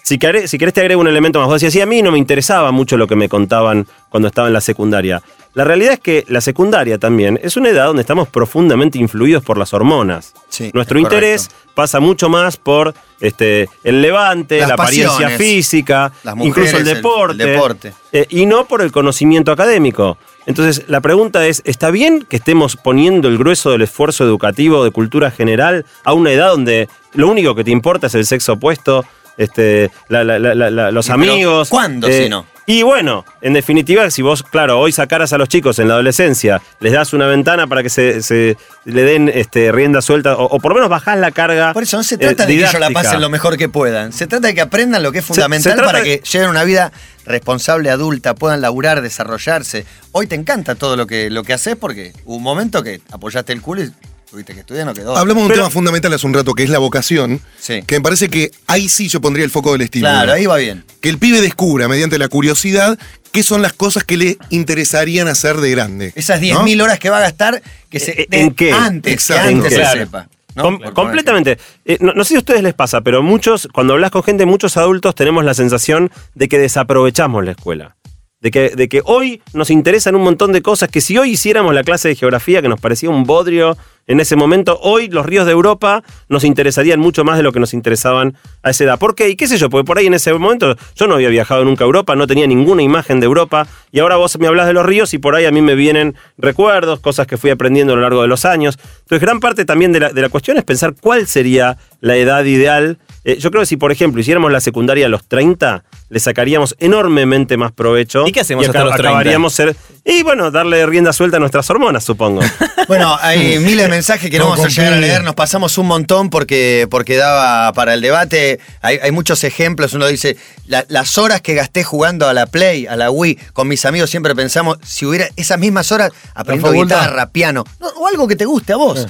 Si, 0.07 0.19
querés, 0.19 0.51
si 0.51 0.59
querés 0.59 0.75
te 0.75 0.83
agrego 0.83 1.01
un 1.01 1.09
elemento 1.09 1.39
más. 1.41 1.49
Vos 1.49 1.55
decías, 1.55 1.73
sí, 1.73 1.81
a 1.81 1.87
mí 1.87 2.03
no 2.03 2.13
me 2.13 2.19
interesaba 2.19 2.71
mucho 2.73 2.99
lo 2.99 3.07
que 3.07 3.17
me 3.17 3.31
contaban 3.31 3.87
cuando 4.11 4.29
estaba 4.29 4.49
en 4.49 4.53
la 4.53 4.61
secundaria. 4.61 5.23
La 5.55 5.65
realidad 5.65 5.95
es 5.95 6.01
que 6.01 6.25
la 6.29 6.43
secundaria 6.43 6.99
también 6.99 7.41
es 7.43 7.57
una 7.57 7.71
edad 7.71 7.87
donde 7.87 8.03
estamos 8.03 8.29
profundamente 8.29 8.99
influidos 8.99 9.43
por 9.43 9.57
las 9.57 9.73
hormonas. 9.73 10.35
Sí, 10.51 10.71
Nuestro 10.75 10.99
es 10.99 11.05
interés 11.05 11.49
correcto. 11.49 11.73
pasa 11.75 12.01
mucho 12.01 12.29
más 12.29 12.59
por 12.59 12.93
este, 13.19 13.71
el 13.83 14.03
levante, 14.03 14.59
Las 14.59 14.69
la 14.69 14.75
apariencia 14.75 15.31
física, 15.31 16.13
las 16.23 16.35
incluso 16.37 16.73
mujeres, 16.73 16.75
el- 16.89 16.95
deporte. 16.97 17.43
el 17.45 17.51
deporte. 17.51 17.93
eh, 18.13 18.27
y 18.29 18.45
no 18.45 18.67
por 18.67 18.83
el 18.83 18.93
conocimiento 18.93 19.53
académico. 19.53 20.19
Entonces, 20.45 20.85
la 20.89 21.01
pregunta 21.01 21.47
es, 21.47 21.63
¿está 21.65 21.91
bien 21.91 22.27
que 22.29 22.37
estemos 22.37 22.77
poniendo 22.77 23.29
el 23.29 23.39
grueso 23.39 23.71
del 23.71 23.81
esfuerzo 23.81 24.25
educativo 24.25 24.85
de 24.85 24.91
cultura 24.91 25.31
general 25.31 25.87
a 26.05 26.13
una 26.13 26.31
edad 26.33 26.51
donde 26.51 26.91
lo 27.15 27.29
único 27.29 27.55
que 27.55 27.65
te 27.65 27.71
importa 27.71 28.09
es 28.09 28.15
el 28.17 28.27
sexo 28.27 28.55
opuesto, 28.55 29.07
este, 29.37 29.91
la- 30.09 30.25
la- 30.25 30.91
los 30.91 31.11
amigos? 31.11 31.69
eh, 31.69 31.71
¿cuándo, 31.71 32.09
si 32.09 32.29
no? 32.29 32.47
Y 32.67 32.83
bueno, 32.83 33.27
en 33.43 33.53
definitiva, 33.53 34.11
si 34.11 34.23
vos, 34.23 34.43
claro, 34.43 34.81
hoy 34.81 34.91
sacaras 34.91 35.35
a 35.35 35.39
los 35.39 35.51
chicos 35.51 35.79
en 35.81 35.89
la 35.89 35.95
adolescencia, 35.95 36.63
les 36.81 36.95
das 36.95 37.13
una 37.13 37.27
ventana 37.27 37.67
para 37.67 37.83
que 37.83 37.91
se, 37.91 38.23
se 38.23 38.57
le 38.87 39.03
den 39.03 39.29
este, 39.29 39.71
rienda 39.71 40.01
suelta, 40.01 40.35
o, 40.39 40.45
o 40.47 40.59
por 40.61 40.71
lo 40.71 40.77
menos 40.77 40.89
bajás 40.89 41.19
la 41.19 41.31
carga. 41.31 41.75
Por 41.75 41.83
eso 41.83 41.99
no 41.99 42.03
se 42.03 42.15
eh, 42.15 42.19
trata 42.19 42.47
de 42.47 42.55
que 42.55 42.61
ellos 42.61 42.81
la 42.81 42.89
pasen 42.89 43.21
lo 43.21 43.29
mejor 43.29 43.59
que 43.59 43.69
puedan. 43.69 44.15
Se 44.15 44.27
trata 44.27 44.47
de 44.47 44.55
que 44.55 44.63
aprendan 44.63 45.03
lo 45.03 45.13
que 45.13 45.19
es 45.19 45.27
fundamental 45.27 45.77
se 45.77 45.83
para 45.85 45.99
de- 45.99 46.05
que 46.05 46.23
lleven 46.27 46.49
una 46.49 46.65
vida 46.65 46.91
responsable, 47.27 47.91
adulta, 47.91 48.35
puedan 48.35 48.63
laburar, 48.63 49.03
desarrollarse. 49.03 49.85
Hoy 50.13 50.27
te 50.27 50.35
encanta 50.35 50.75
todo 50.75 50.97
lo 50.97 51.07
que, 51.07 51.29
lo 51.29 51.43
que 51.43 51.53
haces 51.53 51.77
porque 51.77 52.15
hubo 52.25 52.37
un 52.37 52.43
momento 52.43 52.83
que 52.83 53.03
apoyaste 53.13 53.53
el 53.53 53.61
culo 53.61 53.83
y 53.83 53.93
tuviste 54.31 54.55
que 54.55 54.61
estudiar, 54.61 54.87
no 54.87 54.95
quedó. 54.95 55.17
Hablamos 55.17 55.43
de 55.43 55.47
un 55.47 55.49
Pero- 55.49 55.63
tema 55.63 55.71
fundamental 55.71 56.13
hace 56.13 56.27
un 56.27 56.35
rato, 56.35 56.55
que 56.55 56.63
es 56.65 56.71
la 56.71 56.79
vocación, 56.79 57.41
Sí. 57.59 57.83
que 57.87 57.97
me 57.97 58.01
parece 58.03 58.29
que 58.29 58.51
ahí 58.67 58.89
sí 58.89 59.09
yo 59.09 59.21
pondría 59.21 59.45
el 59.45 59.51
foco 59.51 59.73
del 59.73 59.83
estímulo. 59.83 60.11
Claro, 60.13 60.33
ahí 60.33 60.47
va 60.47 60.57
bien. 60.57 60.85
Que 61.01 61.09
el 61.09 61.19
pibe 61.19 61.41
descubra, 61.41 61.89
mediante 61.89 62.19
la 62.19 62.29
curiosidad, 62.29 62.99
qué 63.33 63.43
son 63.43 63.63
las 63.63 63.73
cosas 63.73 64.05
que 64.05 64.17
le 64.17 64.39
interesarían 64.51 65.29
hacer 65.29 65.57
de 65.59 65.71
grande. 65.71 66.13
Esas 66.15 66.41
¿no? 66.41 66.47
10.000 66.47 66.81
horas 66.83 66.99
que 66.99 67.11
va 67.11 67.19
a 67.19 67.21
gastar, 67.23 67.63
que 67.91 68.01
se, 68.01 68.13
Eh, 68.23 68.27
¿en 68.31 68.53
qué? 68.55 68.73
antes, 68.73 69.13
Exacto. 69.13 69.43
que 69.43 69.49
antes 69.55 69.65
¿En 69.65 69.69
qué? 69.69 69.75
se 69.75 69.81
Claro. 69.81 70.01
sepa. 70.01 70.29
¿no? 70.57 70.63
Com- 70.63 70.79
Por- 70.79 70.95
completamente. 70.95 71.59
Eh, 71.85 71.99
no, 72.01 72.13
no 72.15 72.23
sé 72.23 72.29
si 72.31 72.35
a 72.37 72.39
ustedes 72.39 72.63
les 72.63 72.75
pasa, 72.75 73.01
pero 73.01 73.25
muchos, 73.25 73.69
cuando 73.75 73.95
hablas 73.95 74.13
con 74.13 74.23
gente, 74.23 74.47
muchos 74.47 74.77
adultos 74.77 75.17
tenemos 75.17 75.45
la 75.45 75.53
sensación 75.53 76.13
de 76.37 76.49
que 76.49 76.59
desaprovechamos 76.61 77.45
la 77.45 77.51
escuela. 77.53 77.97
De 78.45 78.51
que, 78.51 78.69
de 78.77 78.91
que 78.91 79.01
hoy 79.07 79.41
nos 79.55 79.71
interesan 79.71 80.15
un 80.17 80.23
montón 80.23 80.53
de 80.53 80.61
cosas 80.61 80.91
que 80.91 81.01
si 81.01 81.17
hoy 81.17 81.31
hiciéramos 81.31 81.73
la 81.73 81.83
clase 81.83 82.09
de 82.09 82.15
geografía 82.15 82.61
que 82.61 82.69
nos 82.69 82.79
parecía 82.79 83.09
un 83.09 83.25
bodrio 83.25 83.75
en 84.07 84.21
ese 84.21 84.37
momento, 84.37 84.79
hoy 84.83 85.09
los 85.09 85.25
ríos 85.25 85.47
de 85.47 85.53
Europa 85.53 86.03
nos 86.29 86.45
interesarían 86.45 87.01
mucho 87.01 87.25
más 87.25 87.39
de 87.39 87.43
lo 87.43 87.53
que 87.53 87.59
nos 87.59 87.73
interesaban 87.73 88.37
a 88.63 88.69
esa 88.69 88.85
edad. 88.85 88.99
¿Por 88.99 89.15
qué? 89.15 89.31
Y 89.31 89.37
qué 89.37 89.49
sé 89.49 89.57
yo, 89.57 89.71
porque 89.71 89.87
por 89.87 89.97
ahí 89.97 90.09
en 90.09 90.13
ese 90.13 90.31
momento 90.35 90.77
yo 90.95 91.07
no 91.07 91.15
había 91.15 91.31
viajado 91.31 91.65
nunca 91.65 91.85
a 91.85 91.87
Europa, 91.87 92.17
no 92.17 92.27
tenía 92.27 92.47
ninguna 92.47 92.83
imagen 92.83 93.19
de 93.19 93.25
Europa, 93.25 93.67
y 93.93 94.01
ahora 94.01 94.17
vos 94.17 94.39
me 94.39 94.47
hablas 94.47 94.67
de 94.67 94.75
los 94.75 94.85
ríos 94.85 95.15
y 95.15 95.19
por 95.19 95.35
ahí 95.35 95.47
a 95.47 95.51
mí 95.51 95.63
me 95.63 95.75
vienen 95.75 96.15
recuerdos, 96.37 97.01
cosas 97.01 97.27
que 97.27 97.39
fui 97.39 97.49
aprendiendo 97.49 97.95
a 97.95 97.97
lo 97.97 98.03
largo 98.03 98.21
de 98.21 98.29
los 98.29 98.45
años. 98.45 98.79
Entonces, 99.05 99.21
gran 99.23 99.41
parte 99.41 99.65
también 99.65 99.91
de 99.93 100.01
la, 100.01 100.13
de 100.13 100.21
la 100.21 100.29
cuestión 100.29 100.59
es 100.59 100.65
pensar 100.65 100.95
cuál 101.01 101.27
sería 101.27 101.79
la 102.03 102.17
edad 102.17 102.45
ideal. 102.45 102.99
Eh, 103.25 103.39
yo 103.39 103.51
creo 103.51 103.63
que 103.63 103.67
si, 103.67 103.77
por 103.77 103.91
ejemplo, 103.91 104.21
hiciéramos 104.21 104.53
la 104.53 104.61
secundaria 104.61 105.07
a 105.07 105.09
los 105.09 105.27
30, 105.27 105.83
le 106.11 106.21
sacaríamos 106.21 106.77
enormemente 106.79 107.57
más 107.57 107.73
provecho. 107.73 108.25
¿Y 108.27 108.33
qué 108.33 108.41
hacemos 108.41 108.67
hasta 108.67 108.79
acá- 108.81 108.85
los 108.85 108.95
30? 108.97 109.09
acabaríamos 109.11 109.55
ser. 109.55 109.75
Y 110.05 110.23
bueno, 110.23 110.51
darle 110.51 110.85
rienda 110.85 111.13
suelta 111.15 111.39
a 111.39 111.41
nuestras 111.41 111.69
hormonas, 111.71 112.05
supongo. 112.05 112.41
Bueno, 112.87 113.17
hay 113.23 113.59
miles 113.61 113.85
de 113.87 113.89
mensajes 113.89 114.31
que 114.31 114.39
no, 114.39 114.45
No 114.45 114.51
vamos 114.51 114.67
a 114.67 114.69
llegar 114.69 114.93
a 114.93 114.97
leer, 114.99 115.25
nos 115.25 115.35
pasamos 115.35 115.79
un 115.79 115.87
montón 115.87 116.29
porque, 116.29 116.87
porque 116.91 117.17
daba 117.17 117.73
para 117.73 117.95
el 117.95 118.03
debate. 118.03 118.61
Hay, 118.83 118.99
hay 119.03 119.11
muchos 119.11 119.43
ejemplos. 119.43 119.95
Uno 119.95 120.07
dice, 120.07 120.37
la- 120.67 120.85
las 120.89 121.17
horas 121.17 121.41
que 121.41 121.55
gasté 121.55 121.83
jugando 121.83 122.29
a 122.29 122.35
la 122.35 122.45
Play, 122.45 122.87
a 122.87 122.95
la 122.97 123.11
Wii, 123.11 123.39
con 123.55 123.69
mis 123.69 123.87
amigos 123.87 124.11
siempre 124.11 124.35
pensamos, 124.35 124.77
si 124.85 125.07
hubiera 125.07 125.29
esas 125.37 125.59
mismas 125.59 125.91
horas 125.93 126.13
aprendiendo 126.35 126.79
guitarra, 126.79 127.31
piano, 127.31 127.65
no, 127.81 127.89
o 127.89 128.07
algo 128.07 128.29
que 128.29 128.37
te 128.37 128.45
guste 128.45 128.75
a 128.75 128.77
vos. 128.77 129.01
Eh, 129.01 129.07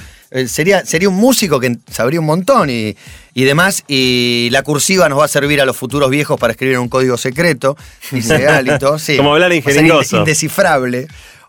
sería, 0.47 0.85
sería 0.85 1.09
un 1.09 1.15
músico 1.15 1.59
que 1.59 1.77
sabría 1.91 2.19
un 2.19 2.25
montón 2.25 2.69
y, 2.69 2.95
y 3.33 3.43
demás. 3.43 3.83
Y 3.87 4.49
la 4.51 4.61
cursiva 4.63 5.07
nos 5.09 5.19
va 5.19 5.25
a 5.25 5.27
servir 5.29 5.61
a 5.61 5.65
los 5.65 5.75
futuros 5.77 6.09
viejos 6.09 6.39
para 6.39 6.51
escribir 6.51 6.77
un 6.79 6.89
código 6.89 7.17
secreto, 7.17 7.77
dice 8.11 8.47
Alito. 8.47 8.99
Sí. 8.99 9.17
Como 9.17 9.33
hablar 9.33 9.51
inde- 9.51 9.63
indescifrable 10.19 11.07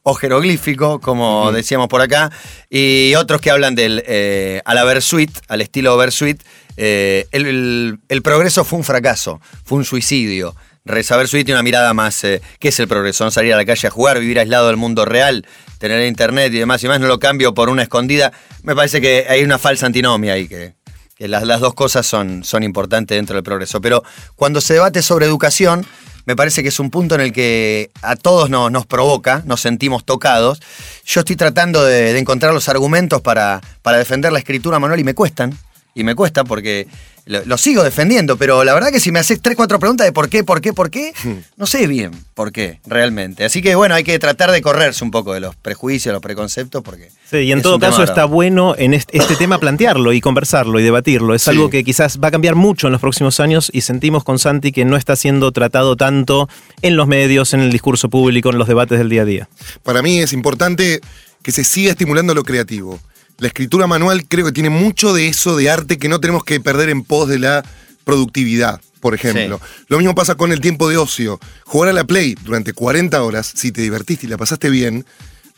o 0.09 0.14
jeroglífico, 0.14 1.01
como 1.01 1.51
decíamos 1.51 1.89
por 1.89 2.01
acá, 2.01 2.30
y 2.70 3.12
otros 3.16 3.41
que 3.41 3.51
hablan 3.51 3.74
del 3.74 4.05
eh, 4.07 4.62
a 4.64 4.72
la 4.74 4.84
Versuit, 4.84 5.30
al 5.49 5.61
estilo 5.62 5.97
Versuit, 5.97 6.41
eh, 6.76 7.26
el, 7.32 7.47
el- 7.47 7.99
el 8.09 8.22
progreso 8.22 8.64
fue 8.64 8.78
un 8.78 8.84
fracaso, 8.84 9.41
fue 9.64 9.78
un 9.78 9.84
suicidio. 9.84 10.55
Reza 10.87 11.16
Versuit 11.16 11.45
tiene 11.45 11.57
una 11.57 11.64
mirada 11.64 11.93
más, 11.95 12.22
eh, 12.22 12.41
¿qué 12.61 12.68
es 12.68 12.78
el 12.78 12.87
progreso? 12.87 13.24
No 13.24 13.32
salir 13.32 13.53
a 13.53 13.57
la 13.57 13.64
calle 13.64 13.89
a 13.89 13.91
jugar, 13.91 14.20
vivir 14.20 14.39
aislado 14.39 14.68
del 14.68 14.76
mundo 14.76 15.05
real, 15.05 15.45
tener 15.78 16.07
internet 16.07 16.53
y 16.55 16.59
demás 16.59 16.82
y 16.84 16.89
más, 16.89 17.01
no 17.01 17.09
lo 17.09 17.18
cambio 17.18 17.55
por 17.55 17.68
una 17.68 17.82
escondida. 17.82 18.32
Me 18.62 18.76
parece 18.76 19.01
que 19.01 19.26
hay 19.28 19.43
una 19.43 19.59
falsa 19.59 19.87
antinomia 19.87 20.34
ahí, 20.34 20.47
que, 20.47 20.74
las, 21.18 21.61
dos 21.61 21.74
cosas 21.74 22.07
son, 22.07 22.45
son 22.45 22.62
importantes 22.62 23.16
dentro 23.16 23.34
del 23.34 23.43
progreso. 23.43 23.80
Pero 23.80 24.05
cuando 24.37 24.61
se 24.61 24.74
debate 24.74 25.03
sobre 25.03 25.26
educación, 25.26 25.84
me 26.24 26.37
parece 26.37 26.62
que 26.62 26.68
es 26.68 26.78
un 26.78 26.91
punto 26.91 27.16
en 27.16 27.20
el 27.20 27.32
que 27.32 27.91
a 28.03 28.14
todos 28.14 28.49
nos, 28.49 28.70
nos 28.70 28.87
provoca, 28.87 29.43
nos 29.45 29.61
sentimos 29.61 30.05
tocados. 30.05 30.61
Yo 31.05 31.20
estoy 31.20 31.34
tratando 31.34 31.84
de, 31.84 32.12
de 32.12 32.18
encontrar 32.18 32.55
los 32.55 32.68
argumentos 32.68 33.22
para, 33.22 33.61
para 33.82 33.99
defender 33.99 34.30
la 34.30 34.39
escritura 34.39 34.78
manual 34.78 35.01
y 35.01 35.05
me 35.05 35.14
cuestan. 35.14 35.59
Y 35.97 36.05
me 36.05 36.14
cuesta 36.14 36.44
porque 36.44 36.86
lo, 37.24 37.44
lo 37.44 37.59
sigo 37.59 37.82
defendiendo, 37.82 38.36
pero 38.36 38.62
la 38.62 38.72
verdad 38.72 38.90
que 38.92 39.01
si 39.01 39.11
me 39.11 39.18
haces 39.18 39.40
tres, 39.42 39.57
cuatro 39.57 39.80
preguntas 39.80 40.07
de 40.07 40.12
por 40.12 40.28
qué, 40.28 40.44
por 40.44 40.61
qué, 40.61 40.72
por 40.72 40.90
qué, 40.90 41.12
no 41.57 41.66
sé 41.66 41.88
bien 41.88 42.12
por 42.34 42.53
qué, 42.53 42.78
realmente. 42.86 43.44
Así 43.44 43.62
que 43.62 43.74
bueno, 43.74 43.97
hay 43.97 44.05
que 44.05 44.16
tratar 44.20 44.53
de 44.53 44.62
correrse 44.62 45.03
un 45.03 45.11
poco 45.11 45.34
de 45.34 45.40
los 45.40 45.57
prejuicios, 45.57 46.12
los 46.12 46.22
preconceptos, 46.22 46.82
porque... 46.84 47.09
Sí, 47.28 47.38
y 47.38 47.51
en 47.53 47.62
todo 47.62 47.80
caso 47.80 48.05
está 48.05 48.26
bueno 48.26 48.76
en 48.78 48.94
este, 48.94 49.18
este 49.18 49.34
tema 49.38 49.59
plantearlo 49.59 50.12
y 50.12 50.20
conversarlo 50.20 50.78
y 50.78 50.84
debatirlo. 50.84 51.34
Es 51.34 51.42
Sí. 51.42 51.51
algo 51.51 51.68
que 51.70 51.82
quizás 51.82 52.20
va 52.22 52.28
a 52.28 52.30
cambiar 52.30 52.55
mucho 52.55 52.86
en 52.86 52.92
los 52.92 53.01
próximos 53.01 53.40
años 53.40 53.70
y 53.72 53.80
sentimos 53.80 54.22
con 54.22 54.38
Santi 54.38 54.70
que 54.70 54.84
no 54.84 54.97
está 54.97 55.16
siendo 55.16 55.51
tratado 55.51 55.97
tanto 55.97 56.49
en 56.82 56.94
los 56.97 57.09
medios, 57.09 57.55
en 57.55 57.61
el 57.61 57.72
discurso 57.72 58.09
público, 58.09 58.51
en 58.51 58.59
los 58.59 58.68
debates 58.68 58.99
del 58.99 59.09
día 59.09 59.22
a 59.22 59.24
día. 59.24 59.49
Para 59.82 60.01
mí 60.03 60.20
es 60.20 60.32
importante 60.32 61.01
que 61.42 61.51
se 61.53 61.64
siga 61.64 61.90
estimulando 61.90 62.34
lo 62.34 62.44
creativo. 62.44 63.01
La 63.39 63.49
escritura 63.49 63.87
manual 63.87 64.26
creo 64.26 64.47
que 64.47 64.53
tiene 64.53 64.70
mucho 64.70 65.12
de 65.12 65.28
eso 65.28 65.57
de 65.57 65.70
arte 65.70 65.99
que 65.99 66.09
no 66.09 66.20
tenemos 66.20 66.45
que 66.45 66.61
perder 66.61 66.89
en 66.89 67.05
pos 67.05 67.28
de 67.28 67.39
la 67.39 67.62
productividad, 68.05 68.80
por 69.01 69.14
ejemplo. 69.14 69.61
Lo 69.89 69.99
mismo 69.99 70.14
pasa 70.14 70.37
con 70.37 70.53
el 70.53 70.61
tiempo 70.61 70.89
de 70.89 70.97
ocio. 70.97 71.39
Jugar 71.64 71.91
a 71.91 71.93
la 71.93 72.05
Play 72.05 72.34
durante 72.43 72.72
40 72.72 73.22
horas, 73.22 73.53
si 73.55 73.72
te 73.72 73.82
divertiste 73.82 74.26
y 74.26 74.30
la 74.30 74.39
pasaste 74.39 74.70
bien, 74.70 75.05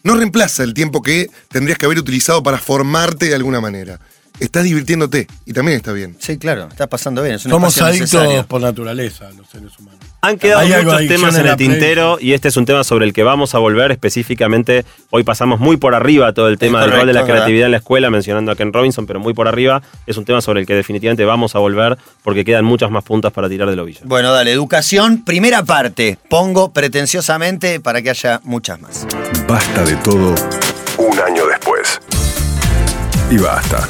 no 0.03 0.17
reemplaza 0.17 0.65
el 0.65 0.75
tiempo 0.75 1.03
que 1.03 1.31
tendrías 1.49 1.79
que 1.79 1.87
haber 1.87 1.99
utilizado 1.99 2.43
para 2.43 2.59
formarte 2.59 3.27
de 3.27 3.35
alguna 3.35 3.61
manera. 3.61 4.01
Estás 4.41 4.63
divirtiéndote 4.65 5.27
y 5.47 5.53
también 5.53 5.77
está 5.79 5.93
bien. 5.93 6.17
Sí, 6.21 6.39
claro, 6.39 6.69
está 6.71 6.87
pasando 6.87 7.23
bien. 7.23 7.35
Es 7.37 7.45
un 7.45 7.51
Somos 7.51 7.81
adictos 7.83 8.13
necesario. 8.13 8.47
por 8.47 8.61
naturaleza, 8.61 9.31
los 9.37 9.49
seres 9.49 9.77
humanos. 9.79 10.01
Han 10.21 10.37
quedado 10.39 10.61
Hay 10.61 10.71
de 10.71 10.83
muchos 10.83 11.07
temas 11.09 11.37
en 11.37 11.45
la 11.45 11.51
el 11.53 11.57
Play. 11.57 11.69
tintero 11.69 12.19
y 12.21 12.33
este 12.33 12.49
es 12.49 12.57
un 12.57 12.65
tema 12.65 12.83
sobre 12.85 13.05
el 13.07 13.13
que 13.13 13.23
vamos 13.25 13.55
a 13.55 13.59
volver 13.59 13.91
específicamente. 13.93 14.85
Hoy 15.11 15.23
pasamos 15.25 15.59
muy 15.61 15.77
por 15.77 15.95
arriba 15.95 16.33
todo 16.33 16.49
el 16.49 16.59
tema 16.59 16.81
del 16.83 16.93
rol 16.93 17.07
de 17.07 17.13
la 17.15 17.25
creatividad 17.25 17.67
en 17.67 17.73
la 17.73 17.77
escuela, 17.79 18.11
mencionando 18.11 18.53
a 18.53 18.57
Ken 18.57 18.73
Robinson, 18.73 19.07
pero 19.07 19.19
muy 19.21 19.35
por 19.35 19.49
arriba. 19.49 19.83
Es 20.07 20.17
un 20.17 20.25
tema 20.25 20.41
sobre 20.41 20.61
el 20.61 20.67
que 20.67 20.75
definitivamente 20.75 21.25
vamos 21.25 21.55
a 21.55 21.59
volver 21.59 21.99
porque 22.23 22.45
quedan 22.45 22.65
muchas 22.65 22.91
más 22.91 23.05
puntas 23.05 23.33
para 23.33 23.49
tirar 23.49 23.69
del 23.71 23.79
ovillo. 23.81 24.01
Bueno, 24.05 24.33
dale, 24.33 24.53
educación, 24.53 25.25
primera 25.25 25.65
parte. 25.65 26.19
Pongo 26.29 26.73
pretenciosamente 26.73 27.81
para 27.81 28.03
que 28.03 28.11
haya 28.11 28.41
muchas 28.45 28.81
más. 28.81 29.07
Basta 29.49 29.85
de 29.85 29.97
todo 29.97 30.35
un 30.99 31.19
año 31.21 31.47
después. 31.47 32.01
Y 33.31 33.37
basta. 33.39 33.87